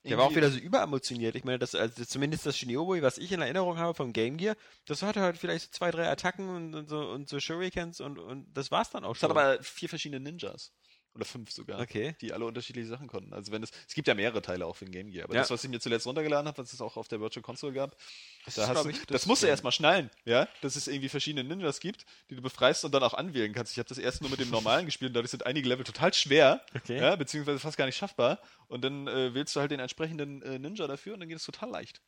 [0.09, 1.35] Der war auch wieder so überemotioniert.
[1.37, 4.57] Ich meine, das, also zumindest das Shinobi, was ich in Erinnerung habe vom Game Gear,
[4.87, 8.19] das hatte halt vielleicht so zwei, drei Attacken und, und so und so Shurikens und,
[8.19, 9.37] und das war's dann auch Es hat schon.
[9.39, 10.73] aber vier verschiedene Ninjas.
[11.19, 11.81] Oder fünf sogar.
[11.81, 12.15] Okay.
[12.21, 13.33] Die alle unterschiedliche Sachen konnten.
[13.35, 15.25] Also wenn es, es gibt ja mehrere Teile auch für den Game Gear.
[15.25, 15.41] Aber Ja.
[15.41, 17.97] das, was ich mir zuletzt runtergeladen habe, was es auch auf der Virtual Console gab,
[18.45, 21.09] Das da ist, du, ich, das, das musst du erstmal schnallen, ja, dass es irgendwie
[21.09, 23.73] verschiedene Ninjas gibt, die du befreist und dann auch anwählen kannst.
[23.73, 26.15] Ich habe das erst nur mit dem normalen gespielt und dadurch sind einige Level total
[26.15, 26.99] schwer, Okay.
[27.01, 28.39] ja, beziehungsweise fast gar nicht schaffbar.
[28.69, 31.45] Und dann äh, wählst du halt den entsprechenden äh, Ninja dafür und dann geht es
[31.45, 32.01] total leicht.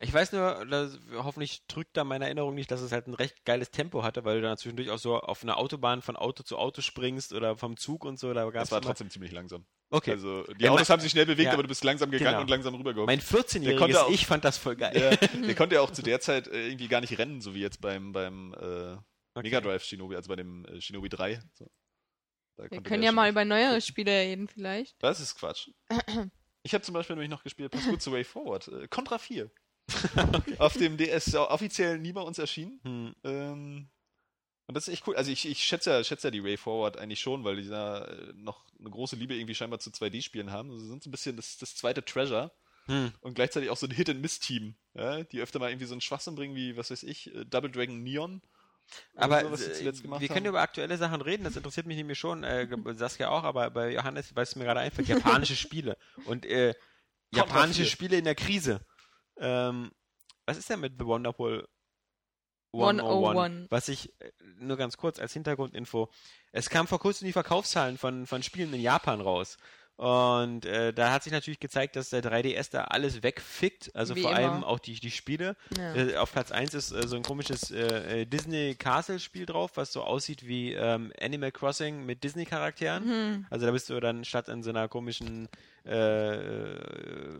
[0.00, 3.44] Ich weiß nur, dass, hoffentlich trügt da meine Erinnerung nicht, dass es halt ein recht
[3.44, 6.58] geiles Tempo hatte, weil du dann zwischendurch auch so auf einer Autobahn von Auto zu
[6.58, 8.34] Auto springst oder vom Zug und so.
[8.34, 9.64] Da gab's Das war immer- trotzdem ziemlich langsam.
[9.88, 10.10] Okay.
[10.10, 11.52] Also die Ja, Autos mein- haben sich schnell bewegt, ja.
[11.52, 12.40] aber du bist langsam gegangen Genau.
[12.42, 13.06] und langsam rübergehoben.
[13.06, 13.26] mein Der
[13.76, 14.92] konnte 14-jähriges auch- Ich fand das voll geil.
[14.98, 15.10] Ja,
[15.50, 17.80] der konnte ja auch zu der Zeit äh, irgendwie gar nicht rennen, so wie jetzt
[17.80, 18.96] beim, beim äh,
[19.40, 21.40] Mega Drive Shinobi, also bei dem äh, Shinobi 3.
[21.54, 21.70] So.
[22.56, 24.96] Da Wir können der ja mal über neuere Spiele reden, vielleicht.
[25.02, 25.68] Das ist Quatsch.
[26.62, 28.66] Ich habe zum Beispiel nämlich noch gespielt, pass gut zu Way Forward.
[28.68, 29.50] Äh, Contra 4.
[30.58, 32.80] Auf dem DS offiziell nie bei uns erschienen.
[32.82, 33.14] Hm.
[33.24, 33.88] Ähm,
[34.66, 35.16] und das ist echt cool.
[35.16, 38.04] Also ich, ich schätze, ja, schätze ja die Way Forward eigentlich schon, weil die da
[38.04, 40.70] äh, noch eine große Liebe irgendwie scheinbar zu 2D-Spielen haben.
[40.70, 42.50] Also sie sind so ein bisschen das, das zweite Treasure
[42.86, 43.12] Hm.
[43.20, 46.54] und gleichzeitig auch so ein Hit-and-Miss-Team, ja, die öfter mal irgendwie so einen Schwachsinn bringen,
[46.54, 48.42] wie, was weiß ich, äh, Double Dragon Neon.
[49.16, 50.28] Aber so, äh, wir haben.
[50.28, 52.44] können über aktuelle Sachen reden, das interessiert mich nämlich schon.
[52.44, 55.96] Äh, Saskia auch, aber bei Johannes, weil es mir gerade einfällt, japanische Spiele.
[56.26, 56.74] Und äh,
[57.32, 57.86] japanische.
[57.86, 58.80] Spiele in der Krise.
[59.38, 59.90] Ähm,
[60.46, 61.66] was ist denn mit The Wonderful
[62.72, 63.70] 101?
[63.70, 66.10] Was ich, äh, nur ganz kurz als Hintergrundinfo,
[66.52, 69.56] es kam vor kurzem die Verkaufszahlen von, von Spielen in Japan raus.
[69.96, 74.22] Und äh, da hat sich natürlich gezeigt, dass der 3DS da alles wegfickt, also Wie
[74.22, 74.40] vor immer.
[74.40, 75.56] allem auch die, die Spiele.
[75.74, 75.94] Ja.
[75.94, 79.72] Äh, auf Platz 1 ist äh, so ein komisches äh, äh, Disney Castle Spiel drauf,
[79.76, 83.04] was so aussieht wie ähm, Animal Crossing mit Disney Charakteren.
[83.04, 83.46] Hm.
[83.48, 85.48] Also da bist du dann statt in so einer komischen
[85.86, 87.38] äh, äh,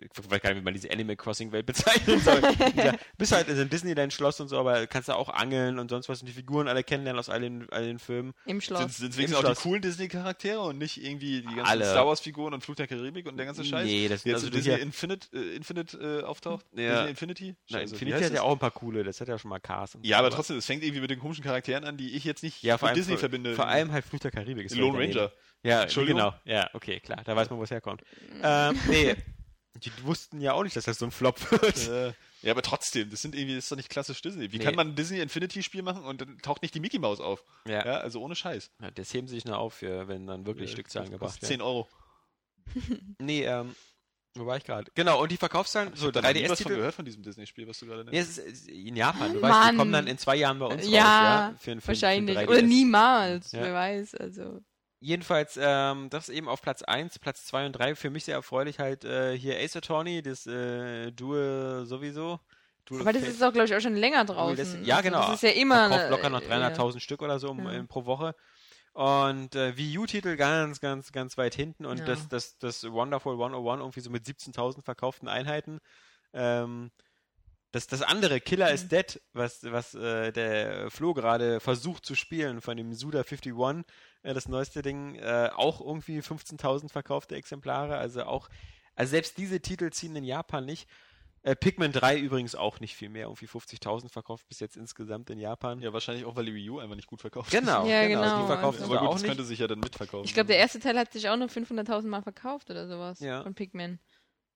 [0.00, 2.40] ich weiß gar nicht, wie man diese Animal Crossing Welt bezeichnen soll.
[2.76, 6.08] ja, bist halt in Disneyland Schloss und so, aber kannst da auch angeln und sonst
[6.08, 8.32] was und die Figuren alle kennenlernen aus all den, all den Filmen.
[8.46, 8.96] Im Sind Schloss.
[8.96, 9.62] sind Im wenigstens auch die Schloss.
[9.62, 11.84] coolen Disney-Charaktere und nicht irgendwie die ganzen Alle.
[11.84, 13.84] Star Wars-Figuren und Flug der Karibik und der ganze Scheiß?
[13.86, 16.64] Nee, das sind Jetzt also Disney hier- Infinite, äh, Infinite äh, auftaucht?
[16.74, 16.94] Ja.
[16.94, 17.54] Disney Infinity?
[17.70, 18.40] Na, Scheiße, Infinity hat ja das?
[18.40, 19.94] auch ein paar coole, das hat ja schon mal Cars.
[19.94, 22.24] und Ja, so, aber trotzdem, es fängt irgendwie mit den komischen Charakteren an, die ich
[22.24, 23.54] jetzt nicht Ja, mit Disney vor, verbinde.
[23.54, 24.66] vor allem halt Fluch der Karibik.
[24.66, 24.98] ist Lone.
[24.98, 25.32] Ranger.
[25.62, 26.20] Ja, Entschuldigung?
[26.20, 26.34] genau.
[26.44, 27.22] Ja, okay, klar.
[27.24, 28.02] Da weiß man, wo es herkommt.
[28.42, 29.14] ähm, nee,
[29.76, 31.88] die wussten ja auch nicht, dass das so ein Flop wird.
[31.88, 32.12] Äh,
[32.42, 34.52] ja, aber trotzdem, das sind irgendwie, das ist doch nicht klassisch Disney.
[34.52, 34.64] Wie Nee.
[34.64, 37.42] kann man ein Disney Infinity Spiel machen und dann taucht nicht die Mickey Maus auf?
[37.66, 37.84] Ja.
[37.84, 38.70] Ja, also ohne Scheiß.
[38.80, 41.50] Ja, das heben sie sich nur auf, für, wenn dann wirklich Stückzahlen Kostet gebracht 10
[41.50, 41.62] werden.
[41.62, 41.88] Euro.
[43.18, 43.74] Nee, ähm,
[44.34, 44.90] wo war ich gerade?
[44.94, 46.76] Genau, und die Verkaufszahlen, so ich nie was von 3DS-Titel.
[46.76, 48.38] gehört von diesem Disney-Spiel, was du gerade Ja, nennst.
[48.38, 49.76] es ist in Japan, du weißt, die Mann.
[49.76, 51.54] kommen dann in zwei Jahren bei uns raus, Ja, ja?
[51.58, 52.36] Für, für, Wahrscheinlich.
[52.38, 52.62] Für Oder 3DS.
[52.62, 53.52] niemals.
[53.52, 53.62] Ja.
[53.62, 54.14] Wer weiß.
[54.16, 54.60] Also.
[55.04, 58.78] Jedenfalls, ähm, das eben auf Platz 1, Platz 2 und 3, für mich sehr erfreulich
[58.78, 62.40] halt äh, hier Ace Attorney, das äh, Duel sowieso.
[62.86, 63.32] Duel Aber das Fate.
[63.34, 64.56] ist auch, glaube ich, auch schon länger draußen.
[64.56, 65.20] das- ja, Also genau.
[65.26, 65.88] Das ist ja immer.
[65.90, 67.82] Verkauft locker noch äh, 300.000 Stück oder so um, Ja.
[67.86, 68.34] pro Woche.
[68.94, 72.04] Und äh, Wii U-Titel ganz, ganz, ganz weit hinten und Ja.
[72.06, 75.80] das, das, das Wonderful 101 irgendwie so mit 17.000 verkauften Einheiten.
[76.32, 76.90] Ähm,
[77.74, 82.60] das, das andere, Killer is Dead, was, was äh, der Flo gerade versucht zu spielen
[82.60, 83.84] von dem Suda 51,
[84.22, 87.96] äh, das neueste Ding, äh, auch irgendwie 15.000 verkaufte Exemplare.
[87.96, 88.48] Also auch,
[88.94, 90.88] also selbst diese Titel ziehen in Japan nicht.
[91.42, 95.38] Äh, Pikmin 3 übrigens auch nicht viel mehr, irgendwie 50.000 verkauft bis jetzt insgesamt in
[95.38, 95.80] Japan.
[95.82, 98.22] Ja, wahrscheinlich auch, weil die Wii U einfach nicht gut verkauft Genau, Ja, genau.
[98.22, 99.28] genau, Die verkaufen also- Aber gut, auch das nicht.
[99.30, 100.24] könnte sich ja dann mitverkaufen.
[100.24, 103.18] Ich glaube, der erste Teil hat sich auch nur 500.000 Mal verkauft oder sowas.
[103.20, 103.42] Ja.
[103.42, 103.98] Von Pikmin.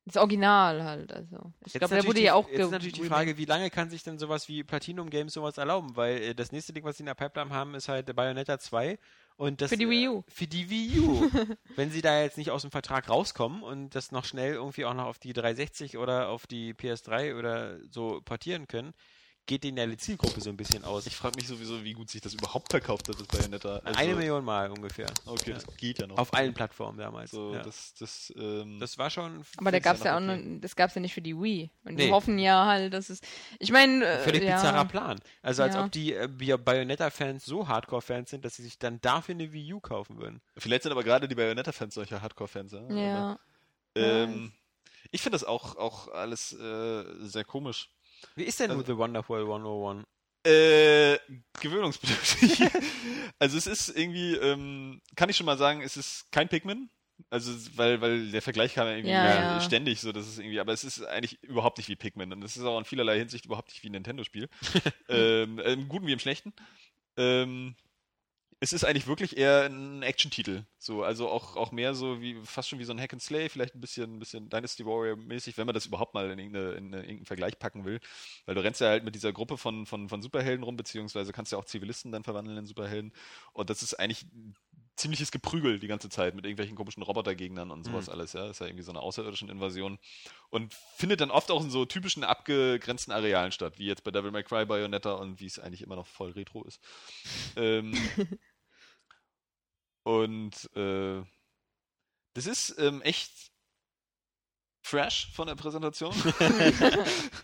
[0.08, 1.12] Das Original halt.
[1.12, 1.52] Also.
[1.66, 3.04] Ich glaube, der wurde die- ja auch Jetzt ist natürlich die.
[3.04, 5.96] Frage, wie lange kann sich denn sowas wie Platinum Games sowas erlauben?
[5.96, 8.98] Weil äh, das nächste Ding, was sie in der Pipeline haben, ist halt Bayonetta 2.
[9.36, 10.18] Und das, Für die Wii U.
[10.20, 11.30] Äh, für die Wii U.
[11.76, 14.94] Wenn sie da jetzt nicht aus dem Vertrag rauskommen und das noch schnell irgendwie auch
[14.94, 18.94] noch auf die 360 oder auf die PS3 oder so portieren können,
[19.48, 21.06] geht denen ja die Zielgruppe so ein bisschen aus.
[21.06, 23.78] Ich frage mich sowieso, wie gut sich das überhaupt verkauft hat, das Bayonetta.
[23.82, 25.08] Also, Eine Million Mal ungefähr.
[25.26, 25.54] Okay, Ja.
[25.56, 26.18] das geht ja noch.
[26.18, 27.32] Auf allen Plattformen damals.
[27.32, 27.62] so, ja.
[27.62, 29.42] das, das, ähm, das war schon.
[29.56, 31.22] Aber da Find's gab es ja auch noch noch, das gab es ja nicht für
[31.22, 31.70] die Wii.
[31.84, 32.06] Und Nee.
[32.06, 33.20] wir hoffen ja halt, dass es.
[33.58, 34.04] Ich meine.
[34.04, 34.56] Äh, Völlig ja.
[34.56, 35.18] bizarrer Plan.
[35.42, 35.84] Also als Ja.
[35.84, 39.80] ob die äh, Bayonetta-Fans so Hardcore-Fans sind, dass sie sich dann dafür eine Wii U
[39.80, 40.40] kaufen würden.
[40.58, 42.72] vielleicht sind aber gerade die Bayonetta-Fans solche Hardcore-Fans.
[42.72, 42.88] Ja.
[42.90, 43.38] Ja.
[43.94, 44.52] Ähm,
[45.10, 47.88] ich finde das auch, auch alles äh, sehr komisch.
[48.36, 50.04] Wie ist denn Also- The Wonderful 101?
[50.44, 51.18] Äh,
[51.60, 52.60] gewöhnungsbedürftig.
[53.38, 56.88] also es ist irgendwie, ähm, kann ich schon mal sagen, es ist kein Pikmin.
[57.30, 59.60] Also, weil, weil der Vergleich kam ja irgendwie Ja, ja.
[59.60, 62.56] ständig, so, das ist irgendwie, aber es ist eigentlich überhaupt nicht wie Pikmin und es
[62.56, 64.48] ist auch in vielerlei Hinsicht überhaupt nicht wie ein Nintendo-Spiel.
[65.08, 66.52] ähm, Im Guten wie im Schlechten.
[67.16, 67.74] Ähm,
[68.60, 70.64] es ist eigentlich wirklich eher ein Action-Titel.
[70.78, 73.48] So, also auch, auch mehr so wie, fast schon wie so ein Hack and Slay,
[73.48, 76.92] vielleicht ein bisschen, ein bisschen Dynasty Warrior-mäßig, wenn man das überhaupt mal in, irgendeine, in
[76.92, 78.00] irgendeinen Vergleich packen will.
[78.46, 81.52] Weil du rennst ja halt mit dieser Gruppe von, von, von Superhelden rum, beziehungsweise kannst
[81.52, 83.12] ja auch Zivilisten dann verwandeln in Superhelden.
[83.52, 84.26] Und das ist eigentlich
[84.98, 88.12] ziemliches Geprügel die ganze Zeit mit irgendwelchen komischen Robotergegnern und sowas Mhm.
[88.12, 88.42] alles, ja.
[88.42, 89.98] Das ist ja irgendwie so eine außerirdischen Invasion.
[90.50, 94.32] Und findet dann oft auch in so typischen abgegrenzten Arealen statt, wie jetzt bei Devil
[94.32, 96.80] May Cry, Bayonetta und wie es eigentlich immer noch voll retro ist.
[97.56, 97.92] ähm,
[100.08, 101.22] und äh,
[102.32, 103.30] das ist ähm, echt
[104.80, 106.14] fresh von der Präsentation.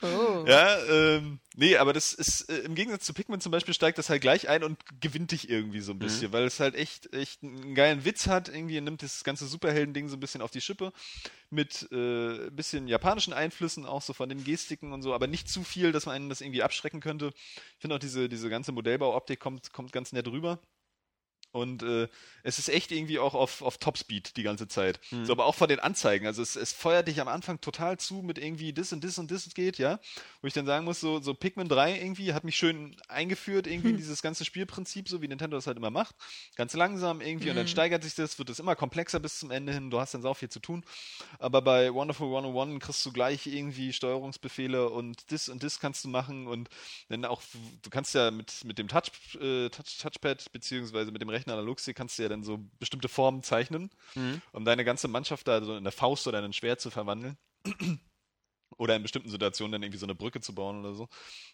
[0.02, 0.44] Oh.
[0.46, 4.10] Ja, ähm, nee, aber das ist, äh, im Gegensatz zu Pikmin zum Beispiel steigt das
[4.10, 7.42] halt gleich ein und gewinnt dich irgendwie so ein bisschen, weil es halt echt, echt
[7.42, 10.92] einen geilen Witz hat, irgendwie nimmt das ganze Superhelden-Ding so ein bisschen auf die Schippe,
[11.48, 15.48] mit äh, ein bisschen japanischen Einflüssen, auch so von den Gestiken und so, aber nicht
[15.48, 17.32] zu viel, dass man einen das irgendwie abschrecken könnte.
[17.36, 20.60] Ich finde auch diese, diese ganze Modellbauoptik kommt, kommt ganz nett rüber.
[21.54, 22.08] Und äh,
[22.42, 24.98] es ist echt irgendwie auch auf, auf Topspeed die ganze Zeit.
[25.12, 25.24] Mhm.
[25.24, 26.26] So, aber auch von den Anzeigen.
[26.26, 29.30] Also es, es feuert dich am Anfang total zu mit irgendwie das und das und
[29.30, 30.00] das geht, ja.
[30.42, 33.90] Wo ich dann sagen muss, so, so Pikmin 3 irgendwie hat mich schön eingeführt, irgendwie
[33.90, 36.16] in dieses ganze Spielprinzip, so wie Nintendo das halt immer macht.
[36.56, 37.68] Ganz langsam irgendwie und dann Mhm.
[37.68, 39.90] steigert sich das, wird es immer komplexer bis zum Ende hin.
[39.90, 40.84] Du hast dann sau viel zu tun.
[41.38, 46.08] Aber bei Wonderful 101 kriegst du gleich irgendwie Steuerungsbefehle und das und das kannst du
[46.08, 46.68] machen und
[47.08, 47.42] dann auch,
[47.82, 51.96] du kannst ja mit, mit dem Touch, äh, Touch, Touchpad beziehungsweise mit dem Rechner Analogstick
[51.96, 54.42] kannst du ja dann so bestimmte Formen zeichnen, Mhm.
[54.52, 57.36] um deine ganze Mannschaft da so in eine Faust oder in ein Schwert zu verwandeln.
[58.76, 61.08] oder in bestimmten Situationen dann irgendwie so eine Brücke zu bauen oder so.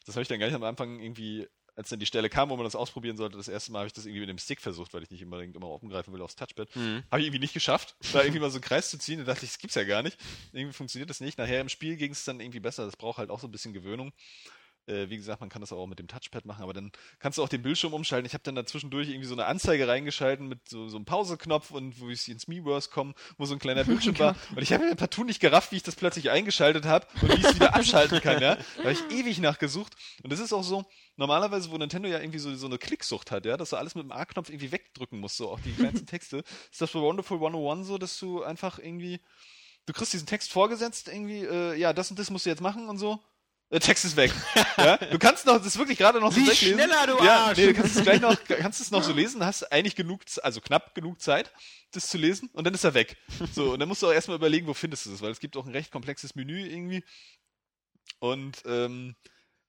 [0.06, 2.64] Das habe ich dann gleich am Anfang irgendwie, als dann die Stelle kam, wo man
[2.64, 5.02] das ausprobieren sollte, das erste Mal habe ich das irgendwie mit dem Stick versucht, weil
[5.02, 6.74] ich nicht unbedingt immer aufgreifen will aufs Touchpad.
[6.74, 7.02] Mhm.
[7.10, 9.18] Habe ich irgendwie nicht geschafft, da irgendwie mal so einen Kreis zu ziehen.
[9.18, 10.18] Da dachte ich, das gibt's ja gar nicht.
[10.52, 11.36] Irgendwie funktioniert das nicht.
[11.36, 12.86] Nachher im Spiel ging es dann irgendwie besser.
[12.86, 14.12] Das braucht halt auch so ein bisschen Gewöhnung.
[14.86, 17.42] Äh, wie gesagt, man kann das auch mit dem Touchpad machen, aber dann kannst du
[17.42, 18.26] auch den Bildschirm umschalten.
[18.26, 22.00] Ich habe dann dazwischendurch irgendwie so eine Anzeige reingeschalten mit so, so einem Pauseknopf und
[22.00, 24.36] wo ich ins Miiverse komme, wo so ein kleiner Bildschirm war.
[24.54, 27.40] Und ich habe mir partout nicht gerafft, wie ich das plötzlich eingeschaltet habe und wie
[27.40, 28.42] ich es wieder abschalten kann.
[28.42, 28.56] Ja?
[28.76, 29.94] Da habe ich ewig nachgesucht.
[30.22, 30.84] Und das ist auch so,
[31.16, 34.04] normalerweise, wo Nintendo ja irgendwie so, so eine Klicksucht hat, ja, dass du alles mit
[34.04, 36.38] dem A-Knopf irgendwie wegdrücken musst, so auch die ganzen Texte,
[36.72, 39.20] ist das bei Wonderful 101 so, dass du einfach irgendwie,
[39.86, 42.88] du kriegst diesen Text vorgesetzt, irgendwie, äh, ja, das und das musst du jetzt machen
[42.88, 43.20] und so.
[43.70, 44.32] Der Text ist weg.
[44.78, 44.96] ja?
[44.96, 46.74] Du kannst noch, das ist wirklich gerade noch so Wie weglesen.
[46.74, 47.58] schneller, du ja, Arsch!
[47.58, 50.60] Nee, du kannst es gleich noch, kannst es noch so lesen, hast eigentlich genug, also
[50.60, 51.52] knapp genug Zeit,
[51.92, 53.16] das zu lesen und dann ist er weg.
[53.54, 55.56] So, und dann musst du auch erstmal überlegen, wo findest du es, weil es gibt
[55.56, 57.04] auch ein recht komplexes Menü irgendwie.
[58.18, 59.14] Und ähm,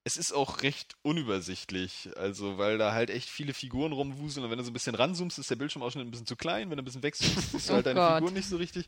[0.03, 4.57] es ist auch recht unübersichtlich, also weil da halt echt viele Figuren rumwuseln und wenn
[4.57, 6.85] du so ein bisschen ranzoomst, ist der Bildschirmausschnitt ein bisschen zu klein, wenn du ein
[6.85, 8.15] bisschen wegzoomst, siehst du Oh halt deine Gott.
[8.15, 8.87] Figuren nicht so richtig.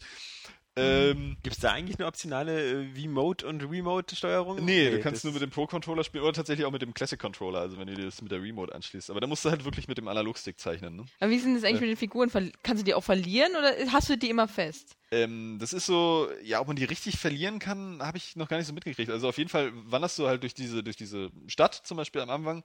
[0.75, 4.65] Ähm, Gibt es da eigentlich eine optionale äh, V-Mode und Remote-Steuerung?
[4.65, 7.77] Nee, du kannst nur mit dem Pro-Controller spielen oder tatsächlich auch mit dem Classic-Controller, also
[7.77, 9.11] wenn du dir das mit der Remote anschließt.
[9.11, 10.95] Aber da musst du halt wirklich mit dem Analogstick zeichnen.
[10.95, 11.05] Ne?
[11.19, 11.87] Aber wie sind das eigentlich Ja.
[11.87, 12.31] mit den Figuren?
[12.63, 14.95] Kannst du die auch verlieren oder hast du die immer fest?
[15.11, 18.57] Ähm, das ist so, ja, ob man die richtig verlieren kann, habe ich noch gar
[18.57, 19.11] nicht so mitgekriegt.
[19.11, 22.31] Also auf jeden Fall wanderst du halt durch diese, durch diese Stadt zum Beispiel am
[22.31, 22.63] Anfang.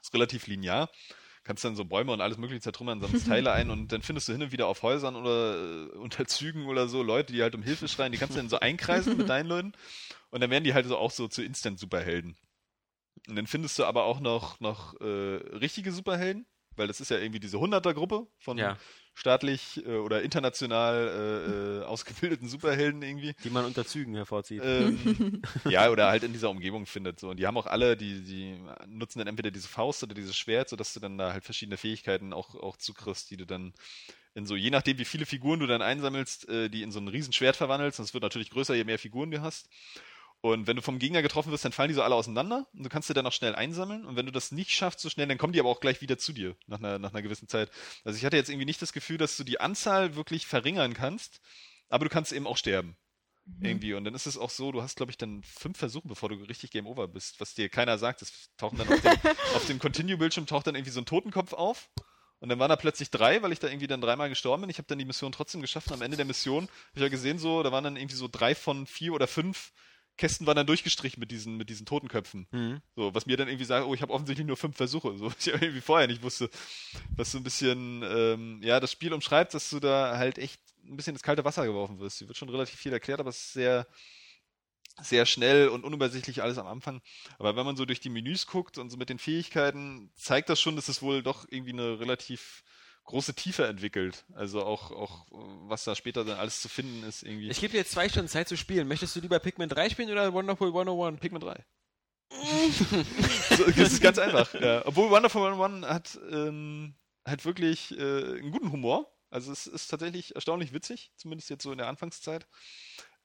[0.00, 0.88] Ist relativ linear.
[1.46, 4.32] Kannst dann so Bäume und alles mögliche zertrümmern, sammelst Teile ein und dann findest du
[4.32, 7.62] hin und wieder auf Häusern oder äh, unter Zügen oder so Leute, die halt um
[7.62, 8.10] Hilfe schreien.
[8.10, 9.72] Die kannst du dann so einkreisen mit deinen Leuten
[10.30, 12.36] und dann werden die halt so auch so zu Instant-Superhelden.
[13.28, 16.46] Und dann findest du aber auch noch, noch äh, richtige Superhelden,
[16.76, 18.78] weil das ist ja irgendwie diese 100er-Gruppe von Ja,
[19.16, 23.34] staatlich äh, oder international äh, äh, ausgebildeten Superhelden irgendwie.
[23.42, 24.60] die man unter Zügen hervorzieht.
[24.62, 27.18] Ähm, ja, oder halt in dieser Umgebung findet.
[27.18, 27.30] So.
[27.30, 30.68] Und die haben auch alle, die, die nutzen dann entweder diese Faust oder dieses Schwert,
[30.68, 33.72] sodass du dann da halt verschiedene Fähigkeiten auch, auch zukriegst, die du dann
[34.34, 37.08] in so, je nachdem wie viele Figuren du dann einsammelst, äh, die in so ein
[37.08, 37.98] Riesenschwert verwandelst.
[37.98, 39.70] Und es wird natürlich größer, je mehr Figuren du hast.
[40.42, 42.88] Und wenn du vom Gegner getroffen wirst, dann fallen die so alle auseinander und du
[42.88, 44.04] kannst sie dann auch schnell einsammeln.
[44.04, 46.18] Und wenn du das nicht schaffst so schnell, dann kommen die aber auch gleich wieder
[46.18, 47.70] zu dir nach einer, nach einer gewissen Zeit.
[48.04, 51.40] Also ich hatte jetzt irgendwie nicht das Gefühl, dass du die Anzahl wirklich verringern kannst,
[51.88, 52.96] aber du kannst eben auch sterben.
[53.60, 53.94] Irgendwie.
[53.94, 56.34] Und dann ist es auch so, du hast, glaube ich, dann fünf Versuche, bevor du
[56.34, 58.20] richtig Game Over bist, was dir keiner sagt.
[58.22, 59.12] Das tauchen dann auf dem,
[59.54, 61.88] auf dem Continue-Bildschirm taucht dann irgendwie so ein Totenkopf auf.
[62.40, 64.70] Und dann waren da plötzlich drei, weil ich da irgendwie dann dreimal gestorben bin.
[64.70, 65.88] Ich habe dann die Mission trotzdem geschafft.
[65.88, 68.28] Und am Ende der Mission habe ich ja gesehen, so, da waren dann irgendwie so
[68.30, 69.72] drei von vier oder fünf
[70.16, 72.46] Kästen waren dann durchgestrichen mit diesen, mit diesen Totenköpfen.
[72.50, 72.80] Mhm.
[72.94, 75.46] So, was mir dann irgendwie sagt, oh, ich habe offensichtlich nur fünf Versuche, so was
[75.46, 76.50] ich irgendwie vorher nicht wusste.
[77.16, 80.96] Was so ein bisschen, ähm, ja, das Spiel umschreibt, dass du da halt echt ein
[80.96, 82.18] bisschen ins kalte Wasser geworfen wirst.
[82.18, 83.86] Hier wird schon relativ viel erklärt, aber es ist sehr,
[85.02, 87.02] sehr schnell und unübersichtlich alles am Anfang.
[87.38, 90.60] Aber wenn man so durch die Menüs guckt und so mit den Fähigkeiten, zeigt das
[90.60, 92.62] schon, dass es wohl doch irgendwie eine relativ
[93.06, 94.24] große Tiefe entwickelt.
[94.34, 97.48] Also auch, auch was da später dann alles zu finden ist irgendwie.
[97.48, 98.88] Ich gebe dir jetzt zwei Stunden Zeit zu spielen.
[98.88, 101.20] Möchtest du lieber Pikmin 3 spielen oder Wonderful 101?
[101.20, 101.64] Pikmin 3.
[103.56, 104.52] so, das ist ganz einfach.
[104.54, 104.84] Ja.
[104.84, 109.10] Obwohl Wonderful 101 hat ähm, halt wirklich äh, einen guten Humor.
[109.30, 112.46] Also es ist tatsächlich erstaunlich witzig, zumindest jetzt so in der Anfangszeit.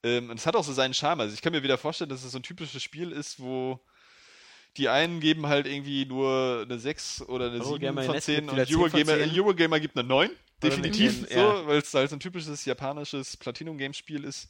[0.03, 1.21] Ähm, und es hat auch so seinen Charme.
[1.21, 3.79] Also ich kann mir wieder vorstellen, dass es so ein typisches Spiel ist, wo
[4.77, 8.35] die einen geben halt irgendwie nur eine 6 oder eine 7 Eurogamer von Netz 10
[8.35, 9.39] gibt und wieder 10 von Eurogamer, 10.
[9.39, 10.29] Eurogamer gibt eine 9.
[10.29, 10.37] Oder
[10.69, 11.67] Definitiv eine 10, so, ja.
[11.67, 14.49] weil es halt so ein typisches japanisches Platinum-Game-Spiel ist.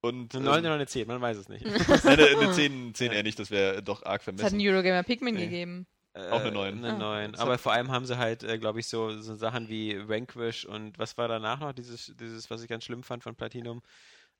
[0.00, 1.64] Und, Eine ähm, 9 oder eine 10, man weiß es nicht.
[2.04, 4.58] Nein, eine, eine 10, 10 eher nicht, das wäre doch arg Es hat vermessen.
[4.60, 5.44] einen Eurogamer Pikmin Nee.
[5.44, 5.86] gegeben.
[6.14, 6.84] Auch eine Äh, 9.
[6.84, 6.98] Eine Ah.
[6.98, 7.32] 9.
[7.32, 10.64] Das Aber vor allem haben sie halt, äh, glaube ich, so, so Sachen wie Vanquish
[10.64, 11.72] und was war danach noch?
[11.72, 13.82] Dieses, dieses was ich ganz schlimm fand von Platinum.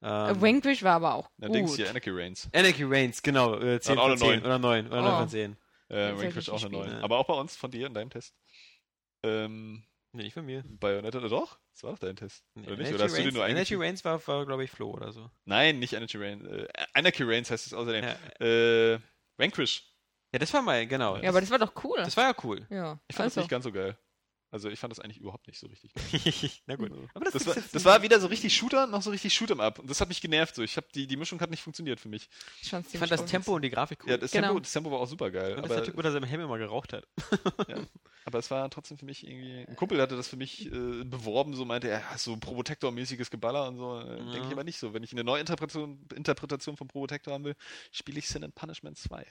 [0.02, 1.56] Ähm, Vanquish war aber auch Na, gut.
[1.56, 2.48] Dings hier, Anarchy Reigns.
[2.52, 3.58] Anarchy Reigns, genau.
[3.58, 4.40] Äh, 10 auch von eine 10 9.
[4.44, 5.18] oder 9 oder 9 Oh.
[5.18, 5.52] von 10.
[5.52, 5.56] Äh,
[5.88, 6.96] Das Vanquish auch eine gespielt, 9.
[6.98, 7.04] ne?
[7.04, 8.34] Aber auch bei uns, von dir in deinem Test.
[9.22, 10.62] Ähm, Nee, nicht von mir.
[10.66, 11.58] Bayonetta, doch?
[11.74, 12.42] Das war doch dein Test.
[12.54, 12.94] Nee, oder nicht?
[12.94, 13.82] Oder hast du den Reigns, nur Anarchy eingefügt?
[13.82, 15.30] Reigns war, war glaube ich, Flo oder so.
[15.44, 16.42] Nein, nicht Anarchy Reigns.
[16.48, 18.02] Äh, Anarchy Reigns heißt es außerdem.
[18.04, 18.98] Ja, Äh,
[19.36, 19.82] Vanquish.
[20.32, 21.18] ja das war mal, genau.
[21.18, 21.98] Ja, aber das war doch cool.
[21.98, 22.66] das war ja cool.
[22.70, 23.34] ja, Ich fand also.
[23.40, 23.98] das nicht ganz so geil.
[24.56, 25.92] Also ich fand das eigentlich überhaupt nicht so richtig.
[26.66, 26.90] Na gut.
[26.90, 29.60] Also, Aber das, gibt's war, das war weder so richtig Shooter noch so richtig Shoot'em
[29.60, 29.78] up.
[29.80, 30.54] Und das hat mich genervt.
[30.54, 30.62] So.
[30.62, 32.30] Ich hab die, die Mischung hat nicht funktioniert für mich.
[32.62, 34.12] Ich, fand das Tempo und die Grafik cool.
[34.12, 34.46] Ja, das, Genau.
[34.46, 35.56] Tempo, das Tempo war auch super geil.
[35.56, 37.06] Und dass Aber, der Typ unter seinem Helm immer geraucht hat.
[37.68, 37.76] ja,
[38.24, 39.66] aber es war trotzdem für mich irgendwie.
[39.68, 43.68] Ein Kumpel hatte das für mich äh, beworben, so meinte er, ja, so Probotector-mäßiges Geballer
[43.68, 44.00] und so.
[44.00, 44.46] Äh, Denke Ja.
[44.46, 44.94] ich aber nicht so.
[44.94, 47.56] Wenn ich eine Neuinterpretation Interpretation von Probotector haben will,
[47.92, 49.26] spiele ich Sin and Punishment 2.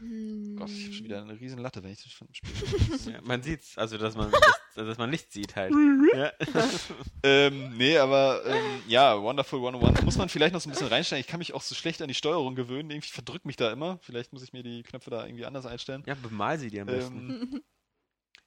[0.00, 0.56] Hm.
[0.56, 3.12] Gott, ich habe schon wieder eine riesen Latte, wenn ich das schon spiele.
[3.14, 4.32] Ja, man sieht's, also dass man,
[4.74, 5.72] dass, dass man nichts sieht halt.
[6.14, 6.32] ja.
[7.22, 11.20] ähm, nee, aber ähm, ja, Wonderful 101 muss man vielleicht noch so ein bisschen reinstellen.
[11.20, 12.90] Ich kann mich auch so schlecht an die Steuerung gewöhnen.
[12.90, 13.98] Irgendwie verdrückt mich da immer.
[14.02, 16.02] Vielleicht muss ich mir die Knöpfe da irgendwie anders einstellen.
[16.06, 17.30] ja, bemal sie dir am besten.
[17.30, 17.62] Ähm,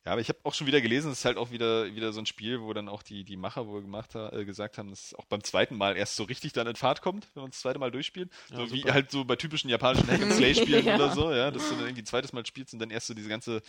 [0.06, 2.22] ja, aber ich habe auch schon wieder gelesen, es ist halt auch wieder, wieder so
[2.22, 5.08] ein Spiel, wo dann auch die, die Macher wohl gemacht ha, äh, gesagt haben, dass
[5.08, 7.60] es auch beim zweiten Mal erst so richtig dann in Fahrt kommt, wenn man das
[7.60, 8.32] zweite Mal durchspielt.
[8.50, 8.94] Ja, so wie super.
[8.94, 10.96] halt so bei typischen japanischen Hack-and-Slay-Spielen Ja.
[10.96, 13.28] oder so, ja, dass du dann irgendwie zweites Mal spielst und dann erst so diese
[13.28, 13.62] ganze,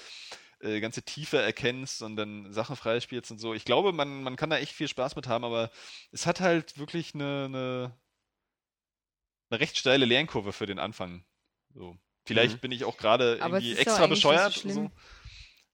[0.61, 3.55] äh, ganze Tiefe erkennst und dann Sachen freispielst und so.
[3.55, 5.71] Ich glaube, man, man kann da echt viel Spaß mit haben, aber
[6.13, 7.99] es hat halt wirklich eine, eine,
[9.51, 11.25] eine recht steile Lernkurve für den Anfang.
[11.75, 11.97] So.
[12.25, 12.61] Vielleicht Mhm.
[12.61, 14.55] bin ich auch gerade irgendwie extra so bescheuert.
[14.55, 14.91] so.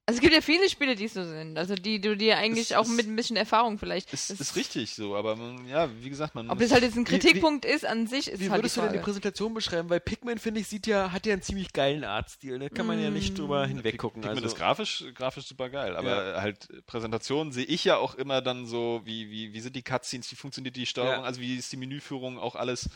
[0.08, 1.58] Also es gibt ja viele Spiele, die so sind.
[1.58, 4.12] Also die du dir eigentlich Es auch ist- mit ein bisschen Erfahrung vielleicht.
[4.12, 6.96] Ist, das- ist richtig so, aber man, ja, wie gesagt, man Ob das halt jetzt
[6.96, 8.98] ein Wie- wie- Kritikpunkt ist an sich, ist Wie halt würdest die du denn die.
[9.00, 9.90] Präsentation beschreiben?
[9.90, 12.60] Weil Pikmin, finde ich, sieht ja, hat ja einen ziemlich geilen Artstil.
[12.60, 13.36] Da kann man ja nicht Mm.
[13.36, 14.22] drüber hinweggucken.
[14.22, 18.14] Pikmin Also, ist grafisch, grafisch super geil, aber halt äh, Präsentationen sehe ich ja auch
[18.14, 21.26] immer dann so, wie, wie, wie sind die Cutscenes, wie funktioniert die Steuerung, Ja.
[21.26, 22.88] also wie ist die Menüführung, auch alles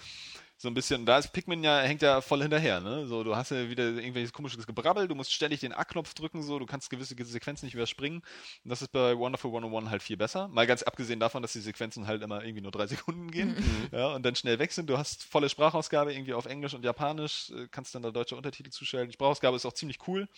[0.61, 3.07] so ein bisschen, da ist Pikmin ja, hängt ja voll hinterher, ne?
[3.07, 6.59] So, du hast ja wieder irgendwelches komisches Gebrabbel, du musst ständig den A-Knopf drücken, so,
[6.59, 8.19] du kannst gewisse Sequenzen nicht überspringen.
[8.63, 10.49] Und das ist bei Wonderful 101 halt viel besser.
[10.49, 13.57] Mal ganz abgesehen davon, dass die Sequenzen halt immer irgendwie nur drei Sekunden gehen,
[13.91, 14.91] ja, und dann schnell weg sind.
[14.91, 18.69] Du hast volle Sprachausgabe irgendwie auf Englisch und Japanisch, äh, kannst dann da deutsche Untertitel
[18.69, 19.09] zuschalten.
[19.09, 20.29] Die Sprachausgabe ist auch ziemlich cool.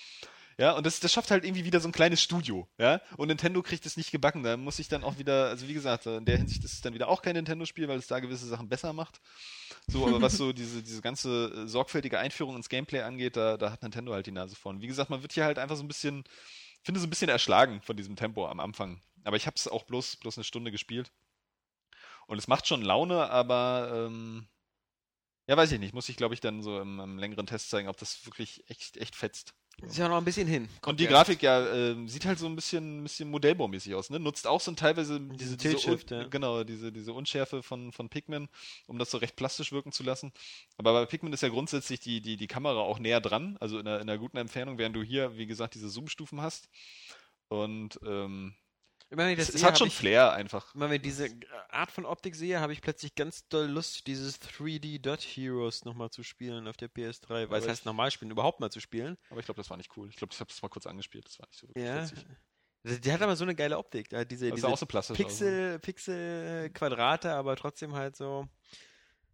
[0.56, 3.00] Ja, und das, das schafft halt irgendwie wieder so ein kleines Studio, ja.
[3.16, 4.44] Und Nintendo kriegt es nicht gebacken.
[4.44, 6.94] Da muss ich dann auch wieder, also wie gesagt, in der Hinsicht ist es dann
[6.94, 9.20] wieder auch kein Nintendo-Spiel, weil es da gewisse Sachen besser macht.
[9.88, 13.72] So, aber was so diese, diese ganze äh, sorgfältige Einführung ins Gameplay angeht, da, da
[13.72, 14.80] hat Nintendo halt die Nase vorn.
[14.80, 16.24] Wie gesagt, man wird hier halt einfach so ein bisschen,
[16.82, 19.00] finde so ein bisschen erschlagen von diesem Tempo am Anfang.
[19.24, 21.12] Aber ich habe es auch bloß, bloß eine Stunde gespielt.
[22.26, 24.46] Und es macht schon Laune, aber ähm,
[25.46, 25.94] ja, weiß ich nicht.
[25.94, 28.96] Muss ich, glaube ich, dann so im, im längeren Test zeigen, ob das wirklich echt,
[28.96, 29.54] echt fetzt.
[29.80, 30.68] Ist ja noch ein bisschen hin.
[30.86, 31.10] Und die ja.
[31.10, 34.20] Grafik ja ähm, sieht halt so ein bisschen, bisschen Modellbaumäßig aus, ne?
[34.20, 36.26] Nutzt auch so ein teilweise Diese diese, Tilt-Shift, un- ja.
[36.28, 38.48] genau, diese, diese Unschärfe von, von Pikmin,
[38.86, 40.32] um das so recht plastisch wirken zu lassen.
[40.76, 43.88] Aber bei Pikmin ist ja grundsätzlich die, die, die Kamera auch näher dran, also in
[43.88, 46.68] einer, in einer guten Entfernung, während du hier, wie gesagt, diese Zoom-Stufen hast.
[47.48, 48.54] Und ähm,
[49.18, 50.74] es, das es sehe, hat schon ich, Flair einfach.
[50.74, 51.28] Immer wenn ich diese
[51.70, 56.10] Art von Optik sehe, habe ich plötzlich ganz doll Lust, dieses 3D Dot Heroes nochmal
[56.10, 57.28] zu spielen auf der PS3.
[57.28, 59.16] Weil Aber es heißt normal spielen, überhaupt mal zu spielen.
[59.30, 60.08] Aber ich glaube, das war nicht cool.
[60.10, 61.26] Ich glaube, ich habe das mal kurz angespielt.
[61.26, 62.02] Das war nicht so wirklich Ja.
[62.02, 62.24] witzig.
[63.04, 64.08] Die hat aber so eine geile Optik.
[64.08, 65.16] Da, diese Das diese auch so plastisch.
[65.16, 68.48] Pixel, Pixel Quadrate, aber trotzdem halt so.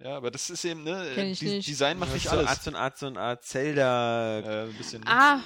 [0.00, 1.12] Ja, aber das ist eben, ne?
[1.16, 1.66] Die, nicht.
[1.66, 2.62] Design macht so nicht Art, alles.
[2.64, 5.40] so eine Art, so eine Art Zelda Äh, ein bisschen Ah,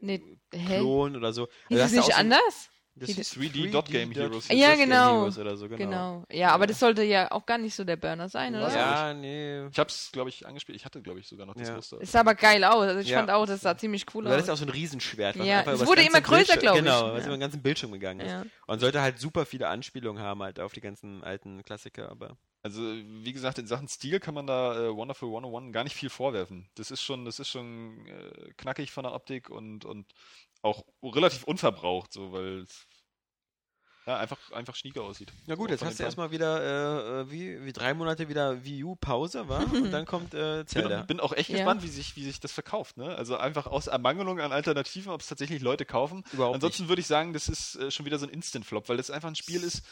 [0.00, 0.22] nee,
[0.52, 0.78] hä?
[0.78, 1.48] Klon oder so.
[1.70, 2.70] Also es du auch nicht so- anders?
[2.94, 4.48] Das Hieß ist 3D Dot Game Heroes.
[4.48, 5.12] Ja, Dot Game genau.
[5.20, 5.78] Heroes Oder so, genau.
[5.78, 6.24] Genau.
[6.30, 8.70] Ja, aber das sollte ja auch gar nicht so der Burner sein, oder?
[8.74, 9.66] Ja, nee.
[9.68, 10.76] Ich hab's, glaube ich, angespielt.
[10.76, 11.74] Ich hatte, glaube ich, sogar noch das Ja.
[11.76, 11.98] Muster.
[12.02, 12.82] Es sah aber geil aus.
[12.84, 13.18] Also ich Ja.
[13.18, 14.58] fand auch, das sah ziemlich cool Weil das ist aus.
[14.58, 15.36] auch so ein Riesenschwert.
[15.36, 16.82] Ja, es wurde immer größer, Bildschirm- glaub ich.
[16.82, 17.26] Genau, was Ja.
[17.28, 18.30] über den ganzen Bildschirm gegangen ist.
[18.30, 18.44] Ja.
[18.66, 22.80] Und sollte halt super viele Anspielungen haben halt auf die ganzen alten Klassiker, aber Also,
[22.82, 26.68] wie gesagt, in Sachen Stil kann man da äh, Wonderful 101 gar nicht viel vorwerfen.
[26.76, 30.06] Das ist schon, das ist schon äh, knackig von der Optik und, und
[30.62, 32.86] auch relativ unverbraucht, so, weil es
[34.06, 35.32] ja, einfach, einfach schnieker aussieht.
[35.46, 38.82] Na gut, jetzt hast du erstmal wieder, äh, äh, wie, wie drei Monate wieder Wii
[38.84, 39.60] U Pause, war?
[39.72, 40.98] Und dann kommt äh, Zelda.
[40.98, 41.56] Bin, bin auch echt Ja.
[41.58, 42.96] gespannt, wie sich, wie sich das verkauft.
[42.96, 43.14] Ne?
[43.14, 46.24] Also einfach aus Ermangelung an Alternativen, ob es tatsächlich Leute kaufen.
[46.32, 49.10] Überhaupt Ansonsten würde ich sagen, das ist äh, schon wieder so ein Instant-Flop, weil das
[49.10, 49.82] einfach ein Spiel ist.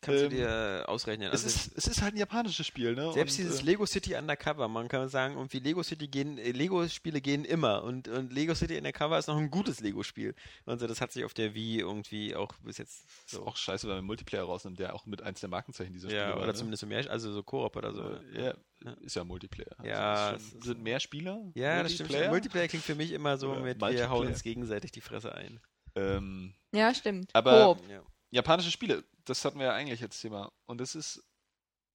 [0.00, 1.28] Kannst ähm, du dir äh, ausrechnen.
[1.28, 2.94] Es Also ist, es ist halt ein japanisches Spiel.
[2.94, 3.12] Ne?
[3.12, 7.20] selbst Und, dieses äh, Lego City Undercover, man kann sagen, irgendwie Lego City gehen, Lego-Spiele
[7.20, 10.34] gehen immer und, und Lego City Undercover ist noch ein gutes Lego-Spiel.
[10.64, 13.46] Also das hat sich auf der Wii irgendwie auch bis jetzt ist so.
[13.46, 16.28] auch scheiße, wenn man Multiplayer rausnimmt, der auch mit eins der Markenzeichen dieser Ja, Spiele
[16.30, 16.36] war.
[16.38, 16.54] oder ne?
[16.54, 18.02] zumindest so mehr, also so Koop oder so.
[18.34, 18.54] Äh,
[18.84, 19.76] ja, ist ja Multiplayer.
[19.84, 21.50] Ja, Also schon, sind mehr Spieler?
[21.54, 22.10] Ja, das stimmt.
[22.10, 22.30] Multiplayer?
[22.30, 25.60] Multiplayer klingt für mich immer so Oder mit, wir hauen uns gegenseitig die Fresse ein.
[25.94, 27.30] Ähm, Ja, stimmt.
[27.34, 27.88] Aber- Coop.
[27.90, 28.02] Ja.
[28.30, 30.52] japanische Spiele, das hatten wir ja eigentlich als Thema.
[30.66, 31.22] Und das ist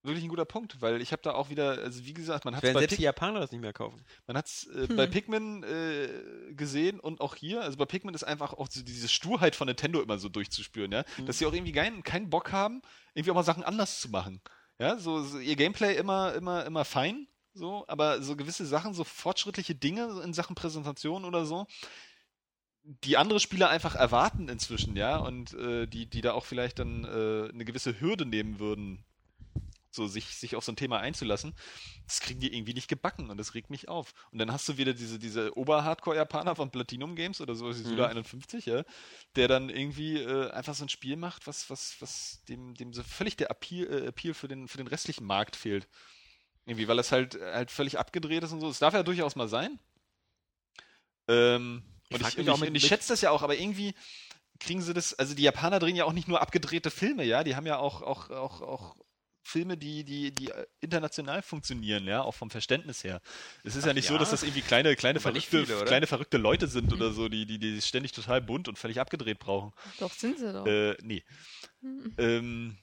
[0.04, 2.64] wirklich ein guter Punkt, weil ich habe da auch wieder, also wie gesagt, man hat
[2.64, 4.04] es Werden bei, selbst Pik die Japaner das nicht mehr kaufen.
[4.28, 4.96] man hat's, äh, Hm.
[4.96, 7.62] bei Pikmin äh, gesehen und auch hier.
[7.62, 11.06] Also bei Pikmin ist einfach auch so diese Sturheit von Nintendo immer so durchzuspüren, ja.
[11.18, 11.26] Mhm.
[11.26, 12.82] Dass sie auch irgendwie keinen, keinen Bock haben,
[13.14, 14.42] irgendwie auch mal Sachen anders zu machen.
[14.80, 19.04] Ja, so, so ihr Gameplay immer, immer, immer fein, so, aber so gewisse Sachen, so
[19.04, 21.68] fortschrittliche Dinge in Sachen Präsentation oder so,
[22.84, 27.06] die andere Spieler einfach erwarten inzwischen, ja, und äh, die, die da auch vielleicht dann
[27.06, 29.06] äh, eine gewisse Hürde nehmen würden,
[29.96, 31.54] so sich, sich auf so ein Thema einzulassen,
[32.06, 34.14] das kriegen die irgendwie nicht gebacken und das regt mich auf.
[34.32, 38.08] Und dann hast du wieder diese, diese Ober-Hardcore-Japaner von Platinum Games oder so, ist Suda
[38.08, 38.84] 51, ja,
[39.36, 43.04] der dann irgendwie äh, einfach so ein Spiel macht, was, was, was dem, dem so
[43.04, 45.88] völlig der Appeal, äh, Appeal für, den, für den restlichen Markt fehlt.
[46.66, 48.68] Irgendwie, weil es halt, halt völlig abgedreht ist und so.
[48.70, 49.80] Das darf ja durchaus mal sein.
[51.28, 53.94] Ähm, Ich und ich, und auch ich, mit- ich schätze das ja auch, aber irgendwie
[54.60, 57.56] kriegen sie das, also die Japaner drehen ja auch nicht nur abgedrehte Filme, ja, die
[57.56, 58.96] haben ja auch, auch, auch, auch
[59.44, 63.22] Filme, die, die, die äh, international funktionieren, ja, auch vom Verständnis her.
[63.64, 64.20] Es ist ja nicht so, ja?
[64.20, 67.46] dass das irgendwie kleine, kleine, Aber verrückte, viele, kleine verrückte Leute sind oder so, die,
[67.46, 69.74] die, die ständig total bunt und völlig abgedreht brauchen.
[70.00, 70.66] Doch, sind sie doch.
[70.66, 71.24] Äh, nee.
[72.18, 72.78] Ähm,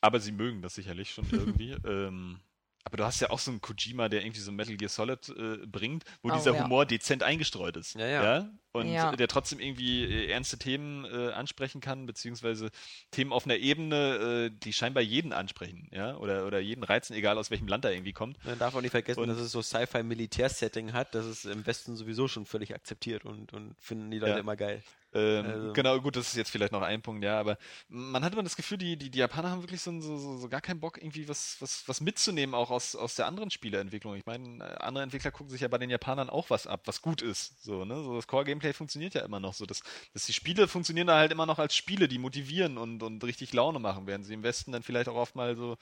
[0.00, 1.72] aber sie mögen das sicherlich schon irgendwie.
[1.84, 2.40] ähm,
[2.84, 5.58] aber du hast ja auch so einen Kojima, der irgendwie so Metal Gear Solid äh,
[5.66, 6.64] bringt, wo Oh, dieser ja.
[6.64, 7.94] Humor dezent eingestreut ist.
[7.94, 8.50] Ja, ja.
[8.72, 9.10] Und Ja.
[9.16, 12.70] der trotzdem irgendwie äh, ernste Themen äh, ansprechen kann, beziehungsweise
[13.10, 17.36] Themen auf einer Ebene, äh, die scheinbar jeden ansprechen, ja, oder, oder jeden reizen, egal
[17.36, 18.42] aus welchem Land er irgendwie kommt.
[18.44, 21.14] Man darf auch nicht vergessen, Und- dass es so Sci-Fi-Militär-Setting hat.
[21.14, 24.38] Das ist im Westen sowieso schon völlig akzeptiert und, und finden die Leute Ja.
[24.38, 24.82] immer geil.
[25.12, 27.58] Ähm, Also- Genau, gut, das ist jetzt vielleicht noch ein Punkt, ja, aber
[27.88, 30.60] man hat immer das Gefühl, die, die, die Japaner haben wirklich so, so, so, gar
[30.60, 34.14] keinen Bock, irgendwie was, was, was mitzunehmen, auch aus, aus der anderen Spieleentwicklung.
[34.14, 37.02] Ich meine, äh, andere Entwickler gucken sich ja bei den Japanern auch was ab, was
[37.02, 37.62] gut ist.
[37.64, 37.96] So, ne?
[38.02, 39.66] So das Core-Gameplay funktioniert ja immer noch so.
[39.66, 39.82] Dass,
[40.14, 43.52] dass die Spiele funktionieren da halt immer noch als Spiele, die motivieren und, und richtig
[43.52, 45.76] Laune machen, während sie im Westen dann vielleicht auch oft mal so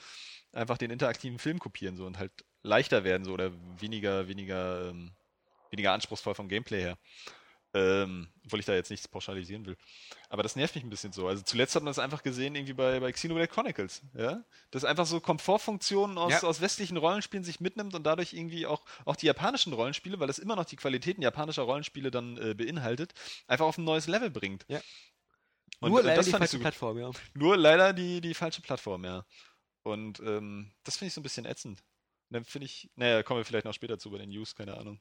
[0.52, 2.32] einfach den interaktiven Film kopieren so und halt
[2.62, 5.10] leichter werden so oder weniger, weniger, ähm,
[5.70, 6.98] weniger anspruchsvoll vom Gameplay her.
[7.78, 9.76] Ähm, obwohl ich da jetzt nichts pauschalisieren will.
[10.30, 11.28] Aber das nervt mich ein bisschen so.
[11.28, 14.42] Also zuletzt hat man das einfach gesehen, irgendwie bei, bei Xenoblade Chronicles, ja.
[14.70, 16.42] Das einfach so Komfortfunktionen aus, Ja.
[16.42, 20.38] aus westlichen Rollenspielen sich mitnimmt und dadurch irgendwie auch, auch die japanischen Rollenspiele, weil es
[20.38, 23.12] immer noch die Qualitäten japanischer Rollenspiele dann äh, beinhaltet,
[23.46, 24.64] einfach auf ein neues Level bringt.
[24.68, 24.80] Ja.
[25.80, 26.58] Und, Nur äh, leider das die falsche so.
[26.58, 27.10] Plattform, ja.
[27.34, 29.24] Nur leider die, die falsche Plattform, ja.
[29.82, 31.80] Und ähm, das finde ich so ein bisschen ätzend.
[32.30, 34.76] Und dann finde ich, naja, kommen wir vielleicht noch später zu bei den News, keine
[34.76, 35.00] Ahnung.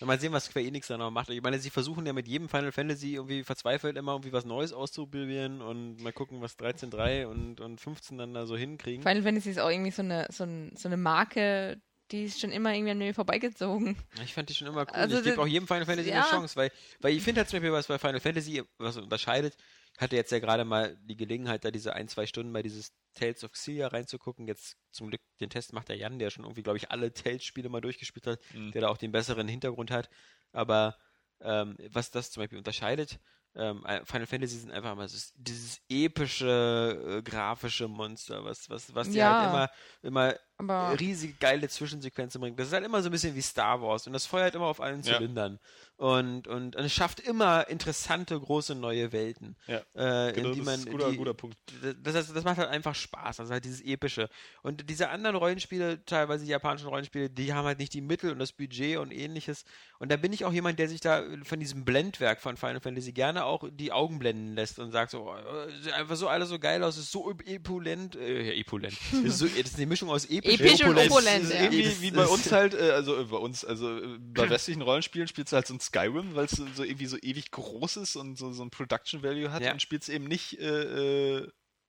[0.00, 1.30] Mal sehen, was Square Enix da noch macht.
[1.30, 4.72] Ich meine, sie versuchen ja mit jedem Final Fantasy irgendwie verzweifelt immer irgendwie was Neues
[4.72, 9.02] auszuprobieren und mal gucken, was 13.3 und, und 15 dann da so hinkriegen.
[9.02, 11.80] Final Fantasy ist auch irgendwie so eine, so, ein, so eine Marke,
[12.10, 13.96] die ist schon immer irgendwie an mir vorbeigezogen.
[14.24, 14.92] Ich fand die schon immer cool.
[14.92, 16.22] Also ich gebe auch jedem Final Fantasy ja.
[16.22, 16.70] eine Chance, weil,
[17.00, 19.56] weil ich finde halt zum Beispiel, was bei Final Fantasy was unterscheidet,
[19.94, 22.92] ich hatte jetzt ja gerade mal die Gelegenheit, da diese ein, zwei Stunden bei dieses
[23.18, 24.46] Tales of Xillia reinzugucken.
[24.46, 27.68] Jetzt zum Glück den Test macht der Jan, der schon irgendwie, glaube ich, alle Tales-Spiele
[27.68, 28.72] mal durchgespielt hat, Mhm.
[28.72, 30.08] der da auch den besseren Hintergrund hat.
[30.52, 30.96] Aber
[31.40, 33.18] ähm, was das zum Beispiel unterscheidet,
[33.54, 39.10] ähm, Final Fantasy sind einfach mal so dieses epische, äh, grafische Monster, was, was, was
[39.10, 39.38] dir Ja.
[39.38, 39.68] halt immer,
[40.02, 42.58] immer Aber riesige geile Zwischensequenzen bringt.
[42.58, 44.80] Das ist halt immer so ein bisschen wie Star Wars und das feuert immer auf
[44.80, 45.16] allen Ja.
[45.16, 45.58] Zylindern.
[45.96, 49.56] Und, und, und es schafft immer interessante, große neue Welten.
[49.66, 51.56] Ja, äh, Genau, in die das man, ist ein guter, die, guter Punkt.
[51.82, 54.28] das, das, das macht halt einfach Spaß, also halt dieses Epische.
[54.62, 58.38] Und diese anderen Rollenspiele, teilweise die japanischen Rollenspiele, die haben halt nicht die Mittel und
[58.38, 59.64] das Budget und ähnliches.
[59.98, 63.10] Und da bin ich auch jemand, der sich da von diesem Blendwerk von Final Fantasy
[63.12, 66.60] gerne auch die Augen blenden lässt und sagt so, äh, sieht einfach so alles so
[66.60, 68.96] geil aus, ist so epulent, äh, ja, epulent.
[69.24, 71.50] ist so, das ist eine Mischung aus episch, Episch und opulent.
[71.50, 71.62] ja.
[71.62, 75.28] irgendwie wie bei uns halt, äh, also äh, bei uns, also äh, bei westlichen Rollenspielen
[75.28, 78.16] spielst du halt so ein Skyrim, weil es so, so irgendwie so ewig groß ist
[78.16, 79.72] und so, so ein Production Value hat Ja.
[79.72, 81.48] und spielst eben nicht, äh, äh,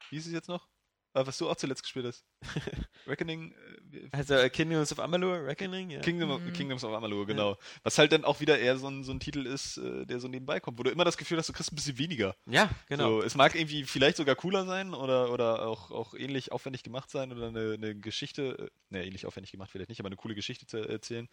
[0.10, 0.68] wie ist es jetzt noch?
[1.14, 2.24] Äh, was du auch zuletzt gespielt hast.
[3.08, 3.54] Reckoning,
[3.92, 6.00] äh, Also äh, Kingdoms of Amalur, Reckoning, ja.
[6.00, 6.54] Kingdom of, Mhm.
[6.54, 7.58] Kingdoms of Amalur, genau.
[7.84, 10.28] Was halt dann auch wieder eher so ein, so ein Titel ist, äh, der so
[10.28, 12.36] nebenbei kommt, wo du immer das Gefühl hast, du kriegst ein bisschen weniger.
[12.46, 13.20] Ja, genau.
[13.22, 17.10] So, es mag irgendwie vielleicht sogar cooler sein oder, oder auch, auch ähnlich aufwendig gemacht
[17.10, 20.36] sein oder eine, eine Geschichte, äh, ne, ähnlich aufwendig gemacht vielleicht nicht, aber eine coole
[20.36, 21.28] Geschichte zu erzählen.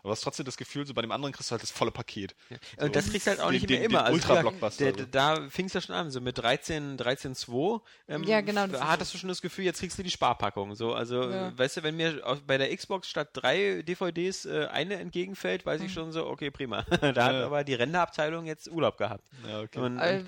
[0.00, 1.90] Aber du hast trotzdem das Gefühl, so bei dem anderen kriegst du halt das volle
[1.90, 2.34] Paket.
[2.50, 2.56] Ja.
[2.78, 3.98] So, Und das kriegst du halt auch den- nicht den- mehr immer.
[4.00, 5.10] den Also, Ultra-Blockbuster, der- so.
[5.10, 7.80] Da fing es ja schon an, so mit 13, 13.2.
[8.08, 10.10] Ähm, Ja, genau, Da hattest du schon das Gefühl, jetzt kriegst du die
[10.50, 10.74] Sparpackung.
[10.74, 11.56] So, also, Ja.
[11.56, 15.92] weißt du, wenn mir bei der Xbox statt drei DVDs äh, eine entgegenfällt, weiß ich
[15.92, 16.82] schon so, okay, prima.
[17.00, 17.46] da hat Ja.
[17.46, 19.24] aber die Renderabteilung jetzt Urlaub gehabt.
[19.48, 19.78] Ja, okay.
[19.78, 20.24] Und, äh,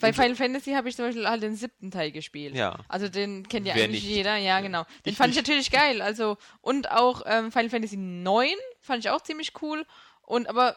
[0.00, 2.54] bei Final Fantasy habe ich zum Beispiel halt den siebten Teil gespielt.
[2.54, 2.78] Ja.
[2.88, 4.14] Also den kennt ja Wer eigentlich nicht?
[4.16, 4.84] jeder, ja, genau.
[5.04, 5.46] Den Ich fand ich nicht.
[5.48, 6.02] natürlich geil.
[6.02, 8.48] Also, und auch ähm, Final Fantasy 9
[8.80, 9.84] fand ich auch ziemlich cool.
[10.22, 10.76] Und aber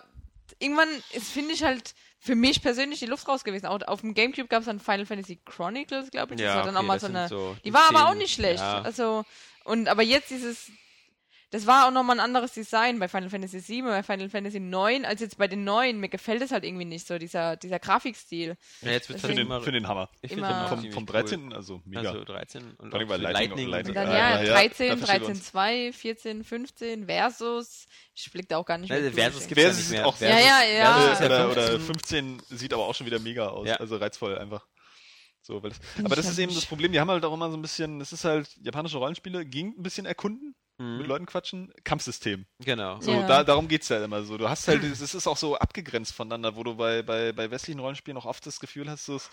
[0.60, 3.68] irgendwann ist, finde ich halt für mich persönlich die Luft raus gewesen.
[3.68, 6.39] Auch auf dem Gamecube gab es dann Final Fantasy Chronicles, glaube ich.
[6.41, 7.27] Das Ja, war dann okay, auch mal so eine.
[7.27, 8.60] so die war aber auch nicht schlecht.
[8.60, 8.81] Ja.
[8.81, 9.23] Also,
[9.64, 10.72] und aber jetzt dieses.
[11.49, 15.06] Das war auch nochmal ein anderes Design bei Final Fantasy VII, bei Final Fantasy IX,
[15.06, 15.99] als jetzt bei den neuen.
[15.99, 18.57] Mir gefällt es halt irgendwie nicht so, dieser, dieser Grafikstil.
[18.82, 20.10] Ja, jetzt wird's Für halt den, immer, für den Hammer.
[20.22, 21.22] ich immer- finde den Vom, vom cool.
[21.22, 21.53] 13.
[21.53, 22.10] also mega.
[22.10, 23.68] Also 13 und Vor allem auch Lightning- Lightning.
[23.69, 27.88] Lightning- Und dann Ja, ja, ja, 13, da verstehen wir 13, 2, 14, 15 versus.
[28.14, 29.48] Ich blick da auch gar nicht Also mehr Versus durch.
[29.49, 30.07] gibt's ja Versus nicht ist mehr.
[30.07, 30.94] auch Versus- Ja, ja, ja.
[31.15, 31.64] Versus oder, 15.
[31.76, 33.68] oder 15 sieht aber auch schon wieder mega aus.
[33.68, 33.76] Ja.
[33.76, 34.68] Also reizvoll einfach.
[35.41, 37.56] So, weil das, aber das ist eben das Problem, die haben halt auch immer so
[37.56, 40.98] ein bisschen, das ist halt, japanische Rollenspiele ging ein bisschen erkunden, Mhm.
[40.99, 42.45] mit Leuten quatschen, Kampfsystem.
[42.60, 42.99] Genau.
[43.02, 43.26] So, Ja.
[43.26, 44.38] da, darum geht's ja immer so.
[44.38, 47.80] Du hast halt, es ist auch so abgegrenzt voneinander, wo du bei, bei, bei westlichen
[47.80, 49.30] Rollenspielen auch oft das Gefühl hast, es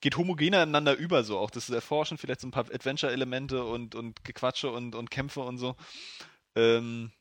[0.00, 4.22] geht homogener ineinander über, so auch das Erforschen, vielleicht so ein paar Adventure-Elemente und, und
[4.24, 5.76] Gequatsche und, und Kämpfe und so.
[6.56, 7.12] Ähm,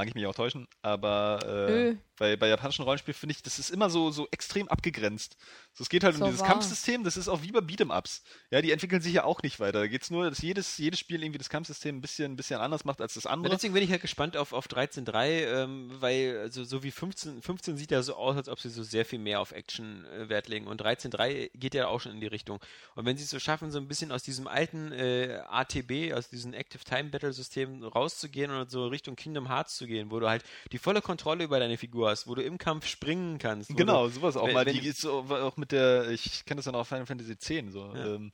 [0.00, 3.68] mag ich mich auch täuschen, aber äh, bei, bei japanischen Rollenspielen finde ich, das ist
[3.68, 5.36] immer so, so extrem abgegrenzt.
[5.74, 6.48] So, es geht halt So um dieses wahr.
[6.48, 8.22] Kampfsystem, das ist auch wie bei Beat'em-Ups.
[8.50, 9.80] Ja, die entwickeln sich ja auch nicht weiter.
[9.80, 12.84] Da geht's nur, dass jedes, jedes Spiel irgendwie das Kampfsystem ein bisschen, ein bisschen anders
[12.86, 13.54] macht als das Ja, andere.
[13.54, 17.76] deswegen bin ich halt gespannt auf, auf 13.3, ähm, weil also, so wie 15, 15
[17.76, 20.48] sieht ja so aus, als ob sie so sehr viel mehr auf Action äh, Wert
[20.48, 20.66] legen.
[20.66, 22.58] Und 13.3 geht ja auch schon in die Richtung.
[22.94, 26.28] Und wenn sie es so schaffen, so ein bisschen aus diesem alten äh, ATB, aus
[26.30, 30.28] diesem Active Time Battle System rauszugehen und so Richtung Kingdom Hearts zu gehen, wo du
[30.28, 33.76] halt die volle Kontrolle über deine Figur hast, wo du im Kampf springen kannst.
[33.76, 34.64] Genau, Du, sowas auch wenn- mal.
[34.64, 37.72] Die ist so, auch mit der, ich kenne das ja noch auf Final Fantasy X,
[37.72, 37.92] so.
[37.94, 38.14] Ja.
[38.14, 38.32] Ähm,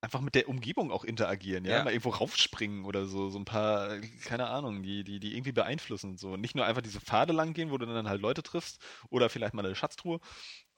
[0.00, 1.78] einfach mit der Umgebung auch interagieren, ja?
[1.78, 1.84] Ja.
[1.84, 6.10] Mal irgendwo raufspringen oder so, so ein paar, keine Ahnung, die, die, die irgendwie beeinflussen
[6.10, 6.32] und so.
[6.32, 9.30] Und nicht nur einfach diese Pfade lang gehen, wo du dann halt Leute triffst oder
[9.30, 10.20] vielleicht mal eine Schatztruhe.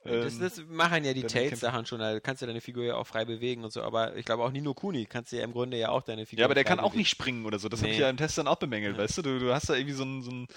[0.03, 2.95] Das, Ähm, das machen ja die dann Tales-Sachen schon, da kannst du deine Figur ja
[2.95, 5.51] auch frei bewegen und so, aber ich glaube auch Nino Kuni kannst du ja im
[5.51, 6.99] Grunde ja auch deine Figur ja, aber der kann auch bewegen.
[6.99, 7.67] nicht springen oder so.
[7.69, 8.03] Das habe ich Nee.
[8.03, 9.03] ja im Test dann auch bemängelt, Ja.
[9.03, 9.21] weißt du?
[9.23, 9.39] du?
[9.39, 10.47] Du hast da irgendwie so ein, so ein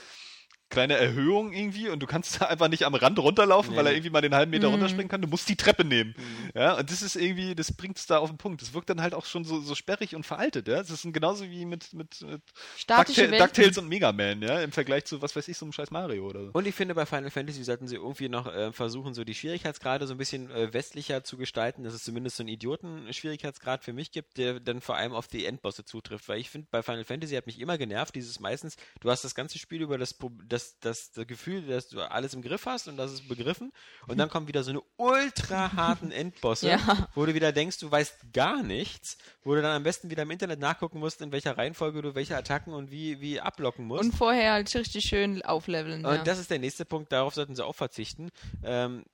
[0.71, 3.77] kleine Erhöhung irgendwie und du kannst da einfach nicht am Rand runterlaufen, Nee.
[3.77, 4.75] weil er irgendwie mal den halben Meter Mhm.
[4.75, 5.21] runterspringen kann.
[5.21, 6.15] Du musst die Treppe nehmen.
[6.17, 6.51] Mhm.
[6.55, 8.63] Ja, und das ist irgendwie, das bringt es da auf den Punkt.
[8.63, 10.77] Das wirkt dann halt auch schon so, so sperrig und veraltet, ja.
[10.77, 12.41] Das ist genauso wie mit, mit, mit
[12.77, 13.47] Statische Duckta- Welten.
[13.47, 16.27] DuckTales und Mega Man, ja, im Vergleich zu, was weiß ich, so einem scheiß Mario
[16.27, 16.51] oder so.
[16.53, 20.07] Und ich finde, bei Final Fantasy sollten sie irgendwie noch äh, versuchen, so die Schwierigkeitsgrade
[20.07, 24.13] so ein bisschen äh, westlicher zu gestalten, dass es zumindest so einen Idioten-Schwierigkeitsgrad für mich
[24.13, 26.29] gibt, der dann vor allem auf die Endbosse zutrifft.
[26.29, 29.35] Weil ich finde, bei Final Fantasy hat mich immer genervt, dieses meistens, du hast das
[29.35, 30.31] ganze Spiel über das, Pro-
[30.61, 33.73] das, das, das Gefühl, dass du alles im Griff hast und das ist begriffen.
[34.07, 37.09] Und dann kommen wieder so eine ultra harten Endbosse, Ja.
[37.15, 40.31] wo du wieder denkst, du weißt gar nichts, wo du dann am besten wieder im
[40.31, 44.05] Internet nachgucken musst, in welcher Reihenfolge du welche Attacken und wie, wie ablocken musst.
[44.05, 46.05] Und vorher halt richtig schön aufleveln.
[46.05, 46.23] Und ja.
[46.25, 48.31] das ist der nächste Punkt, darauf sollten sie auch verzichten.
[48.63, 49.05] Ähm,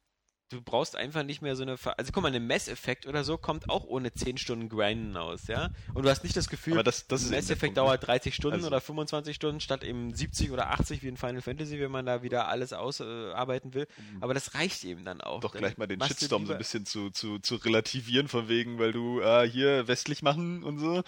[0.50, 1.76] du brauchst einfach nicht mehr so eine.
[1.76, 5.16] Ver also guck mal, ein Mass Effect oder so kommt auch ohne 10 Stunden Grinden
[5.16, 5.70] aus, ja?
[5.94, 7.82] Und du hast nicht das Gefühl, das- das Mass Effect ne?
[7.82, 11.42] dauert 30 Stunden Also- oder 25 Stunden statt eben 70 oder 80 wie in Final
[11.42, 13.86] Fantasy, wenn man da wieder alles ausarbeiten will.
[14.20, 15.38] Aber das reicht eben dann auch.
[15.38, 15.40] Mhm.
[15.42, 18.78] Doch Dann gleich mal den Shitstorm so ein bisschen zu, zu, zu relativieren, von wegen,
[18.78, 21.02] weil du äh, hier westlich machen und so.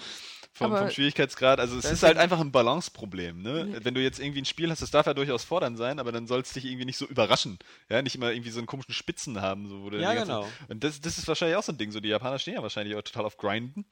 [0.58, 1.60] Vom, vom Schwierigkeitsgrad.
[1.60, 3.78] Also es ist halt ein- einfach ein Balanceproblem, ne?
[3.82, 6.26] Wenn du jetzt irgendwie ein Spiel hast, das darf ja durchaus fordernd sein, aber dann
[6.26, 7.58] soll es dich irgendwie nicht so überraschen.
[7.88, 10.32] Ja, nicht immer irgendwie so einen komischen Spitzen haben, so wo du Ja, die ganze-
[10.32, 10.48] genau.
[10.68, 11.92] Und das, das ist wahrscheinlich auch so ein Ding.
[11.92, 13.84] So, die Japaner stehen ja wahrscheinlich auch total auf Grinden.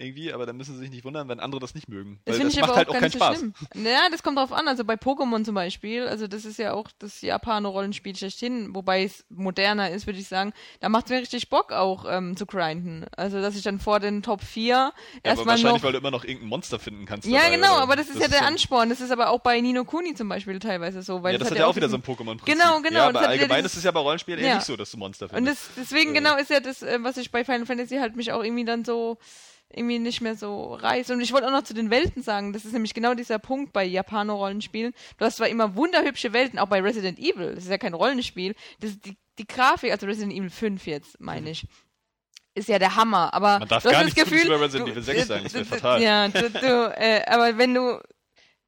[0.00, 2.20] Irgendwie, aber dann müssen sie sich nicht wundern, wenn andere das nicht mögen.
[2.24, 3.38] Das ich macht aber halt auch auch keinen so Spaß.
[3.38, 3.52] schlimm.
[3.74, 4.68] Ja, das kommt drauf an.
[4.68, 9.24] Also bei Pokémon zum Beispiel, also das ist ja auch das Japaner-Rollenspiel schlechthin, wobei es
[9.28, 10.52] moderner ist, würde ich sagen.
[10.78, 13.06] Da macht es mir richtig Bock auch ähm, zu grinden.
[13.16, 14.92] Also dass ich dann vor den Top 4 Ja, aber
[15.24, 15.82] erstmal wahrscheinlich, noch...
[15.82, 17.26] weil du immer noch irgendein Monster finden kannst.
[17.26, 18.90] Ja, dabei, genau, aber das ist ja der so- Ansporn.
[18.90, 21.24] Das ist aber auch bei Nino Kuni zum Beispiel teilweise so.
[21.24, 22.46] Weil Ja, das, hat hat ja auch wieder so ein Pokémon-Prinzip.
[22.46, 24.54] Genau, genau, Ja, das aber ja allgemein dieses- ist es ja bei Rollenspielen eher Ja.
[24.54, 25.70] nicht so, dass du Monster Und findest.
[25.76, 28.44] das, deswegen genau ist ja das, äh, was ich bei Final Fantasy halt mich auch
[28.44, 29.18] irgendwie dann so
[29.70, 31.10] irgendwie nicht mehr so reißt.
[31.10, 33.72] Und ich wollte auch noch zu den Welten sagen, das ist nämlich genau dieser Punkt
[33.72, 34.94] bei Japano-Rollenspielen.
[35.18, 38.54] Du hast zwar immer wunderhübsche Welten, auch bei Resident Evil, das ist ja kein Rollenspiel,
[38.80, 41.66] das ist die, die Grafik, also Resident Evil 5 jetzt, meine ich.
[42.54, 45.02] Ist ja der Hammer, aber Man darf du hast gar das Gefühl, über Resident Evil
[45.02, 46.02] 6 sagen, das wäre fatal.
[46.02, 48.00] Ja, du, du äh, aber wenn du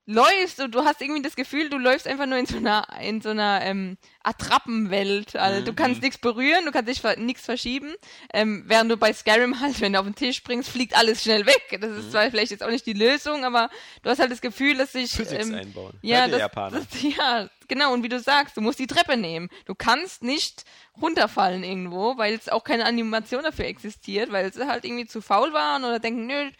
[0.06, 3.20] läufst und du hast irgendwie das Gefühl, du läufst einfach nur in so einer, in
[3.20, 5.36] so einer ähm, Attrappenwelt.
[5.36, 5.76] Also du Mhm.
[5.76, 7.94] kannst nichts berühren, du kannst dich ver nichts verschieben.
[8.34, 11.46] Ähm, während du bei Skyrim halt, wenn du auf den Tisch springst, fliegt alles schnell
[11.46, 11.78] weg.
[11.80, 11.98] Das Mhm.
[11.98, 13.70] ist zwar vielleicht jetzt auch nicht die Lösung, aber
[14.02, 15.92] du hast halt das Gefühl, dass sich Physics ähm, einbauen.
[16.02, 16.78] ja, ihr das, Japaner.
[16.78, 17.92] das, ja, genau.
[17.92, 19.48] Und wie du sagst, du musst die Treppe nehmen.
[19.66, 20.64] Du kannst nicht
[21.00, 25.52] runterfallen irgendwo, weil es auch keine Animation dafür existiert, weil sie halt irgendwie zu faul
[25.52, 26.50] waren oder denken, nö,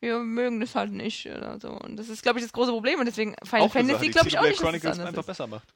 [0.00, 1.70] wir mögen das halt nicht oder so.
[1.70, 2.98] Und das ist, glaube ich, das große Problem.
[3.00, 5.26] Und deswegen Final auch Fantasy, die glaube ich, auch nicht, dass es einfach ist.
[5.26, 5.68] besser macht.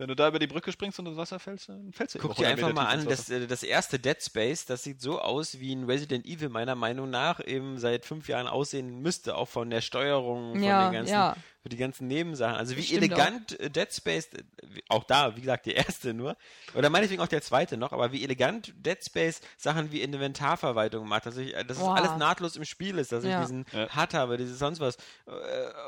[0.00, 2.36] Wenn du da über die Brücke springst und ins Wasser fällst, dann fällst du Guck
[2.36, 5.58] dir 100 einfach mal an, das, äh, das erste Dead Space, das sieht so aus,
[5.58, 9.70] wie ein Resident Evil meiner Meinung nach eben seit fünf Jahren aussehen müsste, auch von
[9.70, 11.12] der Steuerung, von Ja, den ganzen.
[11.12, 11.36] ja.
[11.68, 12.56] Für die ganzen Nebensachen.
[12.56, 14.42] Also wie stimmt elegant äh, Dead Space, äh,
[14.88, 16.36] auch da, wie gesagt, der erste nur,
[16.74, 21.26] oder meinetwegen auch der zweite noch, aber wie elegant Dead Space Sachen wie Inventarverwaltung macht,
[21.26, 21.96] dass ich, äh, dass es Boah.
[21.96, 23.40] alles nahtlos im Spiel ist, dass Ja.
[23.40, 23.94] ich diesen Ja.
[23.94, 24.96] Hut habe, dieses sonst was.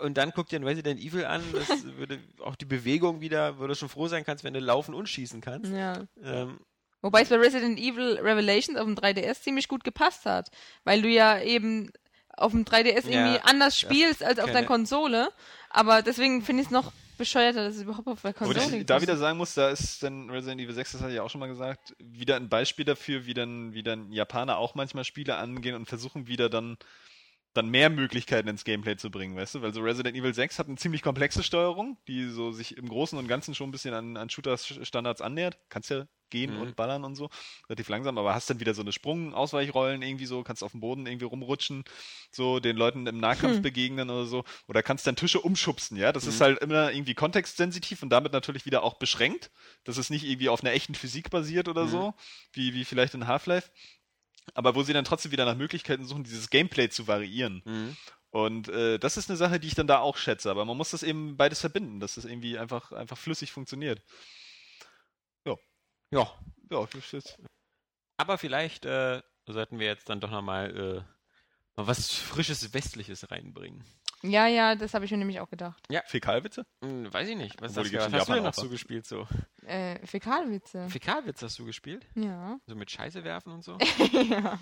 [0.03, 3.67] Und dann guck dir ein Resident Evil an, das würde auch die Bewegung wieder, wo
[3.67, 5.73] du schon froh sein kannst, wenn du laufen und schießen kannst.
[5.73, 6.03] Ja.
[6.23, 6.61] Ähm,
[7.03, 10.51] Wobei es bei Resident Evil Revelations auf dem 3DS ziemlich gut gepasst hat,
[10.85, 11.91] weil du ja eben
[12.37, 13.89] auf dem 3DS Ja, irgendwie anders ja.
[13.89, 15.31] spielst als auf der Konsole.
[15.71, 19.01] Aber deswegen finde ich es noch bescheuerter, dass es überhaupt auf der Konsole ich da
[19.01, 21.49] wieder sagen muss, da ist dann Resident Evil 6, das hatte ich auch schon mal
[21.49, 25.87] gesagt, wieder ein Beispiel dafür, wie dann, wie dann Japaner auch manchmal Spiele angehen und
[25.87, 26.79] versuchen wieder dann,
[27.53, 29.63] dann mehr Möglichkeiten ins Gameplay zu bringen, weißt du?
[29.63, 33.19] Weil so Resident Evil 6 hat eine ziemlich komplexe Steuerung, die so sich im Großen
[33.19, 35.59] und Ganzen schon ein bisschen an, an Shooters-Standards annähert.
[35.69, 36.61] Kannst ja gehen Mhm.
[36.61, 37.29] und ballern und so,
[37.69, 41.07] relativ langsam, aber hast dann wieder so eine Sprung-Ausweichrollen irgendwie so, kannst auf dem Boden
[41.07, 41.85] irgendwie rumrutschen,
[42.31, 43.63] so den Leuten im Nahkampf Hm.
[43.63, 46.13] begegnen oder so, oder kannst dann Tische umschubsen, ja?
[46.13, 46.45] Das ist Mhm.
[46.45, 49.51] halt immer irgendwie kontextsensitiv und damit natürlich wieder auch beschränkt,
[49.85, 51.91] dass es nicht irgendwie auf einer echten Physik basiert oder Mhm.
[51.91, 52.15] so,
[52.53, 53.71] wie, wie vielleicht in Half-Life,
[54.55, 57.63] aber wo sie dann trotzdem wieder nach Möglichkeiten suchen, dieses Gameplay zu variieren.
[57.65, 57.97] mhm.
[58.31, 60.91] Und äh, das ist eine Sache, die ich dann da auch schätze, aber man muss
[60.91, 64.03] das eben beides verbinden, dass das irgendwie einfach, einfach flüssig funktioniert.
[66.11, 66.33] Ja,
[66.71, 67.39] Ja, das ist
[68.17, 71.03] aber vielleicht äh, sollten wir jetzt dann doch nochmal äh,
[71.77, 73.83] mal was Frisches Westliches reinbringen.
[74.23, 75.83] Ja, ja, das habe ich mir nämlich auch gedacht.
[76.05, 76.67] Fäkalwitze?
[76.85, 77.61] Hm, weiß ich nicht.
[77.63, 79.27] Was, hast was hast du denn noch so gespielt so?
[79.67, 80.89] Äh, Fäkalwitze.
[80.91, 82.07] Fäkalwitz hast du gespielt?
[82.15, 82.61] ja.
[82.67, 83.79] So mit Scheiße werfen und so?
[84.31, 84.59] ja.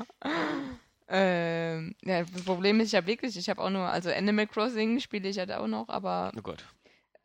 [1.09, 5.29] Ähm, ja, das Problem ist ja wirklich, ich habe auch nur, also Animal Crossing spiele
[5.29, 6.65] ich halt auch noch, aber Oh Gott.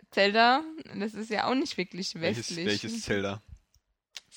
[0.10, 0.64] Zelda,
[0.98, 2.66] das ist ja auch nicht wirklich Welches, westlich.
[2.66, 3.42] welches Zelda?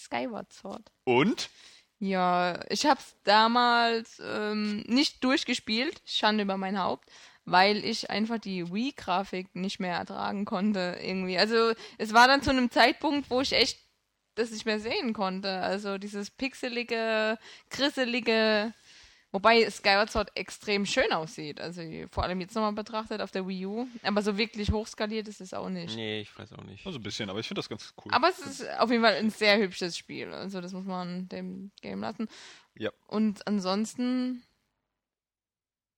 [0.07, 0.91] Skyward Sword.
[1.05, 1.51] Und?
[1.99, 7.09] Ja, ich hab's damals ähm, nicht durchgespielt, Schande über mein Haupt,
[7.47, 11.39] weil ich einfach die Wii-Grafik nicht mehr ertragen konnte irgendwie.
[11.39, 13.79] Also es war dann zu einem Zeitpunkt, wo ich echt
[14.35, 15.61] das nicht mehr sehen konnte.
[15.61, 17.39] Also dieses pixelige,
[17.71, 18.75] krisselige,
[19.37, 21.61] wobei Skyward Sword extrem schön aussieht.
[21.61, 23.87] Also vor allem jetzt nochmal betrachtet auf der Wii U.
[24.03, 25.95] Aber so wirklich hochskaliert ist es auch nicht.
[25.95, 26.87] Nee, ich weiß auch nicht.
[26.87, 28.13] Also ein bisschen, aber ich finde das ganz cool.
[28.15, 30.33] Aber es ist auf jeden Fall ein sehr hübsches Spiel.
[30.33, 32.29] Also das muss man dem Game lassen.
[32.75, 32.91] Ja.
[33.07, 34.43] Und ansonsten,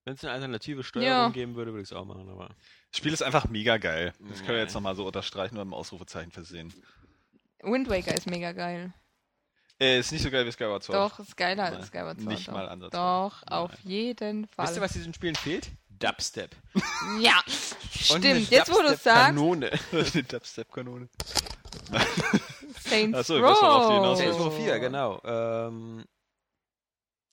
[0.05, 1.28] Wenn es eine alternative Steuerung Ja.
[1.28, 2.48] geben würde, würde ich es auch machen, aber.
[2.90, 4.15] Das Spiel ist einfach mega geil.
[4.28, 6.73] Das können wir jetzt nochmal so unterstreichen und mit einem Ausrufezeichen versehen.
[7.62, 8.93] Wind Waker ist mega geil.
[9.81, 10.99] Äh, ist nicht so geil wie Skyward Sword.
[10.99, 12.33] Doch, ist geiler Nein, als Skyward Sword.
[12.33, 12.53] nicht doch.
[12.53, 13.03] mal ansatzweise.
[13.03, 13.59] Doch, Nein.
[13.59, 14.67] auf jeden Fall.
[14.67, 15.71] Wisst ihr, was diesen Spielen fehlt?
[15.99, 16.55] Dubstep.
[17.21, 17.41] Ja,
[18.11, 18.51] Und eine stimmt.
[18.51, 19.71] Jetzt, wo du es sagst, Kanone.
[20.15, 21.09] Die Dubstep-Kanone.
[22.81, 24.19] Saints Ach so, ich weiß, worauf du hinaus.
[24.19, 25.21] Saints Row 4, genau.
[25.25, 26.05] Ähm,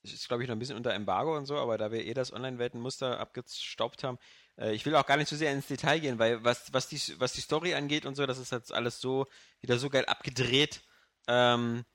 [0.04, 2.32] ist, glaube ich, noch ein bisschen unter Embargo und so, aber da wir eh das
[2.32, 4.18] Online-Weltenmuster abgestaubt haben,
[4.58, 7.00] äh, ich will auch gar nicht so sehr ins Detail gehen, weil was, was, die,
[7.20, 9.26] was die Story angeht und so, das ist jetzt alles so,
[9.62, 10.82] wieder so geil abgedreht.
[11.28, 11.95] Ähm, äh,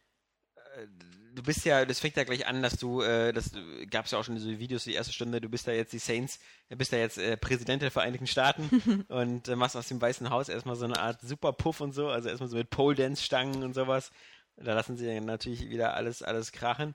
[1.35, 3.52] du bist ja, das fängt ja gleich an, dass du, äh, das
[3.90, 5.98] gab es ja auch schon diese Videos, die erste Stunde, du bist da jetzt die
[5.98, 6.39] Saints,
[6.69, 10.31] du bist da jetzt äh, Präsident der Vereinigten Staaten und äh, machst aus dem Weißen
[10.31, 14.11] Haus erstmal so eine Art Superpuff und so, also erstmal so mit Pole-Dance-Stangen und sowas.
[14.57, 16.94] Da lassen sie dann natürlich wieder alles, alles krachen.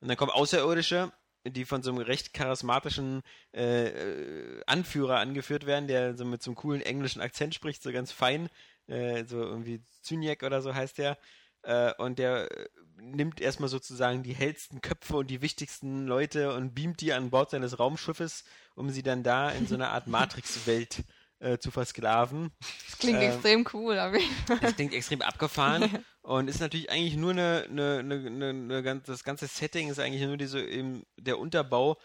[0.00, 1.12] Und dann kommen Außerirdische,
[1.46, 3.22] die von so einem recht charismatischen
[3.54, 7.92] äh, äh, Anführer angeführt werden, der so mit so einem coolen englischen Akzent spricht, so
[7.92, 8.48] ganz fein,
[8.86, 11.18] äh, so irgendwie Zyniak oder so heißt der.
[11.64, 12.68] Äh, und der äh,
[13.00, 17.50] nimmt erstmal sozusagen die hellsten Köpfe und die wichtigsten Leute und beamt die an Bord
[17.50, 21.04] seines Raumschiffes, um sie dann da in so einer Art Matrix-Welt
[21.38, 22.52] äh, zu versklaven.
[22.86, 23.98] Das klingt Ähm, extrem cool.
[23.98, 24.18] Aber
[24.60, 29.06] Das klingt extrem abgefahren und ist natürlich eigentlich nur eine, eine, eine, eine, eine ganz,
[29.06, 31.98] das ganze Setting ist eigentlich nur diese, eben der Unterbau,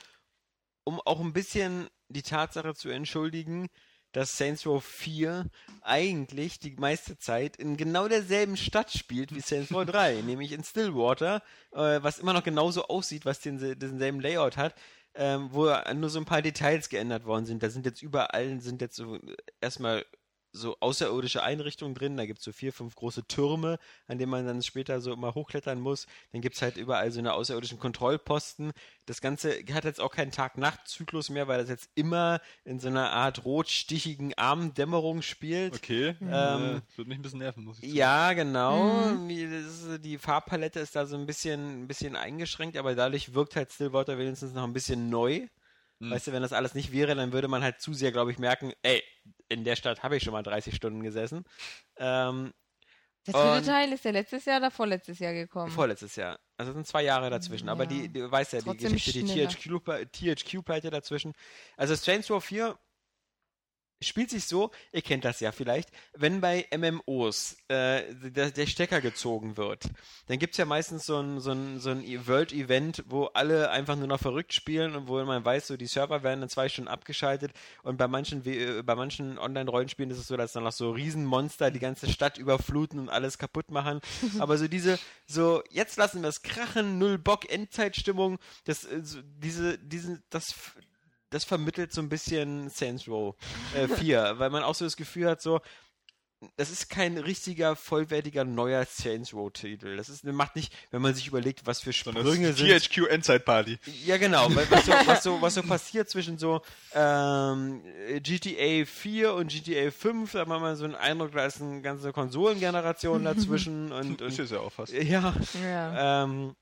[0.83, 3.67] um auch ein bisschen die Tatsache zu entschuldigen,
[4.11, 5.45] dass Saints Row 4
[5.81, 10.63] eigentlich die meiste Zeit in genau derselben Stadt spielt wie Saints Row 3, nämlich in
[10.63, 11.41] Stillwater,
[11.71, 14.75] äh, was immer noch genauso aussieht, was den, denselben Layout hat,
[15.15, 17.63] ähm, wo nur so ein paar Details geändert worden sind.
[17.63, 19.19] Da sind jetzt überall, sind jetzt so
[19.61, 20.05] erstmal
[20.51, 22.17] so außerirdische Einrichtungen drin.
[22.17, 23.77] Da gibt es so vier, fünf große Türme,
[24.07, 26.07] an denen man dann später so immer hochklettern muss.
[26.31, 28.71] Dann gibt es halt überall so eine außerirdischen Kontrollposten.
[29.05, 33.11] Das Ganze hat jetzt auch keinen Tag-Nacht-Zyklus mehr, weil das jetzt immer in so einer
[33.11, 35.75] Art rotstichigen Abenddämmerung spielt.
[35.75, 36.15] Okay.
[36.21, 37.95] Ähm, äh, wird mich ein bisschen nerven, muss ich sagen.
[37.95, 39.09] Ja, genau.
[39.09, 39.29] Mhm.
[39.51, 43.71] Das Die Farbpalette ist da so ein bisschen, ein bisschen eingeschränkt, aber dadurch wirkt halt
[43.71, 45.47] Stillwater wenigstens noch ein bisschen neu.
[45.99, 46.11] Mhm.
[46.11, 48.39] Weißt du, wenn das alles nicht wäre, dann würde man halt zu sehr, glaube ich,
[48.39, 49.03] merken, ey,
[49.49, 51.43] in der Stadt habe ich schon mal 30 Stunden gesessen.
[51.97, 52.53] Ähm,
[53.27, 55.71] der dritte und- Teil ist ja letztes Jahr oder vorletztes Jahr gekommen.
[55.71, 56.39] Vorletztes Jahr.
[56.57, 57.67] Also es sind zwei Jahre dazwischen.
[57.69, 57.89] Aber Ja.
[57.89, 59.49] die, du weißt ja, die Trotzdem Geschichte, die schneller.
[59.49, 60.09] THQ-Pleite
[60.87, 61.33] THQ dazwischen.
[61.77, 62.77] Also Saints Row 4
[64.01, 69.01] spielt sich so, ihr kennt das ja vielleicht, wenn bei MMOs äh, der, der Stecker
[69.01, 69.85] gezogen wird,
[70.27, 74.07] dann gibt's ja meistens so ein, so ein, so ein World-Event, wo alle einfach nur
[74.07, 77.51] noch verrückt spielen und wo man weiß, so die Server werden in zwei Stunden abgeschaltet
[77.83, 81.71] und bei manchen, äh, bei manchen Online-Rollenspielen ist es so, dass dann noch so Riesenmonster
[81.71, 83.99] die ganze Stadt überfluten und alles kaputt machen.
[84.39, 89.19] Aber so diese, so, jetzt lassen wir es krachen, null Bock, Endzeitstimmung, das, äh, so,
[89.23, 90.53] diese, diese, das
[91.29, 93.35] das vermittelt so ein bisschen Saints Row
[93.75, 95.61] äh, 4, weil man auch so das Gefühl hat, so,
[96.55, 99.97] das ist kein richtiger, vollwertiger, neuer Saints Row-Titel.
[99.97, 102.79] Das ist, macht nicht, wenn man sich überlegt, was für Sprünge sind.
[102.79, 103.77] THQ Endzeit Party.
[104.05, 104.47] Ja, genau.
[104.69, 106.61] Was so, was, so, was so passiert zwischen so
[106.93, 107.83] ähm,
[108.21, 111.81] GTA 4 und GTA 5, da hat man mal so einen Eindruck, da ist eine
[111.81, 113.91] ganze Konsolengeneration dazwischen.
[113.91, 114.93] und, und Das ist ja auch fast.
[114.93, 115.35] Ja.
[115.61, 116.23] Ja.
[116.23, 116.55] Ähm,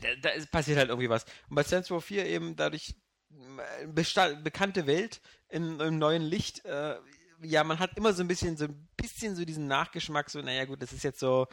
[0.00, 1.24] da, da ist- passiert halt irgendwie was.
[1.48, 2.96] Und bei Saints Row 4 eben dadurch
[3.94, 6.64] bekannte Welt in, im neuen Licht.
[6.64, 6.96] Äh,
[7.42, 10.64] ja, man hat immer so ein bisschen, so ein bisschen so diesen Nachgeschmack, so, naja
[10.64, 11.46] gut, das ist jetzt so,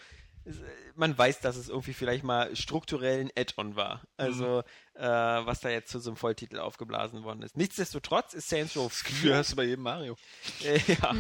[0.44, 0.58] es-
[0.96, 4.02] man weiß, dass es irgendwie vielleicht mal strukturell ein Add-on war.
[4.18, 4.64] Also,
[4.96, 7.56] äh, was da jetzt zu so einem Volltitel aufgeblasen worden ist.
[7.58, 10.16] Nichtsdestotrotz ist Saints Row Gefühl 4, hast du bei jedem Mario.
[10.64, 11.16] äh, ja,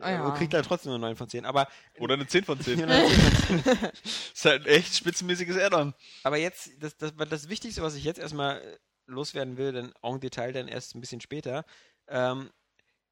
[0.00, 0.34] Ah ja.
[0.34, 1.46] äh, kriegt halt trotzdem nur 9 von 10.
[1.46, 1.68] Aber,
[2.00, 2.78] Oder eine 10 von 10.
[2.80, 3.06] Ja, nein,
[4.04, 5.94] ist halt ein echt spitzenmäßiges Add-on.
[6.24, 8.76] Aber jetzt, das, das, das Wichtigste, was ich jetzt erstmal äh,
[9.06, 11.64] loswerden will, dann en Detail dann erst ein bisschen später,
[12.08, 12.50] ähm,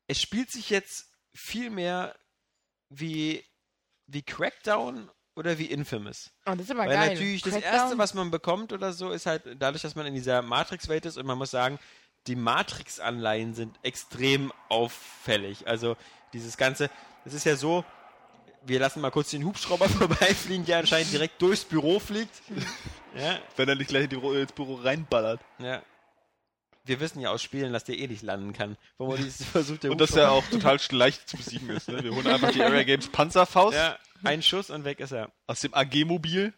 [0.07, 2.15] es spielt sich jetzt viel mehr
[2.89, 3.45] wie,
[4.07, 6.31] wie Crackdown oder wie Infamous.
[6.45, 7.15] Oh, das ist aber Weil geil.
[7.15, 7.73] natürlich das Crackdown.
[7.73, 11.17] Erste, was man bekommt oder so, ist halt dadurch, dass man in dieser Matrix-Welt ist
[11.17, 11.79] und man muss sagen,
[12.27, 15.67] die Matrix-Anleihen sind extrem auffällig.
[15.67, 15.97] Also
[16.33, 16.91] dieses Ganze,
[17.25, 17.85] es ist ja so,
[18.67, 22.43] wir lassen mal kurz den Hubschrauber vorbeifliegen, der anscheinend direkt durchs Büro fliegt.
[23.17, 25.41] Ja, Wenn er nicht gleich ins Büro reinballert.
[25.59, 25.83] ja.
[26.85, 28.77] Wir wissen ja aus Spielen, dass der eh nicht landen kann.
[29.53, 31.89] Versucht, der Und dass er auch total leicht zu besiegen ist.
[31.89, 32.03] Ne?
[32.03, 35.31] Wir holen einfach die Area Games Panzerfaust ja, ein Schuss und weg ist er.
[35.47, 36.53] aus dem AG-Mobil.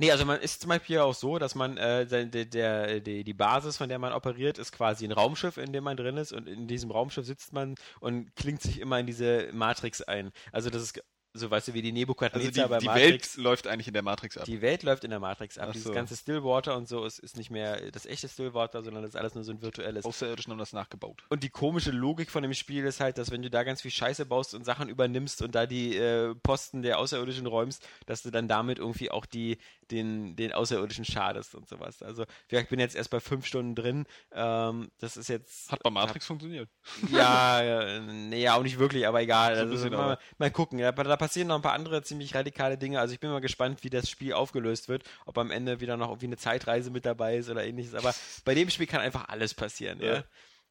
[0.00, 3.34] Nee, also man ist zum Beispiel auch so, dass man äh, der, der, die, die
[3.34, 6.48] Basis, von der man operiert, ist quasi ein Raumschiff, in dem man drin ist und
[6.48, 10.32] in diesem Raumschiff sitzt man und klingt sich immer in diese Matrix ein.
[10.52, 11.02] Also das ist
[11.32, 13.36] so, weißt du, wie die Nebukadnezar Also die, bei die Matrix.
[13.36, 14.44] Welt läuft eigentlich in der Matrix ab.
[14.46, 15.66] Die Welt läuft in der Matrix ab.
[15.68, 15.94] Ach Dieses so.
[15.94, 19.34] ganze Stillwater und so ist, ist nicht mehr das echte Stillwater, sondern das ist alles
[19.34, 20.04] nur so ein virtuelles.
[20.04, 21.22] Außerirdischen haben das nachgebaut.
[21.28, 23.92] Und die komische Logik von dem Spiel ist halt, dass wenn du da ganz viel
[23.92, 28.30] Scheiße baust und Sachen übernimmst und da die äh, Posten der Außerirdischen räumst, dass du
[28.30, 29.58] dann damit irgendwie auch die,
[29.90, 32.02] den, den Außerirdischen schadest und sowas.
[32.02, 34.04] Also, ich bin jetzt erst bei fünf Stunden drin.
[34.32, 35.70] Ähm, das ist jetzt.
[35.70, 36.68] Hat bei Matrix funktioniert.
[37.12, 39.56] Ja, äh, nee, ja, auch nicht wirklich, aber egal.
[39.56, 40.78] So Also, mal, mal gucken.
[40.78, 42.98] Da, da passieren noch ein paar andere ziemlich radikale Dinge.
[42.98, 45.04] Also ich bin mal gespannt, wie das Spiel aufgelöst wird.
[45.26, 47.94] Ob am Ende wieder noch irgendwie eine Zeitreise mit dabei ist oder ähnliches.
[47.94, 48.14] Aber
[48.44, 50.00] bei dem Spiel kann einfach alles passieren.
[50.00, 50.14] Ja.
[50.14, 50.24] Ja.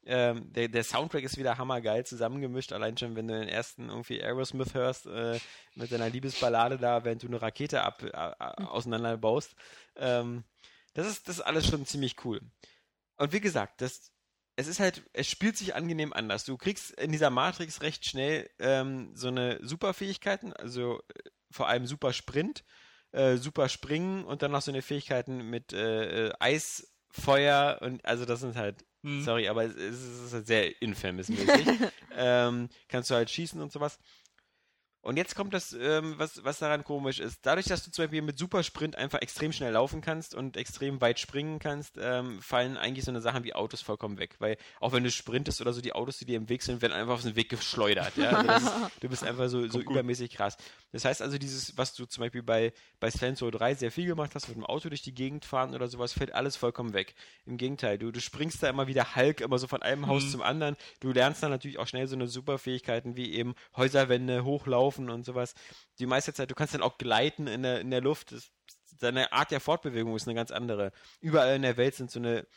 [0.05, 2.73] Ähm, der, der Soundtrack ist wieder hammergeil zusammengemischt.
[2.73, 5.39] Allein schon, wenn du den ersten irgendwie Aerosmith hörst, äh,
[5.76, 9.55] mit deiner Liebesballade da, während du eine Rakete ab, äh, auseinanderbaust.
[9.97, 10.43] Ähm,
[10.95, 12.41] das ist, das ist alles schon ziemlich cool.
[13.17, 14.11] Und wie gesagt, das,
[14.60, 16.44] es ist halt, es spielt sich angenehm anders.
[16.44, 21.88] Du kriegst in dieser Matrix recht schnell ähm, so eine Superfähigkeiten, also äh, vor allem
[21.88, 22.64] super Sprint,
[23.11, 28.06] äh, super Springen und dann noch so eine Fähigkeiten mit äh, äh, Eis, Feuer und
[28.06, 29.23] also das sind halt, Mhm.
[29.23, 31.65] sorry, aber es, es ist halt sehr infamous-mäßig.
[32.18, 33.98] ähm, kannst du halt schießen und sowas.
[35.01, 37.45] Und jetzt kommt das, ähm, was, was daran komisch ist.
[37.45, 41.19] Dadurch, dass du zum Beispiel mit Supersprint einfach extrem schnell laufen kannst und extrem weit
[41.19, 44.35] springen kannst, ähm, fallen eigentlich so eine Sachen wie Autos vollkommen weg.
[44.39, 46.91] Weil auch wenn du sprintest oder so, die Autos, die dir im Weg sind, werden
[46.93, 48.17] einfach auf den Weg geschleudert.
[48.17, 48.30] Ja?
[48.31, 50.57] Also das ist, du bist einfach so, so übermäßig krass.
[50.91, 54.31] Das heißt also, dieses, was du zum Beispiel bei, bei Row 3 sehr viel gemacht
[54.35, 57.15] hast, mit dem Auto durch die Gegend fahren oder sowas, fällt alles vollkommen weg.
[57.45, 60.30] Im Gegenteil, du, du springst da immer wieder Hulk, immer so von einem Haus Mhm.
[60.30, 60.76] zum anderen.
[60.99, 65.53] Du lernst dann natürlich auch schnell so eine Superfähigkeiten wie eben Häuserwände hochlaufen und sowas.
[65.99, 68.31] Die meiste Zeit, du kannst dann auch gleiten in der, in der Luft.
[68.31, 68.49] Das,
[68.99, 70.91] deine Art der Fortbewegung ist eine ganz andere.
[71.19, 72.47] Überall in der Welt sind so eine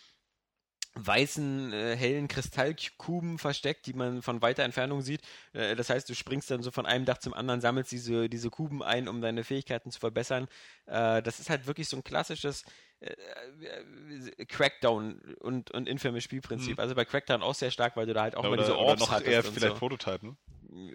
[0.95, 5.23] weißen, äh, hellen Kristallkuben versteckt, die man von weiter Entfernung sieht.
[5.53, 8.51] Äh, das heißt, du springst dann so von einem Dach zum anderen, sammelst diese, diese
[8.51, 10.49] Kuben ein, um deine Fähigkeiten zu verbessern.
[10.87, 12.65] Äh, das ist halt wirklich so ein klassisches
[13.01, 16.77] äh, äh, Crackdown und, und Infamous Spielprinzip.
[16.77, 16.81] Mhm.
[16.81, 18.87] Also bei Crackdown auch sehr stark, weil du da halt auch mal oder, diese oder
[18.89, 19.79] Orbs noch hattest eher vielleicht so.
[19.79, 20.37] Prototype, ne?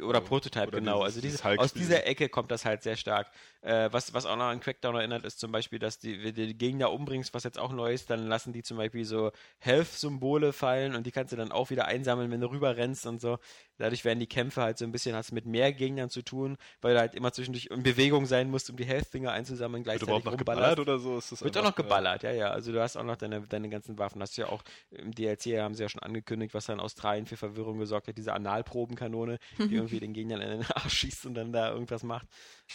[0.02, 1.06] Oder Prototype, Oder genau.
[1.06, 3.28] dieses- also diese, dieses aus dieser Ecke kommt das halt sehr stark.
[3.62, 6.48] Äh, was, was auch noch an Crackdown erinnert, ist zum Beispiel, dass die, wenn du
[6.48, 10.54] die Gegner umbringst, was jetzt auch neu ist, dann lassen die zum Beispiel so Health-Symbole
[10.54, 13.40] fallen und die kannst du dann auch wieder einsammeln, wenn du rüber rennst und so.
[13.78, 16.94] Dadurch werden die Kämpfe halt so ein bisschen, hast mit mehr Gegnern zu tun, weil
[16.96, 20.26] du halt immer zwischendurch in Bewegung sein musst, um die Health-Dinger einzusammeln, Wird gleichzeitig überhaupt
[20.26, 21.18] noch geballert oder so?
[21.18, 22.50] Ist das Wird auch noch geballert, ja, ja.
[22.50, 24.22] Also du hast auch noch deine, deine ganzen Waffen.
[24.22, 27.26] Hast du ja auch im DLC haben sie ja schon angekündigt, was da in Australien
[27.26, 31.36] für Verwirrung gesorgt hat, diese Analprobenkanone, die irgendwie den Gegnern in den Arsch schießt und
[31.36, 32.28] dann da irgendwas macht.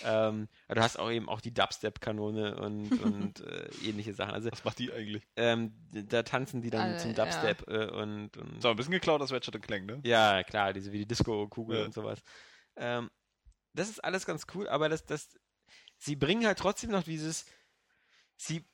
[0.05, 4.33] Ähm, aber du hast auch eben auch die Dubstep-Kanone und, und äh, ähnliche Sachen.
[4.35, 4.53] Also Ja.
[4.53, 5.23] Was macht die eigentlich?
[5.37, 7.25] ähm, da tanzen die dann Alle, zum ja.
[7.25, 10.01] Dubstep äh, und, und So, ein bisschen geklaut aus Ratchet Clank, ne?
[10.05, 11.85] ja, klar, diese wie die Disco-Kugel Ja.
[11.85, 12.23] und sowas.
[12.77, 13.11] Ähm,
[13.75, 15.29] das ist alles ganz cool, aber das, das,
[15.99, 17.47] sie bringen halt trotzdem noch dieses,
[18.37, 18.65] sie,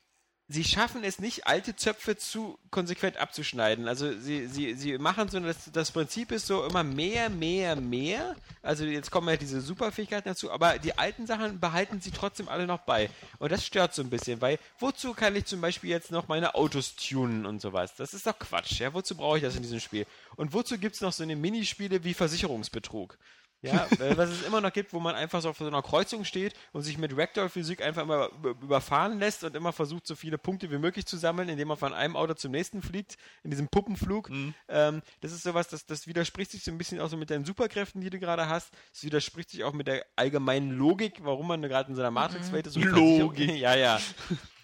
[0.49, 3.87] sie schaffen es nicht, alte Zöpfe zu konsequent abzuschneiden.
[3.87, 8.35] Also sie, sie, sie machen so, das, das Prinzip ist so immer mehr, mehr, mehr.
[8.63, 12.65] Also jetzt kommen halt diese Superfähigkeiten dazu, aber die alten Sachen behalten sie trotzdem alle
[12.65, 13.11] noch bei.
[13.37, 16.55] Und das stört so ein bisschen, weil wozu kann ich zum Beispiel jetzt noch meine
[16.55, 17.93] Autos tunen und sowas?
[17.95, 18.91] Das ist doch Quatsch, ja?
[18.93, 20.07] Wozu brauche ich das in diesem Spiel?
[20.35, 23.17] Und wozu gibt es noch so eine Minispiele wie Versicherungsbetrug?
[23.61, 26.23] Ja, äh, was es immer noch gibt, wo man einfach so auf so einer Kreuzung
[26.23, 30.37] steht und sich mit Ragdoll-Physik einfach immer über- überfahren lässt und immer versucht, so viele
[30.37, 33.67] Punkte wie möglich zu sammeln, indem man von einem Auto zum nächsten fliegt, in diesem
[33.67, 34.29] Puppenflug.
[34.69, 37.43] Ähm, das ist sowas, das, das widerspricht sich so ein bisschen auch so mit deinen
[37.43, 38.69] Superkräften, die du gerade hast.
[38.93, 42.65] Es widerspricht sich auch mit der allgemeinen Logik, warum man gerade in so einer Matrix-Welt
[42.67, 42.77] ist.
[42.77, 43.49] Logik.
[43.59, 43.99] Ja, ja.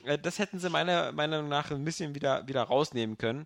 [0.06, 3.46] Äh, Das hätten sie meiner Meinung nach ein bisschen wieder, wieder rausnehmen können.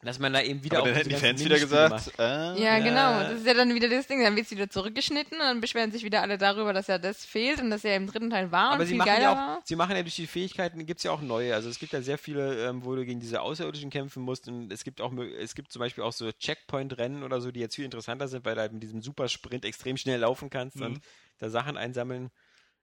[0.00, 2.54] Dass man da eben wieder Aber auch dann hätten die Fans wieder gesagt, äh, Ja,
[2.56, 2.78] Ja.
[2.78, 3.20] genau.
[3.28, 4.22] Das ist ja dann wieder das Ding.
[4.22, 7.24] Dann wird es wieder zurückgeschnitten und dann beschweren sich wieder alle darüber, dass ja das
[7.24, 9.32] fehlt und dass ja im dritten Teil war Aber und sie viel machen, geiler ja
[9.32, 9.60] auch, war.
[9.64, 11.52] sie machen ja durch die Fähigkeiten, gibt es ja auch neue.
[11.52, 14.46] Also es gibt ja sehr viele, ähm, wo du gegen diese Außerirdischen kämpfen musst.
[14.46, 17.74] Und es gibt auch es gibt zum Beispiel auch so Checkpoint-Rennen oder so, die jetzt
[17.74, 20.82] viel interessanter sind, weil du halt mit diesem Supersprint extrem schnell laufen kannst Mhm.
[20.84, 21.00] und
[21.38, 22.30] da Sachen einsammeln.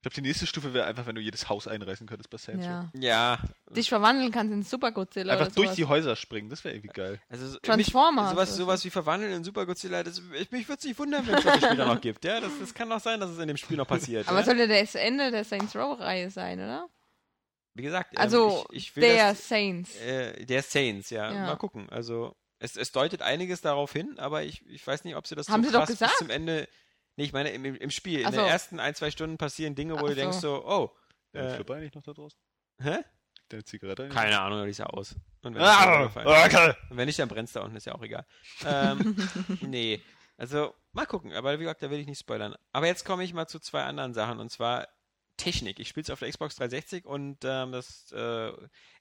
[0.05, 2.63] Ich glaube, die nächste Stufe wäre einfach, wenn du jedes Haus einreißen könntest bei Saints.
[2.63, 2.91] Ja.
[2.93, 3.39] Ja,
[3.71, 5.75] Dich verwandeln kannst in Super Godzilla Einfach oder durch sowas.
[5.77, 7.19] die Häuser springen, das wäre irgendwie geil.
[7.27, 10.77] also so- Transformers Mich, sowas, sowas wie Verwandeln in Super Godzilla, das, ich, mich würde
[10.77, 12.23] es nicht wundern, wenn es das später noch gibt.
[12.23, 14.27] Ja, das, das kann doch sein, dass es in dem Spiel noch passiert.
[14.27, 14.45] Aber ja?
[14.45, 16.87] soll ja das Ende der Saints Row-Reihe sein, oder?
[17.73, 19.95] Wie gesagt, ähm, Also ich, ich will der das, Saints.
[20.01, 21.33] Äh, der Saints, ja.
[21.33, 21.45] Ja.
[21.47, 21.89] Mal gucken.
[21.89, 25.49] Also, es, es deutet einiges darauf hin, aber ich, ich weiß nicht, ob sie das
[25.49, 26.11] Haben so sie doch gesagt?
[26.11, 26.67] bis zum Ende.
[27.17, 28.19] Nee, ich meine, im, im Spiel.
[28.21, 28.45] In Ach den so.
[28.45, 30.91] ersten ein, zwei Stunden passieren Dinge, wo Ach du denkst so, oh,
[31.31, 32.37] Deine äh, Flipper eigentlich noch da draußen?
[32.81, 32.97] hä?
[33.49, 34.15] Deine Zigarette eigentlich?
[34.17, 35.15] Keine Ahnung, wie ist ja aus.
[35.43, 36.73] Und wenn, Ah, nicht, dann- okay.
[36.89, 38.25] und wenn nicht, dann brennst du da unten, ist ja auch egal.
[38.65, 39.15] Ähm,
[39.61, 40.01] nee,
[40.37, 42.55] also mal gucken, aber wie gesagt, da will ich nicht spoilern.
[42.71, 44.87] Aber jetzt komme ich mal zu zwei anderen Sachen und zwar
[45.37, 45.79] Technik.
[45.79, 48.51] Ich spiele es auf der Xbox 360 und ähm, das äh,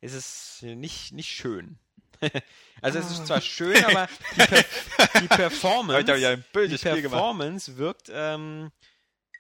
[0.01, 1.79] es ist nicht, nicht schön.
[2.83, 4.65] also es ist zwar schön, aber die, Per-
[5.21, 7.09] die Performance, ein die.
[7.11, 8.71] Performance wirkt ähm,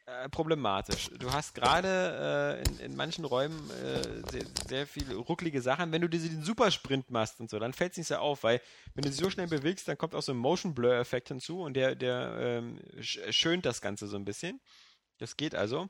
[0.07, 1.09] äh, problematisch.
[1.19, 5.93] Du hast gerade äh, in, in manchen Räumen äh, sehr, sehr viele rucklige Sachen.
[5.93, 8.61] Wenn du diese, den Supersprint machst und so, dann fällt es nicht so auf, weil
[8.95, 11.63] wenn du dich so schnell bewegst, dann kommt auch so ein Motion Blur Effekt hinzu
[11.63, 14.61] und der, der ähm, sch- schönt das Ganze so ein bisschen.
[15.19, 15.89] Das geht also.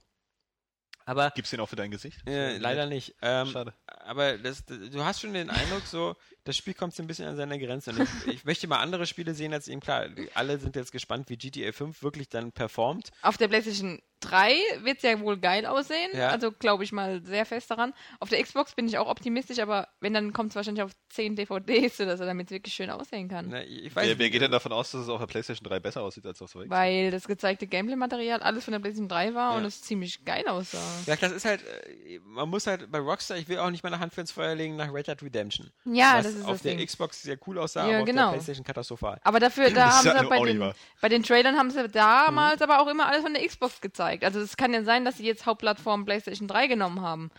[1.06, 2.26] Aber Gibt's den auch für dein Gesicht?
[2.26, 3.14] äh, leider nicht.
[3.20, 3.74] Ähm, Schade.
[3.86, 7.36] aber das, du hast schon den Eindruck, so, das Spiel kommt so ein bisschen an
[7.36, 7.90] seine Grenze.
[7.90, 10.06] Und ich, ich möchte mal andere Spiele sehen als eben klar.
[10.34, 13.10] Alle sind jetzt gespannt, wie GTA 5 wirklich dann performt.
[13.22, 14.54] Auf der PlayStation 3
[14.84, 16.10] wird es ja wohl geil aussehen.
[16.14, 16.28] Ja.
[16.30, 17.92] Also glaube ich mal sehr fest daran.
[18.20, 21.36] Auf der Xbox bin ich auch optimistisch, aber wenn, dann kommt es wahrscheinlich auf 10
[21.36, 23.52] DVDs oder so, damit es wirklich schön aussehen kann.
[23.68, 26.02] Ich weiß Wer, wer geht denn davon aus, dass es auf der PlayStation 3 besser
[26.02, 26.70] aussieht als auf der Xbox?
[26.78, 29.58] Weil das gezeigte Gameplay-Material alles von der PlayStation 3 war Ja.
[29.58, 30.78] und es ziemlich geil aussah.
[31.06, 33.98] Ja, das ist halt, äh, man muss halt bei Rockstar, ich will auch nicht meine
[33.98, 35.70] Hand für ins Feuer legen nach Red Dead Redemption.
[35.84, 36.86] Ja, was das ist auf das der Ding.
[36.86, 38.22] Xbox sehr cool aussah, Ja, aber auf genau.
[38.26, 39.20] der Playstation katastrophal.
[39.22, 42.60] Aber dafür, da Das haben sie nur bei den, bei den Trailern haben sie damals
[42.60, 42.62] Mhm.
[42.70, 44.24] aber auch immer alles von der Xbox gezeigt.
[44.24, 47.30] Also es kann ja sein, dass sie jetzt Hauptplattform PlayStation 3 genommen haben.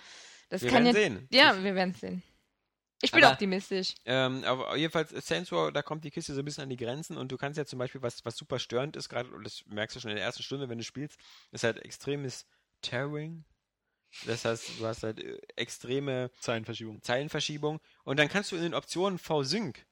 [0.50, 1.28] Das Wir kann werden ja, sehen.
[1.32, 2.24] Ja, wir werden sehen.
[3.02, 3.94] Ich bin Aber- optimistisch.
[4.06, 5.12] Ähm, aber jedenfalls,
[5.52, 7.66] Row, da kommt die Kiste so ein bisschen an die Grenzen und du kannst ja
[7.66, 10.26] zum Beispiel, was, was super störend ist, gerade, und das merkst du schon in der
[10.26, 11.20] ersten Stunde, wenn du spielst,
[11.52, 12.46] ist halt extremes
[12.82, 13.44] Tearing.
[14.26, 17.02] Das heißt, du hast halt äh, extreme Zeilenverschiebung.
[17.02, 19.86] Zeilenverschiebung und dann kannst du in den Optionen V-Sync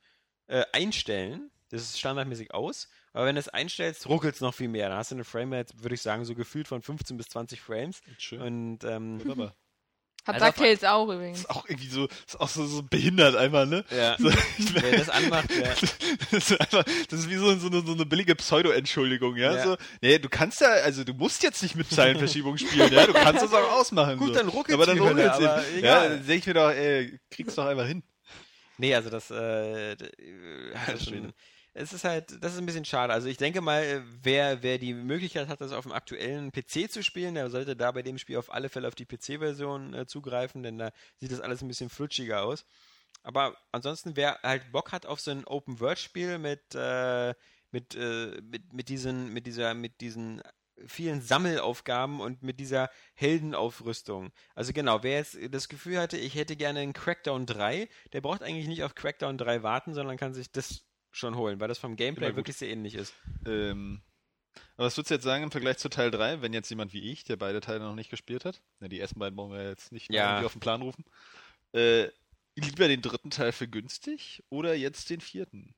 [0.47, 1.51] äh, einstellen.
[1.69, 2.87] Das ist standardmäßig aus.
[3.13, 4.89] Aber wenn du es einstellst, ruckelt es noch viel mehr.
[4.89, 8.01] Dann hast du eine Framerate, würde ich sagen, so gefühlt von 15 bis 20 Frames.
[8.17, 8.41] Schön.
[8.41, 9.55] Und ähm, Wunderbar.
[10.25, 11.39] Hat Also DuckTales auch übrigens.
[11.39, 13.83] Ist auch irgendwie so, ist auch so, so behindert einfach, ne?
[13.91, 14.29] ja, So,
[14.81, 15.75] wer das anmacht, der,
[16.31, 19.55] das, ist einfach, das ist wie so, so, eine, so eine billige Pseudo-Entschuldigung, ja?
[19.55, 19.63] Ja.
[19.63, 23.05] So, nee, du kannst ja, also du musst jetzt nicht mit Zeilenverschiebung spielen, ja?
[23.05, 24.17] Du kannst das auch ausmachen.
[24.17, 24.33] Gut, so.
[24.35, 27.65] dann ruckelt's Aber dann ruckelt's aber Ja, dann denke ich mir doch, ey, krieg's doch
[27.65, 28.03] einfach hin.
[28.77, 31.33] Nee, also das, äh, d- äh, Alter also schon.
[31.73, 33.13] Es ist halt, das ist ein bisschen schade.
[33.13, 37.01] Also ich denke mal, wer, wer die Möglichkeit hat, das auf dem aktuellen PC zu
[37.03, 40.61] spielen, der sollte da bei dem Spiel auf alle Fälle auf die PC-Version äh, zugreifen,
[40.61, 42.65] denn da sieht das alles ein bisschen flutschiger aus.
[43.23, 47.33] Aber ansonsten, wer halt Bock hat auf so ein Open-World-Spiel mit, äh,
[47.71, 50.41] mit, äh, mit, mit diesen, mit dieser, mit diesen
[50.85, 54.31] vielen Sammelaufgaben und mit dieser Heldenaufrüstung.
[54.53, 58.43] Also genau, wer jetzt das Gefühl hatte, ich hätte gerne einen Crackdown 3, der braucht
[58.43, 61.95] eigentlich nicht auf Crackdown 3 warten, sondern kann sich das schon holen, weil das vom
[61.95, 63.14] Gameplay wirklich sehr ähnlich ist.
[63.45, 64.02] Ähm,
[64.76, 67.11] aber was würdest du jetzt sagen im Vergleich zu Teil 3, wenn jetzt jemand wie
[67.11, 69.91] ich, der beide Teile noch nicht gespielt hat, na, die ersten beiden wollen wir jetzt
[69.91, 70.31] nicht Ja.
[70.31, 71.06] irgendwie auf den Plan rufen,
[71.73, 72.10] äh,
[72.56, 75.73] lieber den dritten Teil für günstig oder jetzt den vierten?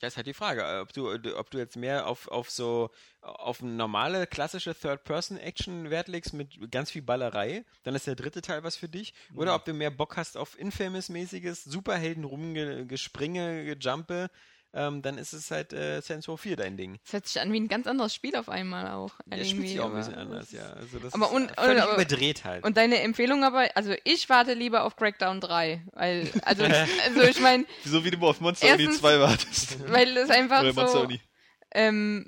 [0.00, 1.08] Ja, ist halt die Frage, ob du,
[1.38, 2.90] ob du jetzt mehr auf, auf so,
[3.22, 8.42] auf eine normale, klassische Third-Person-Action Wert legst mit ganz viel Ballerei, dann ist der dritte
[8.42, 9.14] Teil was für dich.
[9.34, 9.56] Oder Mhm.
[9.56, 14.30] ob du mehr Bock hast auf Infamous-mäßiges, Superhelden-Rumgespringe, Gejumpe,
[14.74, 16.98] ähm, dann ist es halt äh, Saints Row 4 dein Ding.
[17.04, 19.12] Das hört sich an wie ein ganz anderes Spiel auf einmal auch.
[19.26, 20.64] Der spielt Irgendwie, sich auch ein bisschen anders, ja.
[20.72, 22.64] Also das Aber ist und- völlig aber- überdreht halt.
[22.64, 26.64] Und deine Empfehlung aber, also ich warte lieber auf Crackdown 3, weil, also,
[27.06, 29.90] also ich meine, Wieso wie du auf Monster Uni Erstens- 2 wartest?
[29.92, 31.20] weil es einfach Oder Monster so, Uni.
[31.72, 32.26] ähm,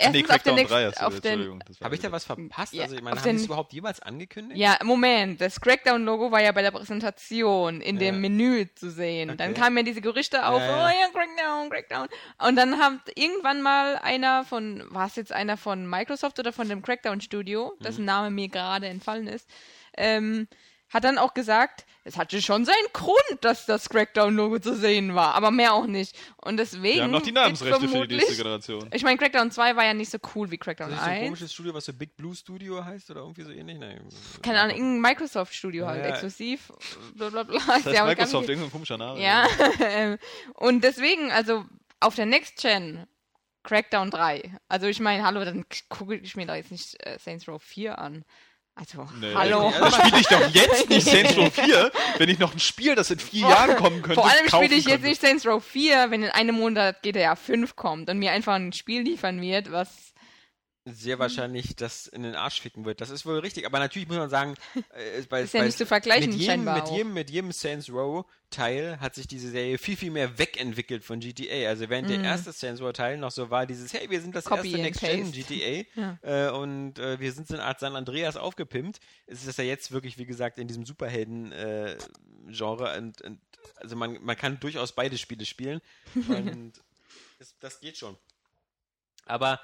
[0.00, 2.72] Ah, nee, erstens auf den Crackdown 3 nächsten, auf den, Habe ich da was verpasst?
[2.74, 4.58] Ja, also ich meine, haben die den- es überhaupt jemals angekündigt?
[4.58, 8.20] ja, Moment, das Crackdown-Logo war ja bei der Präsentation in dem Ja.
[8.20, 9.36] Menü zu sehen.
[9.36, 9.60] Dann Okay.
[9.60, 10.84] kamen ja diese Gerüchte auf, ja.
[10.86, 12.08] oh ja, Crackdown, Crackdown.
[12.46, 16.68] Und dann hat irgendwann mal einer von, war es jetzt einer von Microsoft oder von
[16.68, 18.06] dem Crackdown-Studio, dessen Mhm.
[18.06, 19.48] Name mir gerade entfallen ist,
[19.96, 20.48] ähm,
[20.94, 25.34] hat dann auch gesagt, es hatte schon seinen Grund, dass das Crackdown-Logo zu sehen war,
[25.34, 26.16] aber mehr auch nicht.
[26.36, 26.96] Und deswegen.
[26.96, 28.88] Wir haben noch die Namensrechte für die nächste Generation.
[28.92, 31.16] Ich meine, Crackdown 2 war ja nicht so cool wie Crackdown Das ist so ein
[31.16, 31.24] 1.
[31.26, 33.78] komisches Studio, was so Big Blue Studio heißt oder irgendwie so ähnlich?
[33.78, 34.06] Nein.
[34.42, 36.10] Keine Ahnung, irgendein Microsoft-Studio halt, Ja.
[36.10, 36.72] exklusiv.
[37.14, 37.58] Blablabla.
[37.58, 39.20] Das heißt Ja, aber gar Microsoft, irgendein komischer Name.
[39.20, 39.46] Ja,
[40.54, 41.64] und deswegen, also
[42.00, 43.06] auf der Next Gen
[43.64, 44.58] Crackdown 3.
[44.68, 47.98] Also ich meine, hallo, dann gucke ich mir da jetzt nicht äh, Saints Row 4
[47.98, 48.24] an.
[48.76, 49.72] Also, Nee, hallo.
[49.78, 53.10] Dann spiele ich doch jetzt nicht Saints Row 4, wenn ich noch ein Spiel, das
[53.10, 55.08] in vier Jahren kommen könnte, Vor allem spiele ich jetzt könnte.
[55.08, 58.72] nicht Saints Row 4, wenn in einem Monat GTA 5 kommt und mir einfach ein
[58.72, 60.12] Spiel liefern wird, was
[60.86, 63.00] sehr wahrscheinlich das in den Arsch ficken wird.
[63.00, 64.54] Das ist wohl richtig, aber natürlich muss man sagen,
[64.92, 67.88] äh, bei, Ist ja bei, nicht zu vergleichen, mit jedem, mit jedem, mit jedem Saints
[67.88, 71.70] Row Teil hat sich diese Serie viel, viel mehr wegentwickelt von GTA.
[71.70, 74.44] Also während der erste Saints Row Teil noch so war, dieses, hey, wir sind das
[74.44, 74.48] Mhm.
[74.50, 75.54] Copy erste and Next Gen Paste.
[75.54, 75.84] GTA
[76.22, 76.48] Ja.
[76.48, 79.90] äh, und äh, wir sind so eine Art San Andreas aufgepimpt, ist es ja jetzt
[79.90, 83.40] wirklich, wie gesagt, in diesem Superhelden-Genre und, und
[83.76, 85.80] also man, man kann durchaus beide Spiele spielen
[86.28, 86.72] und
[87.38, 88.16] das, das geht schon.
[89.26, 89.60] Aber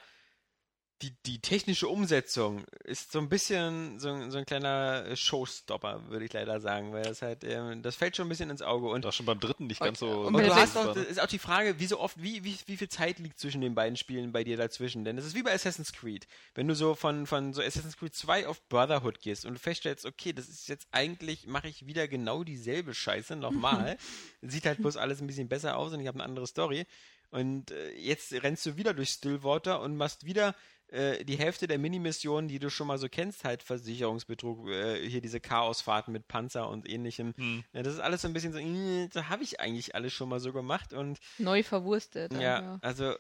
[1.03, 6.27] die, die technische Umsetzung ist so ein bisschen so, ein- so ein kleiner Showstopper, würde
[6.27, 8.89] ich leider sagen, weil das halt, ähm, das fällt schon ein bisschen ins Auge.
[8.89, 10.11] Und, Doch schon beim dritten nicht ganz so.
[10.11, 12.57] und und du hast auch, das ist auch die Frage, wie so oft, wie, wie,
[12.67, 15.05] wie viel Zeit liegt zwischen den beiden Spielen bei dir dazwischen?
[15.05, 16.27] Denn es ist wie bei Assassin's Creed.
[16.55, 20.05] Wenn du so von, von so Assassin's Creed 2 auf Brotherhood gehst und du feststellst,
[20.05, 23.97] okay, das ist jetzt eigentlich, mache ich wieder genau dieselbe Scheiße nochmal.
[24.43, 26.87] Sieht halt bloß alles ein bisschen besser aus und ich habe eine andere Story.
[27.33, 30.55] Und äh, jetzt rennst du wieder durch Stillwater und machst wieder
[30.91, 35.21] äh, die Hälfte der Minimissionen, die du schon mal so kennst, halt Versicherungsbetrug, äh, hier
[35.21, 37.35] diese Chaosfahrten mit Panzer und ähnlichem.
[37.37, 37.65] Hm.
[37.73, 40.29] Ja, das ist alles so ein bisschen so, äh, da habe ich eigentlich alles schon
[40.29, 42.33] mal so gemacht und neu verwurstet.
[42.35, 42.79] ja, einfach.
[42.83, 43.17] also äh,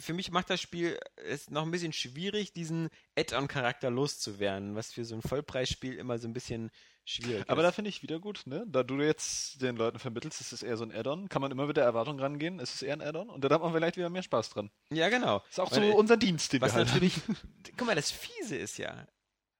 [0.00, 5.04] für mich macht das Spiel es noch ein bisschen schwierig, diesen Add-on-Charakter loszuwerden, was für
[5.04, 6.70] so ein Vollpreisspiel immer so ein bisschen
[7.04, 7.74] schwierig Aber da ist.
[7.74, 8.64] finde ich wieder gut, ne?
[8.66, 11.66] Da du jetzt den Leuten vermittelst, es ist eher so ein Add-on, kann man immer
[11.66, 14.10] mit der Erwartung rangehen, es ist eher ein Add-on und dann hat man vielleicht wieder
[14.10, 14.70] mehr Spaß dran.
[14.90, 15.42] ja, genau.
[15.50, 17.14] Ist auch Weil, so unser Dienst, den Was wir halt natürlich,
[17.76, 19.06] guck mal, das Fiese ist ja,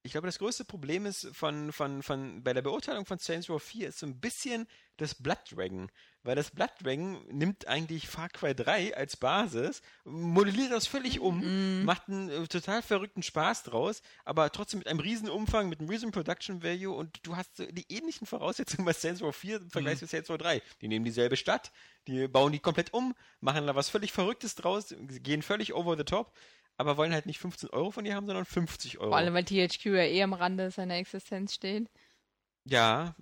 [0.05, 3.61] ich glaube, das größte Problem ist von, von, von, bei der Beurteilung von Saints Row
[3.61, 4.69] 4 ist so ein bisschen
[4.99, 5.91] das Blood Dragon.
[6.23, 11.85] Weil das Blood Dragon nimmt eigentlich Far Cry 3 als Basis, modelliert das völlig um,
[11.85, 15.89] macht einen äh, total verrückten Spaß draus, aber trotzdem mit einem riesen Umfang, mit einem
[15.89, 19.71] riesen Production Value und du hast so die ähnlichen Voraussetzungen bei Saints Row 4 im
[19.71, 20.61] Vergleich zu Saints Row 3.
[20.83, 21.73] Die nehmen dieselbe Stadt,
[22.07, 26.05] die bauen die komplett um, machen da was völlig Verrücktes draus, gehen völlig over the
[26.05, 26.35] top,
[26.77, 29.11] aber wollen halt nicht 15 Euro von dir haben, sondern 50 Euro.
[29.11, 31.89] Vor allem, weil THQ ja eh am Rande seiner Existenz steht.
[32.65, 33.15] Ja,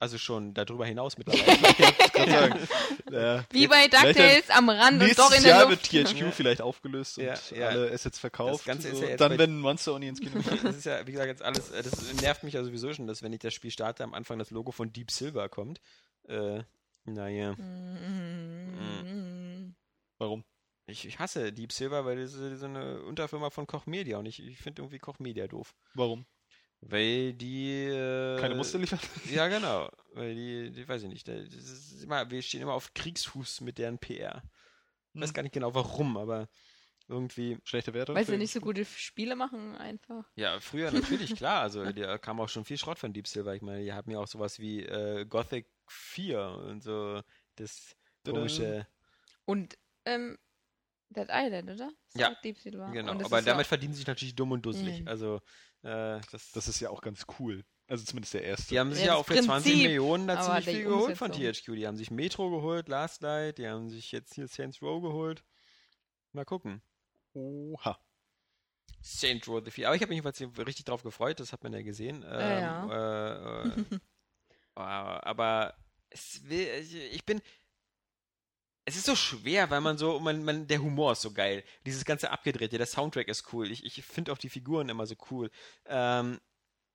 [0.00, 2.58] also schon darüber hinaus mittlerweile.
[3.10, 5.90] Ja, Wie bei DuckTales am Rand und doch in der Jahr Luft.
[5.92, 7.68] wird THQ vielleicht aufgelöst und Ja, ja.
[7.68, 8.60] alle Assets verkauft.
[8.60, 9.04] Das Ganze ist so.
[9.04, 11.70] ja jetzt dann, wenn Monster Uni ins Kino das ist ja, wie gesagt, jetzt alles,
[11.70, 14.38] äh, das nervt mich ja sowieso schon, dass wenn ich das Spiel starte, am Anfang
[14.38, 15.80] das Logo von Deep Silver kommt.
[16.28, 16.64] Äh,
[17.06, 17.54] naja.
[17.56, 19.74] Mhm.
[20.18, 20.44] Warum?
[20.88, 24.26] Ich, ich hasse Deep Silver, weil das ist so eine Unterfirma von Koch Media und
[24.26, 25.74] ich, ich finde irgendwie Koch Media doof.
[25.94, 26.26] Warum?
[26.80, 27.84] Weil die.
[27.84, 29.00] Äh, Keine Muster liefern?
[29.30, 29.90] Ja, genau.
[30.14, 31.28] Weil die, die weiß ich nicht.
[31.28, 34.42] Das ist immer, wir stehen immer auf Kriegsfuß mit deren PR.
[35.12, 35.34] Ich weiß Hm.
[35.34, 36.48] gar nicht genau warum, aber
[37.08, 37.58] irgendwie.
[37.64, 38.14] Schlechte Wertung?
[38.14, 40.24] Weil sie nicht so gute Spiele machen, einfach.
[40.36, 41.62] Ja, früher natürlich, klar.
[41.62, 43.54] Also da kam auch schon viel Schrott von Deep Silver.
[43.54, 47.22] Ich meine, die haben ja auch sowas wie äh, Gothic 4 und so
[47.56, 48.86] das komische.
[49.46, 50.38] Und, ähm,
[51.10, 51.90] Dead Island, oder?
[52.08, 52.90] Ist Ja, auch Deep Silver.
[52.92, 53.12] Genau.
[53.12, 55.00] Und das Aber ist ja damit verdienen sie sich natürlich dumm und dusselig.
[55.02, 55.08] Mhm.
[55.08, 55.36] Also
[55.82, 57.64] äh, das, Das ist ja auch ganz cool.
[57.86, 58.68] Also zumindest der erste.
[58.68, 60.84] Die haben sich Ja, ja, das auch für 20 Prinzip, Millionen da aber ziemlich viel
[60.84, 61.32] geholt von.
[61.32, 61.74] THQ.
[61.74, 65.42] Die haben sich Metro geholt, Last Light, die haben sich jetzt hier Saints Row geholt.
[66.32, 66.82] Mal gucken.
[67.32, 67.98] Oha.
[69.00, 69.86] Saints Row the Vier.
[69.86, 72.24] Aber ich habe mich jedenfalls hier richtig drauf gefreut, das hat man ja gesehen.
[72.28, 73.98] Ähm, Ja, Äh, äh,
[74.76, 75.74] aber
[76.10, 76.68] es will,
[77.12, 77.40] ich bin.
[78.88, 81.62] Es ist so schwer, weil man so, man, man, der Humor ist so geil.
[81.84, 83.70] Dieses ganze Abgedrehte, der Soundtrack ist cool.
[83.70, 85.50] Ich, ich finde auch die Figuren immer so cool.
[85.84, 86.40] Ähm,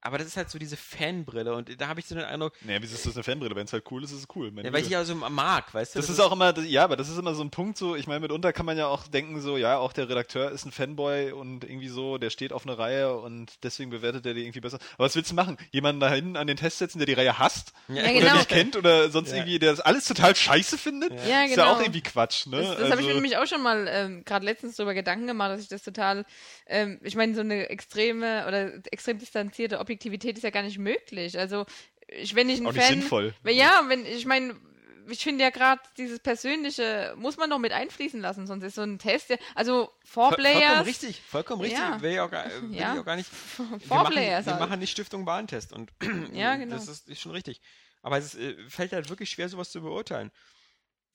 [0.04, 2.80] aber das ist halt so diese Fanbrille und da habe ich so den Eindruck, Naja,
[2.82, 3.56] wieso ist das eine Fanbrille?
[3.56, 4.52] Wenn es halt cool ist, ist es cool.
[4.52, 6.00] Meine ja, weil ich die also mag, weißt du?
[6.00, 8.20] das ist auch immer, ja, aber das ist immer so ein Punkt so, ich meine,
[8.20, 11.64] mitunter kann man ja auch denken so, ja, auch der Redakteur ist ein Fanboy und
[11.64, 14.78] irgendwie so, der steht auf einer Reihe und deswegen bewertet er die irgendwie besser.
[14.96, 15.58] Aber was willst du machen?
[15.72, 17.72] Jemanden da hinten an den Test setzen, der die Reihe hasst?
[17.88, 18.34] Ja, Oder genau.
[18.36, 19.38] nicht kennt oder sonst Ja.
[19.38, 21.12] irgendwie, der das alles total scheiße findet?
[21.28, 21.66] Ja, Ist genau.
[21.68, 22.58] ja auch irgendwie Quatsch, ne?
[22.58, 25.28] Das, das habe ich mir Also- nämlich auch schon mal ähm, gerade letztens darüber Gedanken
[25.28, 26.26] gemacht, dass ich das total,
[26.68, 31.38] ähm, ich meine, so eine extreme oder extrem distanzierte Objektivität ist ja gar nicht möglich.
[31.38, 31.66] Also
[32.08, 33.34] ich, wenn ich ein auch nicht Fan, sinnvoll.
[33.44, 34.56] Weil Ja, wenn ich meine,
[35.10, 38.82] ich finde ja gerade dieses Persönliche muss man doch mit einfließen lassen, sonst ist so
[38.84, 41.80] ein Test, ja, also Voll- Four Vollkommen Players, richtig, vollkommen richtig.
[41.80, 42.02] Ja.
[42.02, 42.94] Will ich auch gar, will Ja.
[42.94, 43.30] ich auch gar nicht.
[43.58, 44.60] Wir Four machen, wir halt.
[44.60, 45.92] machen nicht Stiftung Warentest und
[46.34, 46.76] Ja, genau.
[46.76, 47.62] das ist, ist schon richtig.
[48.02, 50.32] Aber es ist, äh, fällt halt wirklich schwer, sowas zu beurteilen.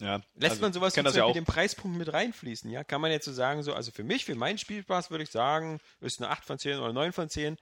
[0.00, 2.84] Ja, Lässt also, man sowas mit ja den Preispunkt mit reinfließen, ja?
[2.84, 5.80] Kann man jetzt so sagen, so, also für mich, für meinen Spielspaß würde ich sagen,
[6.00, 7.56] ist eine 8 von 10 oder 9 von 10.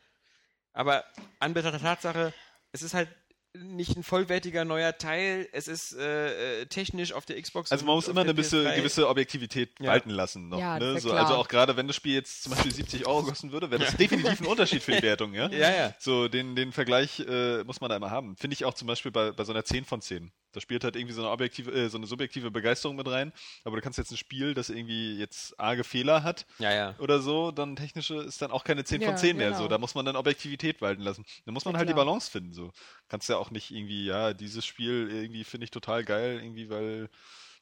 [0.76, 1.04] Aber
[1.40, 2.34] an der Tatsache,
[2.72, 3.08] es ist halt
[3.54, 7.72] nicht ein vollwertiger neuer Teil, es ist äh, äh, technisch auf der Xbox.
[7.72, 9.92] Also man muss immer eine gewisse, PS3 gewisse Objektivität Ja.
[9.92, 10.58] walten lassen noch.
[10.58, 11.00] Ja, ne?
[11.00, 13.70] so, ja also auch gerade wenn das Spiel jetzt zum Beispiel 70 Euro kosten würde,
[13.70, 15.48] wäre das definitiv ein Unterschied für die Wertung, ja?
[15.56, 15.94] Ja, ja.
[15.98, 18.36] So, den, den Vergleich äh, muss man da immer haben.
[18.36, 20.30] Finde ich auch zum Beispiel bei, bei so einer 10 von 10.
[20.56, 23.30] Da spielt halt irgendwie so eine objektive, äh, so eine subjektive Begeisterung mit rein.
[23.64, 26.94] Aber du kannst jetzt ein Spiel, das irgendwie jetzt arge Fehler hat Ja, ja.
[26.98, 29.48] oder so, dann technische ist dann auch keine 10 Ja, von 10 mehr.
[29.50, 29.60] genau.
[29.64, 31.26] So, da muss man dann Objektivität walten lassen.
[31.44, 32.06] Da muss man Ja, halt die klar.
[32.06, 32.54] Balance finden.
[32.54, 32.72] So,
[33.08, 37.10] kannst ja auch nicht irgendwie, ja, dieses Spiel irgendwie finde ich total geil, irgendwie weil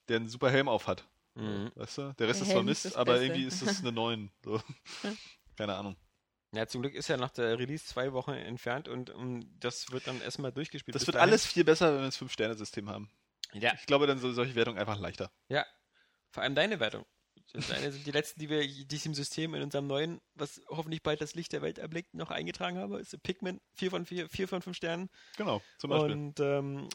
[0.08, 1.04] der einen super Helm auf hat.
[1.34, 1.72] Mhm.
[1.74, 2.14] Weißt du?
[2.16, 3.24] Der Rest Der ist zwar Mist, aber Beste.
[3.26, 4.30] irgendwie ist es eine 9.
[4.44, 4.60] So.
[5.56, 5.96] Keine Ahnung.
[6.54, 10.06] Ja, zum Glück ist ja nach der Release zwei Wochen entfernt und um, das wird
[10.06, 10.94] dann erstmal durchgespielt.
[10.94, 11.28] Das wird dahin.
[11.30, 13.10] alles viel besser, wenn wir das 5-Sterne-System haben.
[13.52, 15.30] Ja, Ich glaube, dann sind solche Wertungen einfach leichter.
[15.48, 15.64] ja.
[16.30, 17.04] Vor allem deine Wertung.
[17.68, 21.00] Deine sind die letzten, die wir die ich im System in unserem neuen, was hoffentlich
[21.04, 22.98] bald das Licht der Welt erblickt, noch eingetragen habe.
[22.98, 25.10] Ist Pikmin 4 von 4, 4 von 5 Sternen.
[25.36, 26.10] Genau, zum Beispiel.
[26.10, 26.88] Und ähm,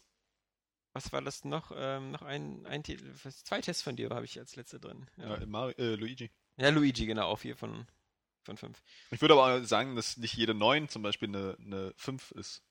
[0.92, 1.72] was war das noch?
[1.74, 5.10] Ähm, noch ein, ein Titel, zwei Tests von dir habe ich als letzte drin.
[5.16, 6.30] ja, Ja, Mario, äh, Luigi.
[6.58, 7.88] ja Luigi, genau, auch 4 von,
[8.50, 8.82] von 5.
[9.12, 12.62] Ich würde aber auch sagen, dass nicht jede 9 zum Beispiel eine, eine 5 ist.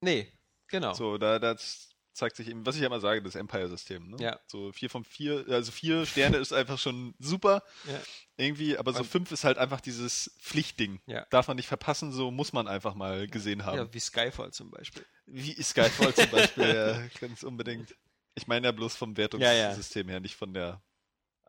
[0.00, 0.32] Nee,
[0.68, 0.94] genau.
[0.94, 4.10] So, da das zeigt sich eben, was ich ja immer sage, das Empire-System.
[4.10, 4.16] Ne?
[4.20, 4.40] Ja.
[4.46, 7.62] So 4 von 4, also 4 Sterne ist einfach schon super.
[7.86, 8.00] Ja.
[8.36, 11.00] Irgendwie, aber so Und- 5 ist halt einfach dieses Pflichtding.
[11.06, 11.24] Ja.
[11.30, 13.78] Darf man nicht verpassen, so muss man einfach mal gesehen haben.
[13.78, 15.04] Ja, wie Skyfall zum Beispiel.
[15.26, 17.94] Wie Skyfall zum Beispiel, ja, ganz unbedingt.
[18.34, 20.82] Ich meine ja bloß vom Wertungssystem her, nicht von der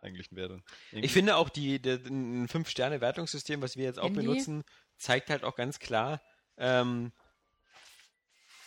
[0.01, 0.63] eigentlichen Wertung.
[0.91, 4.21] Irgendwie- Ich finde auch die, die, ein 5-Sterne-Wertungssystem, was wir jetzt auch Handy?
[4.21, 4.63] benutzen,
[4.97, 6.21] zeigt halt auch ganz klar,
[6.57, 7.11] ähm,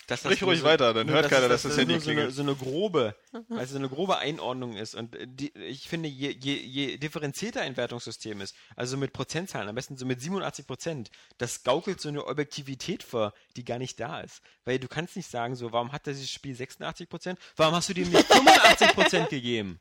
[0.06, 2.30] dass Sprich nur ruhig weiter, dann nur hört keiner, dass es- das Handy so eine,
[2.30, 3.16] so eine grobe,
[3.48, 4.94] also so eine grobe Einordnung ist.
[4.94, 9.74] Und die, ich finde, je, je, je differenzierter ein Wertungssystem ist, also mit Prozentzahlen, am
[9.74, 14.20] besten so mit 87 Prozent, das gaukelt so eine Objektivität vor, die gar nicht da
[14.20, 14.42] ist.
[14.66, 17.38] Weil du kannst nicht sagen, so, warum hat dieses Spiel 86 Prozent?
[17.56, 19.80] Warum hast du dem nicht 85 Prozent gegeben?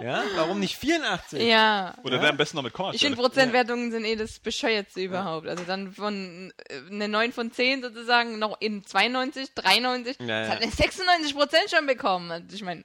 [0.00, 1.40] Ja, warum nicht 84?
[1.42, 1.96] Ja.
[2.02, 2.22] Oder Ja?
[2.22, 3.14] dann am besten noch mit Ich Kommastelle.
[3.14, 5.46] finde, Prozentwertungen sind eh das Bescheuertste überhaupt.
[5.46, 10.16] Also dann von äh, eine 9 von 10 sozusagen noch in 92, 93.
[10.20, 10.54] Ja, Das ja.
[10.54, 12.30] hat eine 96 Prozent schon bekommen.
[12.30, 12.84] Also ich meine,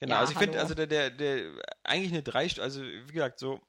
[0.00, 1.50] Genau, Ja, also ich finde, also der, der, der,
[1.82, 3.60] eigentlich eine drei, St- also wie gesagt, so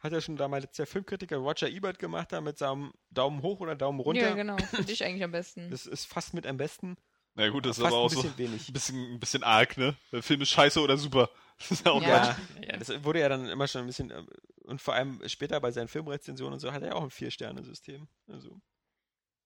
[0.00, 3.76] hat ja schon damals der Filmkritiker Roger Ebert gemacht, da mit seinem Daumen hoch oder
[3.76, 4.22] Daumen runter.
[4.22, 5.70] ja genau, für dich eigentlich am besten.
[5.70, 6.96] Das ist fast mit am besten.
[7.36, 8.68] Na gut, das ist aber ein auch so bisschen wenig.
[8.68, 9.94] ein bisschen, ein bisschen arg, ne?
[10.10, 11.30] Der Film ist scheiße oder super.
[11.58, 12.34] Das ist ja auch Ja.
[12.34, 12.66] Quatsch.
[12.68, 14.24] Ja, das wurde ja dann immer schon ein bisschen, äh,
[14.64, 18.08] und vor allem später bei seinen Filmrezensionen und so hat er ja auch ein Vier-Sterne-System.
[18.28, 18.60] Also,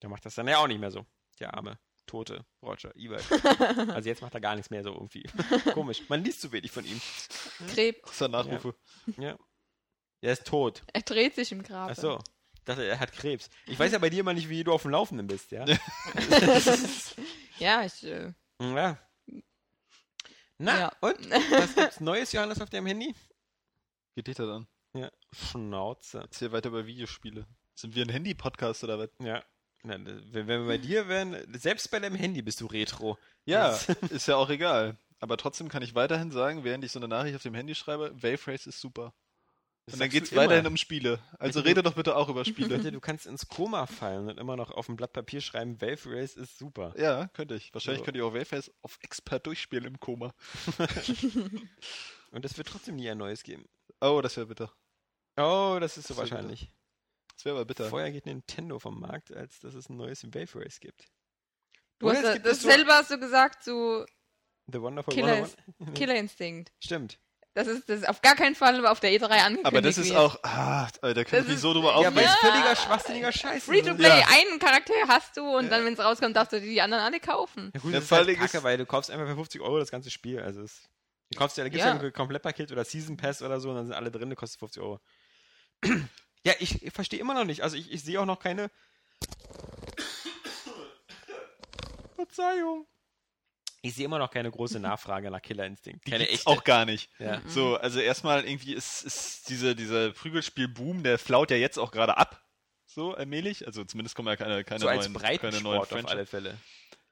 [0.01, 1.05] der macht das dann ja auch nicht mehr so.
[1.39, 3.23] Der arme, tote Roger Ebert.
[3.93, 5.23] also jetzt macht er gar nichts mehr so irgendwie.
[5.73, 6.03] Komisch.
[6.09, 6.99] Man liest zu wenig von ihm.
[7.73, 8.01] Krebs.
[8.01, 8.75] Das ist ja Nachrufe.
[9.17, 9.37] Ja.
[10.23, 10.83] Der ist tot.
[10.93, 11.91] Er dreht sich im Grab.
[11.91, 12.19] Ach so.
[12.65, 13.49] dachte, er hat Krebs.
[13.67, 15.65] Ich weiß ja bei dir immer nicht, wie du auf dem Laufenden bist, ja?
[17.59, 18.03] Ja, ich.
[18.03, 18.97] Äh, ja.
[20.59, 20.91] Na, Ja.
[21.01, 21.29] und?
[21.51, 23.13] Was gibt's Neues, Johannes, auf deinem Handy?
[24.15, 24.67] Geht dich das an?
[24.93, 26.19] Ja, Schnauze.
[26.19, 27.45] Erzähl weiter über Videospiele.
[27.75, 29.09] Sind wir ein Handy-Podcast oder was?
[29.21, 29.43] Ja.
[29.83, 33.17] Na, wenn, wenn wir bei dir wären, selbst bei deinem Handy bist du retro.
[33.45, 34.97] Ja, Das- ist ja auch egal.
[35.19, 38.11] Aber trotzdem kann ich weiterhin sagen, während ich so eine Nachricht auf dem Handy schreibe,
[38.21, 39.13] Wave Race ist super.
[39.87, 40.43] Das Und dann geht's du immer.
[40.43, 41.19] weiterhin um Spiele.
[41.39, 42.77] Also rede doch bitte auch über Spiele.
[42.77, 46.01] Bitte, du kannst ins Koma fallen und immer noch auf ein Blatt Papier schreiben, Wave
[46.07, 46.93] Race ist super.
[46.97, 47.73] ja, könnte ich.
[47.73, 48.05] Wahrscheinlich So.
[48.05, 50.33] könnte ich auch Wave Race auf Expert durchspielen im Koma.
[52.31, 53.65] Und es wird trotzdem nie ein neues geben.
[54.01, 54.71] Oh, das wäre bitter.
[55.37, 56.69] Oh, das ist so Das wahrscheinlich.
[57.33, 57.87] Das wäre aber bitter.
[57.89, 61.05] Vorher geht Nintendo vom Markt, als dass es ein neues Wave Race gibt.
[61.99, 64.05] du Oder hast es das, es so- selber hast du gesagt, so
[64.69, 65.55] The Wonderful Killer 101?
[65.95, 66.73] Killer Instinct.
[66.83, 67.19] Stimmt.
[67.57, 69.65] Das ist, das ist auf gar keinen Fall auf der E3 angekündigt.
[69.65, 70.17] Aber das ist wird.
[70.19, 72.51] auch, ah, Alter, können Das wir ist- so drüber Ja, weil es aufregen?
[72.53, 73.87] völliger schwachsinniger Scheiß Free ist.
[73.87, 74.27] to play, Ja.
[74.29, 77.71] einen Charakter hast du und dann, wenn es rauskommt, darfst du die anderen alle kaufen.
[77.73, 79.79] Ja gut, Ja, das ist halt kacke, ist- weil du kaufst einfach für 50 Euro
[79.79, 80.39] das ganze Spiel.
[80.39, 80.83] Also es,
[81.31, 81.95] du kaufst ja, da gibt's Ja.
[81.95, 84.59] ja ein Komplettpaket oder Season Pass oder so und dann sind alle drin, das kostet
[84.59, 84.99] 50 Euro.
[86.43, 87.61] ja, ich, ich verstehe immer noch nicht.
[87.63, 88.69] Also ich, ich sehe auch noch keine
[92.15, 92.85] Verzeihung.
[93.81, 96.07] Ich sehe immer noch keine große Nachfrage nach Killer Instinct.
[96.07, 96.47] Die Keine echte.
[96.47, 97.09] auch gar nicht.
[97.19, 97.41] Ja.
[97.45, 102.17] So, also erstmal irgendwie ist, ist diese, dieser Prügelspiel-Boom, der flaut ja jetzt auch gerade
[102.17, 102.43] ab.
[102.85, 103.67] So allmählich.
[103.67, 106.57] Also zumindest kommen ja keine, keine so als neuen, keine neuen auf alle Fälle.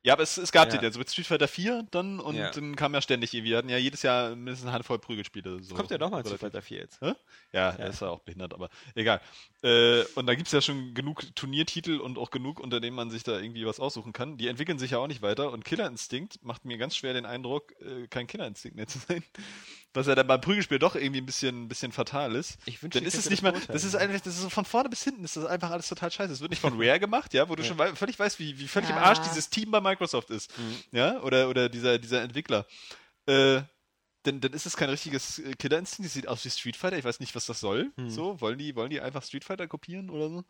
[0.05, 0.77] Ja, aber es, es gab Ja.
[0.77, 2.51] den, also mit Street Fighter 4 dann und Ja.
[2.51, 3.49] dann kam ja ständig irgendwie.
[3.51, 5.63] Wir hatten ja jedes Jahr mindestens eine Handvoll Prügelspiele.
[5.63, 6.41] So Kommt ja doch mal zu relativ.
[6.41, 7.01] Fighter 4 jetzt.
[7.01, 7.15] Ja,
[7.53, 7.71] Ja.
[7.71, 9.19] das ist ja auch behindert, aber egal.
[9.63, 13.23] Äh, und da gibt's ja schon genug Turniertitel und auch genug, unter denen man sich
[13.23, 14.37] da irgendwie was aussuchen kann.
[14.37, 17.25] Die entwickeln sich ja auch nicht weiter und Killer Instinct macht mir ganz schwer den
[17.25, 19.23] Eindruck, äh, kein Killer Instinct mehr zu sein.
[19.95, 22.59] Was ja dann beim Prügelspiel doch irgendwie ein bisschen, ein bisschen fatal ist.
[22.65, 23.65] Ich wünschte, Dann ist es nicht beurteilen.
[23.71, 26.11] das ist einfach, das ist so von vorne bis hinten, ist das einfach alles total
[26.11, 26.33] scheiße.
[26.33, 27.69] Es wird nicht von Rare gemacht, ja, wo du Ja.
[27.69, 29.03] schon völlig weißt, wie, wie völlig im Ja.
[29.03, 29.94] Arsch dieses Team bei Microsoft
[30.29, 30.57] ist.
[30.57, 30.77] Mhm.
[30.91, 32.65] Ja, oder, oder dieser, dieser Entwickler.
[33.27, 33.61] Äh,
[34.23, 36.97] dann, dann ist es kein richtiges äh, Killer Instinct, das sieht aus wie Street Fighter,
[36.97, 37.91] ich weiß nicht, was das soll.
[37.97, 38.09] Hm.
[38.09, 40.43] So, wollen die, wollen die einfach Street Fighter kopieren oder so?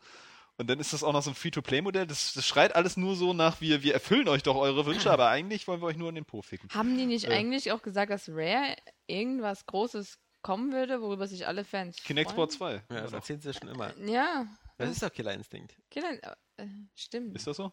[0.58, 3.34] Und dann ist das auch noch so ein Free-to-Play-Modell, das, das schreit alles nur so
[3.34, 6.14] nach, wir, wir erfüllen euch doch eure Wünsche, aber eigentlich wollen wir euch nur in
[6.14, 6.70] den Po ficken.
[6.70, 7.34] Haben die nicht Äh.
[7.34, 8.74] eigentlich auch gesagt, dass Rare
[9.06, 12.50] irgendwas Großes kommen würde, worüber sich alle Fans Kinect freuen?
[12.50, 12.72] Sport 2.
[12.72, 13.12] Ja, das immer noch.
[13.12, 13.94] erzählen sie ja schon immer.
[14.06, 14.46] Ja,
[14.78, 15.76] Das ist doch Killer Instinct.
[15.90, 16.14] Killer,
[16.56, 17.36] äh, stimmt.
[17.36, 17.70] Ist das so?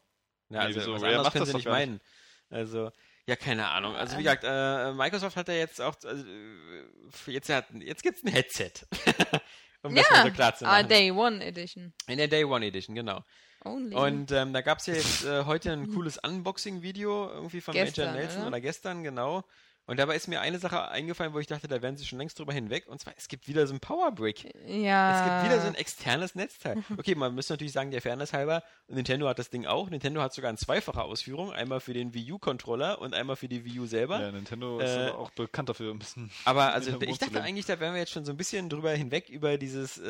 [0.50, 0.94] Ja, Nee, also wieso?
[0.94, 1.88] was anderes macht können das sie nicht gar nicht.
[1.90, 2.02] meinen.
[2.50, 2.92] Also,
[3.26, 3.96] ja, keine Ahnung.
[3.96, 4.24] Also, wie Ähm.
[4.24, 8.72] gesagt, äh, Microsoft hat ja jetzt auch, also, äh, jetzt, hat, jetzt gibt's ein Headset.
[9.84, 10.90] um das mal so klar zu ah, machen.
[10.90, 11.94] Day One Edition.
[12.08, 13.24] In der Day One Edition, genau.
[13.66, 13.96] Only.
[13.96, 18.20] Und ähm, da gab's ja jetzt äh, heute ein cooles Unboxing-Video irgendwie von Gestern, Major
[18.20, 18.48] Nelson oder?
[18.48, 19.44] oder gestern, genau.
[19.86, 22.40] Und dabei ist mir eine Sache eingefallen, wo ich dachte, da wären sie schon längst
[22.40, 22.88] drüber hinweg.
[22.88, 24.46] Und zwar, es gibt wieder so ein Powerbrick.
[24.66, 25.18] ja.
[25.18, 26.78] Es gibt wieder so ein externes Netzteil.
[26.98, 29.90] Okay, man müsste natürlich sagen, der Fairness halber, Nintendo hat das Ding auch.
[29.90, 31.52] Nintendo hat sogar eine zweifache Ausführung.
[31.52, 34.22] Einmal für den Wii U-Controller und einmal für die Wii U selber.
[34.22, 36.32] Ja, Nintendo ist Äh, aber auch bekannt dafür, ein bisschen.
[36.46, 39.28] Aber also ich dachte eigentlich, da wären wir jetzt schon so ein bisschen drüber hinweg
[39.28, 40.08] über dieses äh,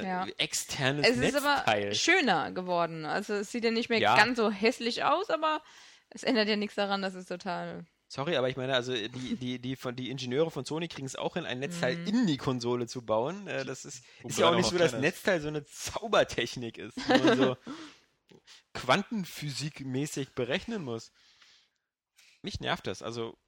[0.00, 0.26] äh, Ja.
[0.38, 1.94] externes es ist aber Netzteil.
[1.96, 3.04] schöner geworden.
[3.04, 4.16] Also es sieht ja nicht mehr Ja.
[4.16, 5.60] ganz so hässlich aus, aber
[6.10, 7.84] es ändert ja nichts daran, dass es total.
[8.12, 11.16] Sorry, aber ich meine, also die, die, die, von, die Ingenieure von Sony kriegen es
[11.16, 12.06] auch hin, ein Netzteil Mhm.
[12.08, 13.46] in die Konsole zu bauen.
[13.46, 14.92] Äh, das ist, ist ja auch nicht so, dass.
[14.92, 17.56] Netzteil so eine Zaubertechnik ist, die man so
[18.74, 21.10] Quantenphysik-mäßig berechnen muss.
[22.42, 23.00] Mich nervt das.
[23.02, 23.38] Also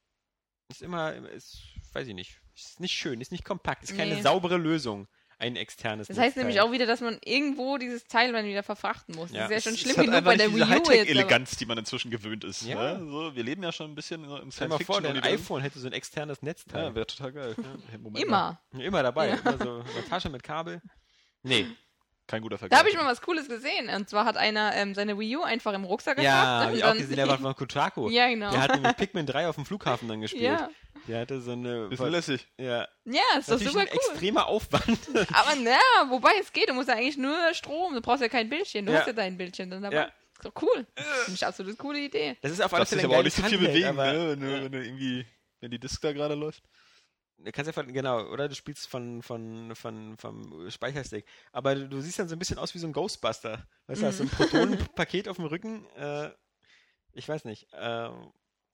[0.70, 1.58] ist immer, ist,
[1.92, 4.22] weiß ich nicht, ist nicht schön, ist nicht kompakt, ist keine Nee.
[4.22, 5.08] saubere Lösung.
[5.44, 6.44] Ein externes Das heißt Netzteil.
[6.44, 9.30] nämlich auch wieder, dass man irgendwo dieses Teil dann wieder verfrachten muss.
[9.30, 9.46] Ja.
[9.46, 10.70] Das ist ja schon Es schlimm hat genug bei der Wii U jetzt.
[10.70, 12.62] aber- Hightech-Eleganz, die man inzwischen gewöhnt ist.
[12.62, 12.92] Ja.
[12.94, 12.98] Ja.
[12.98, 15.34] So, wir leben ja schon ein bisschen im Stell mal vor, dein Science-Fiction-Universum.
[15.44, 16.84] iPhone hätte so ein externes Netzteil.
[16.84, 17.54] Ja, wäre total geil.
[17.58, 18.58] Ja, Moment mal.
[18.72, 18.84] Immer.
[18.86, 19.28] Immer dabei.
[19.28, 19.34] Ja.
[19.36, 20.80] Immer so eine Tasche mit Kabel.
[21.42, 21.66] Nee.
[22.26, 22.78] Kein guter Vergleich.
[22.78, 23.88] Da habe ich mal was Cooles gesehen.
[23.90, 26.62] Und zwar hat einer ähm, seine Wii U einfach im Rucksack Ja, gehabt.
[26.64, 28.08] hab und ich auch gesehen, der war von Kotaku.
[28.08, 28.50] Ja, genau.
[28.50, 30.42] Der hat nämlich Pikmin 3 auf dem Flughafen dann gespielt.
[30.44, 30.70] ja.
[31.06, 31.88] Der hatte so eine.
[31.88, 32.46] Bisschen lässig.
[32.56, 33.98] ja, ja, ist doch natürlich super ein cool.
[34.10, 34.98] extremer Aufwand.
[35.34, 35.76] Aber na,
[36.08, 38.92] wobei es geht, du musst ja eigentlich nur Strom, du brauchst ja kein Bildschirm, du
[38.92, 39.00] Ja.
[39.00, 39.96] hast ja dein Bildschirm dann dabei.
[39.96, 40.04] Ja.
[40.04, 40.86] Ist doch cool.
[40.94, 42.38] Finde ich absolut coole Idee.
[42.40, 44.30] Das ist auf alle Fälle ein aber auch nicht so viel Handheld, bewegen, aber ne?
[44.30, 44.64] wenn, du, ja.
[44.64, 45.26] wenn du irgendwie,
[45.60, 46.62] wenn die Disk da gerade läuft.
[47.38, 51.26] Du kannst ja von, genau, oder du spielst von, von, von, vom Speicherstick.
[51.52, 53.66] Aber du, du siehst dann so ein bisschen aus wie so ein Ghostbuster.
[53.86, 55.84] Weißt du, hast so ein Protonenpaket auf dem Rücken.
[55.96, 56.30] Äh,
[57.12, 57.66] ich weiß nicht.
[57.72, 58.32] Ähm,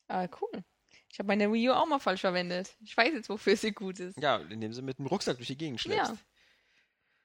[0.09, 0.65] Ah, cool.
[1.13, 2.77] Ich habe meine Wii U auch mal falsch verwendet.
[2.85, 4.21] Ich weiß jetzt, wofür sie gut ist.
[4.21, 6.13] ja, indem sie mit dem Rucksack durch die Gegend schleppst.
[6.13, 6.19] Ja.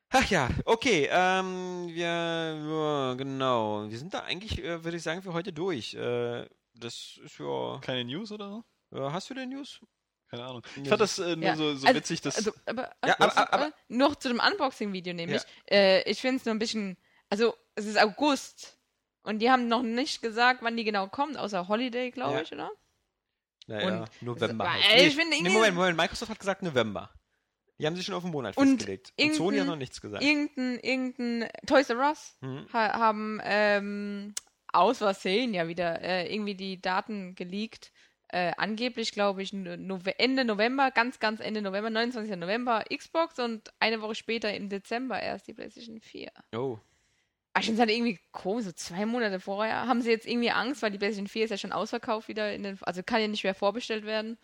[0.10, 1.08] Ach ja, okay.
[1.12, 3.90] Ähm, wir, ja, genau.
[3.90, 5.94] Wir sind da eigentlich, äh, würde ich sagen, für heute durch.
[5.96, 7.80] Äh, das ist ja.
[7.82, 8.50] Keine News oder
[8.92, 8.98] so?
[8.98, 9.82] Äh, hast du denn News?
[10.30, 10.62] Keine Ahnung.
[10.76, 12.36] Ich Ja, fand das äh, nur Ja, so, so also- witzig, dass.
[12.38, 15.42] Also, aber, Ja, aber- aber- äh, noch zu dem Unboxing-Video nämlich.
[15.70, 16.98] Äh, ich finde es nur ein bisschen,
[17.30, 18.78] also es ist August
[19.24, 22.42] und die haben noch nicht gesagt, wann die genau kommt, außer Holiday, glaube Ja.
[22.42, 22.72] ich, oder?
[23.68, 24.66] Naja, Und- November.
[24.66, 25.02] Ey, halt.
[25.08, 27.12] ich finde nee, irgendwie- Moment, Moment, Microsoft hat gesagt November.
[27.78, 29.12] Die haben sich schon auf den Monat Und festgelegt.
[29.20, 30.24] Und Sony hat noch nichts gesagt.
[30.24, 32.68] Irgendein, irgendein Toys R Us Mhm.
[32.72, 34.34] ha haben ähm,
[34.72, 37.92] aus Versehen ja wieder äh, irgendwie die Daten geleakt.
[38.30, 42.36] Äh, angeblich, glaube ich, no Nove- Ende November, ganz, ganz Ende November, 29.
[42.38, 46.32] November Xbox und eine Woche später im Dezember erst die PlayStation 4.
[46.56, 46.80] Oh.
[47.54, 49.88] Aber ich finde es halt irgendwie komisch, so zwei Monate vorher.
[49.88, 52.64] Haben sie jetzt irgendwie Angst, weil die PlayStation 4 ist ja schon ausverkauft wieder, in
[52.64, 54.38] den, also kann ja nicht mehr vorbestellt werden,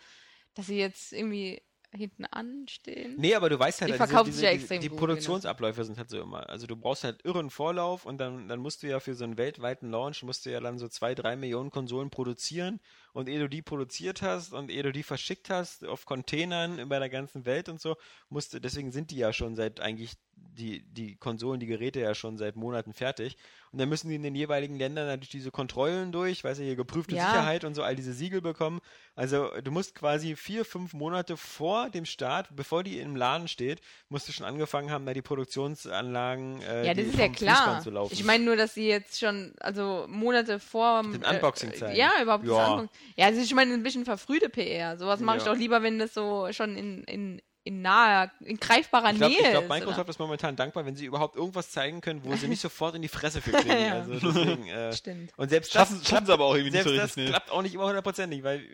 [0.54, 1.62] dass sie jetzt irgendwie
[1.94, 3.16] hinten anstehen?
[3.18, 5.00] Nee, aber du weißt halt, Die diese- verkaufen diese, sich ja die, extrem die gut,
[5.00, 6.48] Produktionsabläufe sind halt so immer.
[6.50, 9.38] Also du brauchst halt irren Vorlauf und dann, dann musst du ja für so einen
[9.38, 12.80] weltweiten Launch, musst du ja dann so zwei, drei Millionen Konsolen produzieren
[13.14, 17.00] und ehe du die produziert hast und ehe du die verschickt hast auf Containern über
[17.00, 17.96] der ganzen Welt und so,
[18.30, 22.16] musst du, deswegen sind die ja schon seit eigentlich die, die Konsolen, die Geräte ja
[22.16, 23.38] schon seit Monaten fertig.
[23.72, 26.76] Und dann müssen die in den jeweiligen Ländern natürlich diese Kontrollen durch, weißt du, hier
[26.76, 27.28] geprüfte Ja.
[27.28, 28.82] Sicherheit und so, all diese Siegel bekommen.
[29.16, 33.80] Also du musst quasi vier, fünf Monate vor dem Start, bevor die im Laden steht,
[34.10, 37.84] musst du schon angefangen haben, da die Produktionsanlagen äh, Ja, das ist ja klar.
[38.10, 41.96] Ich meine nur, dass sie jetzt schon, also Monate vor Den Unboxing äh, zeigen.
[41.96, 43.24] Ja, überhaupt das Ja.
[43.24, 44.98] Ja, also ich meine, ein bisschen verfrühte PR.
[44.98, 45.52] Sowas mache ich Ja.
[45.54, 49.52] doch lieber, wenn das so schon in, in, in naher, in greifbarer ich glaube, Nähe
[49.52, 49.70] glaub, ist.
[49.70, 53.02] Microsoft ist momentan dankbar, wenn sie überhaupt irgendwas zeigen können, wo sie nicht sofort in
[53.02, 53.70] die Fresse für kriegen.
[53.80, 53.94] Ja.
[54.02, 54.94] Also deswegen, äh?
[54.94, 55.32] Stimmt.
[55.38, 57.24] und selbst schaffen, das schaffen sie aber auch irgendwie nicht selbst so das richtig.
[57.26, 57.30] Nee.
[57.30, 58.66] klappt auch nicht immer hundertprozentig, weil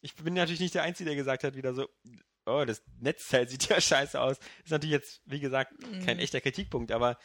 [0.00, 1.88] ich bin natürlich nicht der Einzige, der gesagt hat, wieder so,
[2.44, 4.36] oh, das Netzteil sieht ja scheiße aus.
[4.64, 5.72] Ist natürlich jetzt, wie gesagt,
[6.04, 6.22] kein Mhm.
[6.22, 7.16] echter Kritikpunkt, aber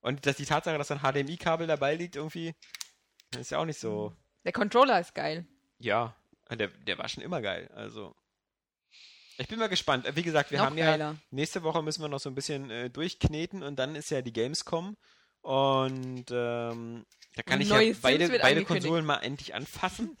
[0.00, 2.54] und dass die Tatsache, dass ein HDMI-Kabel dabei liegt, irgendwie,
[3.38, 4.14] ist ja auch nicht so.
[4.44, 5.46] Der Controller ist geil.
[5.78, 6.14] Ja,
[6.50, 7.70] der, der war schon immer geil.
[7.74, 8.14] Also.
[9.36, 10.04] Ich bin mal gespannt.
[10.16, 11.16] Wie gesagt, wir Noch haben ja geiler.
[11.30, 14.32] nächste Woche müssen wir noch so ein bisschen äh, durchkneten und dann ist ja die
[14.32, 14.96] Gamescom.
[15.42, 17.06] Und ähm,
[17.36, 18.64] da kann Und ich ja beide, beide.
[18.64, 20.18] Konsolen mal endlich anfassen.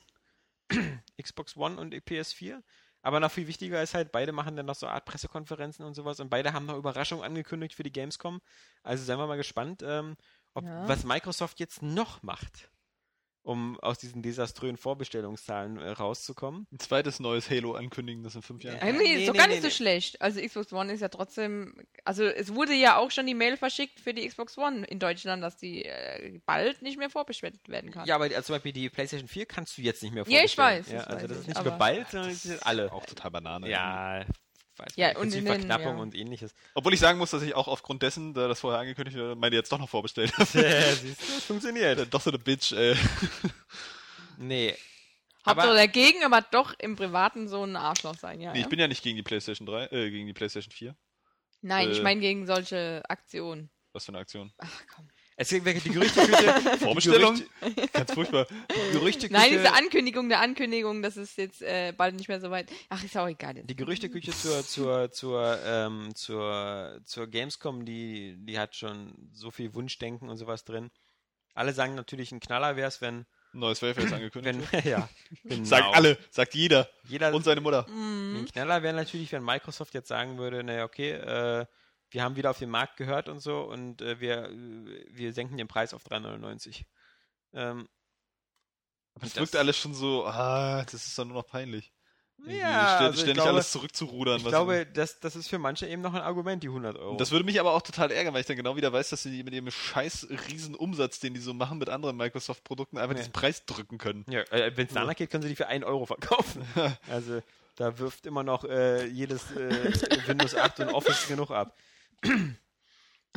[1.20, 2.62] Xbox One und PS4.
[3.02, 5.94] Aber noch viel wichtiger ist halt, beide machen dann noch so eine Art Pressekonferenzen und
[5.94, 8.40] sowas und beide haben noch Überraschungen angekündigt für die Gamescom.
[8.82, 10.16] Also seien wir mal gespannt, ähm,
[10.54, 10.86] ob, Ja.
[10.88, 12.70] was Microsoft jetzt noch macht,
[13.48, 16.66] um aus diesen desaströsen Vorbestellungszahlen äh, rauszukommen.
[16.70, 18.76] Ein zweites neues Halo ankündigen, das in fünf Jahren.
[18.76, 18.82] Ja.
[18.82, 19.70] Eigentlich nee, ist doch nee, gar nee, nicht nee.
[19.70, 20.20] so schlecht.
[20.20, 24.00] Also Xbox One ist ja trotzdem, also es wurde ja auch schon die Mail verschickt
[24.00, 28.06] für die Xbox One in Deutschland, dass die äh, bald nicht mehr vorbestellt werden kann.
[28.06, 30.54] Ja, aber also zum Beispiel die PlayStation 4 kannst du jetzt nicht mehr Ja, ich
[30.54, 30.84] vorbestellen.
[30.84, 32.66] weiß, Ja, das also weiß das ist ich, nicht aber- nur bald, sondern es sind
[32.66, 32.92] alle.
[32.92, 33.70] Auch total Banane.
[33.70, 34.26] Ja,
[34.78, 36.02] weiß Ja, man, und die in den- Verknappung ja.
[36.02, 36.54] und ähnliches.
[36.74, 39.56] Obwohl ich sagen muss, dass ich auch aufgrund dessen, da das vorher angekündigt wurde, meine
[39.56, 40.48] jetzt doch noch vorbestellt habe.
[40.62, 42.12] Ja, siehst du, es funktioniert.
[42.12, 42.96] doch so eine Bitch, ey.
[44.38, 44.74] Nee.
[45.46, 48.52] Hauptsache Aber, dagegen, aber doch im Privaten so ein Arschloch sein, ja.
[48.52, 48.68] Nee, ich ja.
[48.68, 50.94] bin ja nicht gegen die PlayStation 3, äh, gegen die PlayStation 4.
[51.62, 53.70] Nein, ich äh, meine gegen solche Aktionen.
[53.92, 54.52] Was für eine Aktion.
[54.58, 55.08] Ach komm.
[55.40, 56.52] Es gibt die Gerüchteküche.
[56.80, 57.36] Vorbestellung?
[57.36, 58.46] Die Ganz furchtbar.
[58.68, 62.50] Gerüchte, Gerüchteküche, Nein, diese Ankündigung der Ankündigung, dass es jetzt äh, bald nicht mehr so
[62.50, 62.68] weit.
[62.88, 63.56] Ach, ist auch egal.
[63.56, 63.70] Jetzt.
[63.70, 69.74] die Gerüchteküche zur, zur, zur, ähm, zur, zur Gamescom, die, die hat schon so viel
[69.74, 70.90] Wunschdenken und sowas drin.
[71.54, 74.72] Alle sagen natürlich, ein Knaller wäre es, wenn, Ein neues Welfare ist angekündigt.
[74.72, 75.08] wenn, ja,
[75.44, 75.64] genau.
[75.64, 76.88] Sagt alle, sagt jeder.
[77.04, 77.86] Jeder, Und seine Mutter.
[77.88, 78.38] Mhm.
[78.40, 81.66] Ein Knaller wäre natürlich, wenn Microsoft jetzt sagen würde, naja, okay, äh,
[82.10, 85.56] wir haben wieder auf den Markt gehört und so und äh, wir, äh, wir senken
[85.56, 86.84] den Preis auf 3,99.
[87.54, 87.88] Ähm,
[89.14, 91.92] Aber es das- wirkt alles schon so, ah, das ist doch nur noch peinlich.
[92.46, 94.36] Ja, stä- also ich ständig glaube- alles zurückzurudern.
[94.38, 97.16] ich glaube, das, das ist für manche eben noch ein Argument, die 100 Euro.
[97.16, 99.42] Das würde mich aber auch total ärgern, weil ich dann genau wieder weiß, dass sie
[99.42, 103.20] mit ihrem scheiß riesen Umsatz, den die so machen mit anderen Microsoft-Produkten, einfach Nee.
[103.22, 104.24] diesen Preis drücken können.
[104.30, 106.62] ja, äh, wenn es danach geht, können sie die für 1 Euro verkaufen.
[107.10, 107.42] also
[107.74, 111.76] da wirft immer noch äh, jedes äh, Windows 8 und Office genug ab.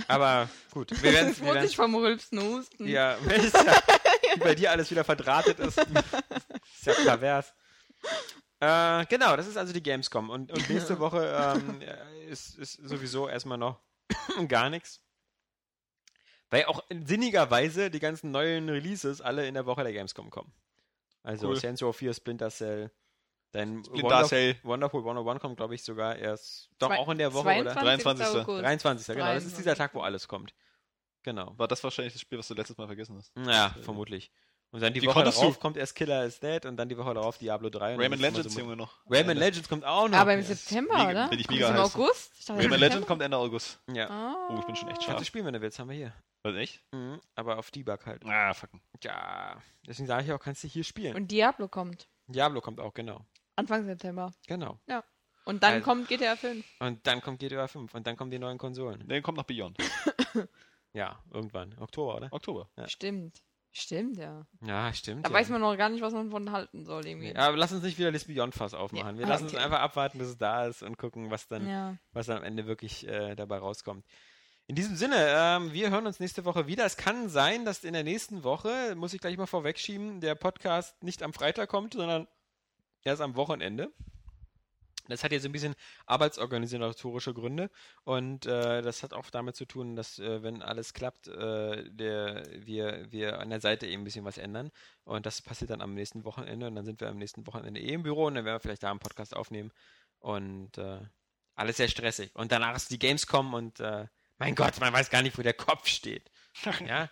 [0.07, 2.87] Aber gut, wir werden Jetzt muss ich vom Rülpsen husten.
[2.87, 3.81] Ja, wenn es ja,
[4.33, 5.77] wie bei dir alles wieder verdrahtet ist.
[5.77, 7.53] ist ja pervers.
[8.59, 10.29] Äh, genau, das ist also die Gamescom.
[10.29, 11.81] Und, und nächste Woche ähm,
[12.27, 13.79] ist, ist sowieso erstmal noch
[14.47, 15.01] gar nichts.
[16.49, 20.51] Weil auch sinnigerweise die ganzen neuen Releases alle in der Woche der Gamescom kommen.
[21.23, 21.55] Also Cool.
[21.55, 22.91] Saints Row 4, Splinter Cell.
[23.51, 24.55] Dann Splinter Cell.
[24.63, 26.69] Wonderful 101 kommt, glaube ich, sogar erst.
[26.79, 27.61] Doch Zwei- auch in der Woche, 22.
[27.75, 27.81] oder?
[27.83, 28.25] 23.
[28.27, 28.61] August.
[28.61, 29.07] 23.
[29.15, 29.57] Genau, das ist 23.
[29.57, 30.53] dieser Tag, wo alles kommt.
[31.23, 31.53] Genau.
[31.57, 33.31] War das wahrscheinlich das Spiel, was du letztes Mal vergessen hast?
[33.45, 34.31] Ja, vermutlich.
[34.73, 37.13] Und dann die Woche darauf du- kommt erst Killer is Dead und dann die Woche
[37.13, 37.95] darauf Diablo 3.
[37.95, 38.99] und dann Rayman Legends, so- Junge, noch.
[39.05, 39.43] Rayman Ende.
[39.43, 40.17] Legends kommt auch noch.
[40.17, 40.41] Aber im.
[40.43, 41.27] September, mega- oder?
[41.27, 41.95] bin ich Kommt mega es im heiß.
[41.95, 42.31] August?
[42.39, 42.77] Ich Rayman September.
[42.87, 43.79] Legend kommt Ende August.
[43.91, 44.09] Ja.
[44.09, 44.47] Ah.
[44.49, 45.17] Oh, ich bin schon echt Kannst scharf.
[45.19, 46.13] du spielen, wenn du willst, haben wir hier.
[46.43, 46.81] Was, echt?
[46.93, 47.19] Mhm.
[47.35, 48.25] Aber auf Debug halt.
[48.25, 48.81] Ah, fucken.
[49.03, 51.15] Ja, deswegen sage ich auch, kannst du hier spielen.
[51.17, 52.07] Und Diablo kommt.
[52.27, 53.25] Diablo kommt auch, genau.
[53.61, 54.33] Anfang September.
[54.47, 54.79] Genau.
[55.45, 56.65] Und dann Also- kommt GTA 5.
[56.79, 59.07] Und dann kommt GTA 5 und dann kommen die neuen Konsolen.
[59.07, 59.77] Dann kommt noch Beyond.
[60.93, 61.73] Ja, irgendwann.
[61.79, 62.27] Oktober, oder?
[62.33, 62.69] Oktober.
[62.75, 62.87] Ja.
[62.89, 63.41] Stimmt.
[63.71, 64.45] Stimmt, ja.
[64.61, 65.25] Ja, stimmt.
[65.25, 65.33] Da ja.
[65.35, 67.29] weiß man noch gar nicht, was man von halten soll, irgendwie.
[67.31, 69.17] Nee, aber lass uns nicht wieder das Beyond-Fass aufmachen.
[69.17, 69.55] Wir Ah, lassen okay.
[69.55, 71.95] uns einfach abwarten, bis es da ist und gucken, was dann, Ja.
[72.11, 74.05] was dann am Ende wirklich äh, dabei rauskommt.
[74.67, 76.85] In diesem Sinne, ähm, wir hören uns nächste Woche wieder.
[76.85, 81.01] Es kann sein, dass in der nächsten Woche, muss ich gleich mal vorwegschieben, der Podcast
[81.01, 82.27] nicht am Freitag kommt, sondern
[83.03, 83.91] erst am Wochenende.
[85.11, 85.75] Das hat jetzt ein bisschen
[86.05, 87.69] arbeitsorganisatorische Gründe
[88.03, 92.43] und äh, das hat auch damit zu tun, dass äh, wenn alles klappt, äh, der,
[92.65, 94.71] wir, wir an der Seite eben ein bisschen was ändern
[95.03, 97.93] und das passiert dann am nächsten Wochenende und dann sind wir am nächsten Wochenende eh
[97.93, 99.71] im Büro und dann werden wir vielleicht da einen Podcast aufnehmen
[100.19, 101.01] und äh,
[101.55, 104.07] alles sehr stressig und danach ist die Gamescom und äh,
[104.37, 106.31] mein Gott, man weiß gar nicht, wo der Kopf steht.
[106.87, 107.09] ja.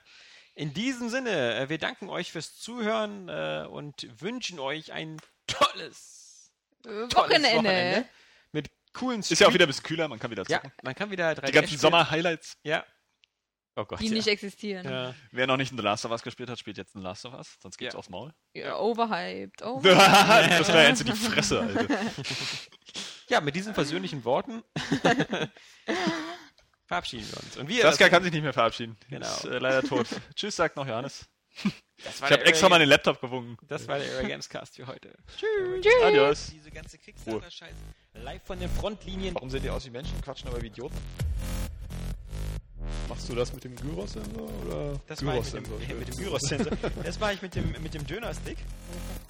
[0.56, 3.30] In diesem Sinne, äh, wir danken euch fürs Zuhören
[3.68, 5.18] und wünschen euch ein
[5.50, 6.52] tolles
[6.86, 7.50] Äh, tolles Wochenende.
[7.58, 8.06] Wochenende.
[8.52, 10.72] Mit coolen Ist ja auch wieder ein bisschen kühler, man kann wieder Ja, zocken.
[10.84, 11.78] man kann wieder 3D Die ganzen.
[11.78, 12.58] Sommer-Highlights.
[12.64, 12.86] Ja.
[13.76, 14.00] Oh Gott.
[14.02, 14.14] Die ja.
[14.14, 14.90] nicht existieren.
[14.90, 15.14] ja.
[15.32, 17.26] Wer noch nicht in The Last of Us gespielt hat, spielt jetzt in The Last
[17.26, 17.58] of Us.
[17.62, 18.00] Sonst geht's Ja.
[18.00, 18.34] aufs Maul.
[18.54, 19.62] Ja, overhyped.
[19.64, 19.80] Oh.
[19.82, 21.88] das wäre jetzt in die Fresse, Alter.
[23.30, 24.64] ja, mit diesen versöhnlichen Worten
[26.88, 27.58] verabschieden wir uns.
[27.58, 28.98] Und wir, Saskia kann sich nicht mehr verabschieden.
[29.10, 29.28] Genau.
[29.28, 30.08] Ist äh, leider tot.
[30.36, 31.30] Tschüss, sagt noch Johannes.
[32.04, 33.58] Das war Ich habe der extra mal den Laptop gewunken.
[33.68, 35.14] Das war der Era Games Cast für heute.
[36.04, 36.48] Adios.
[36.54, 37.76] Diese ganze Kickstarter-Scheiß
[38.14, 39.36] live von den Frontlinien.
[39.36, 40.98] Warum sehen die aus wie Menschen, quatschen aber wie Idioten?
[43.08, 46.78] Machst du das mit dem Gyros-Sensor oder Das war ich mit dem, mit dem Gyros-Sensor.
[47.04, 48.58] Das war ich mit dem, mit dem Döner-Stick.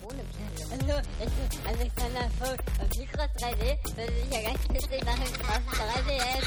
[0.03, 5.79] Also, ich bin Alexander Vogt und Mikros 3D würde ich ja ganz witzig machen auf
[5.79, 6.43] 3DS.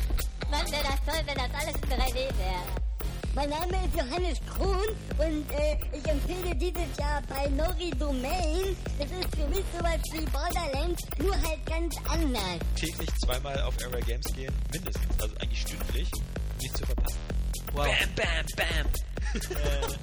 [0.51, 2.92] Mann, wäre das toll, wenn das alles in 3D wäre.
[3.35, 8.77] Mein Name ist Johannes Krohn und äh, ich empfehle dieses Jahr bei Nori Domain.
[8.99, 12.59] Das ist für mich sowas wie Borderlands, nur halt ganz anders.
[12.77, 17.19] täglich zweimal auf Era Games gehen, mindestens, also eigentlich stündlich, um nicht zu verpassen.
[17.73, 17.87] Wow.
[17.87, 19.57] Bam, bam, bam.
[19.57, 19.97] äh,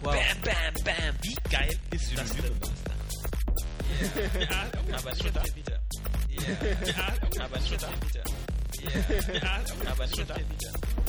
[0.02, 0.14] wow.
[0.14, 1.14] Bam, bam, bam.
[1.20, 2.92] Wie geil ist das denn, Master?
[4.40, 5.78] Ja, aber nicht auf der Vita.
[6.86, 8.22] Ja, aber nicht auf der Vita.
[9.34, 9.60] Ja,
[9.90, 11.01] aber nicht auf der Vita.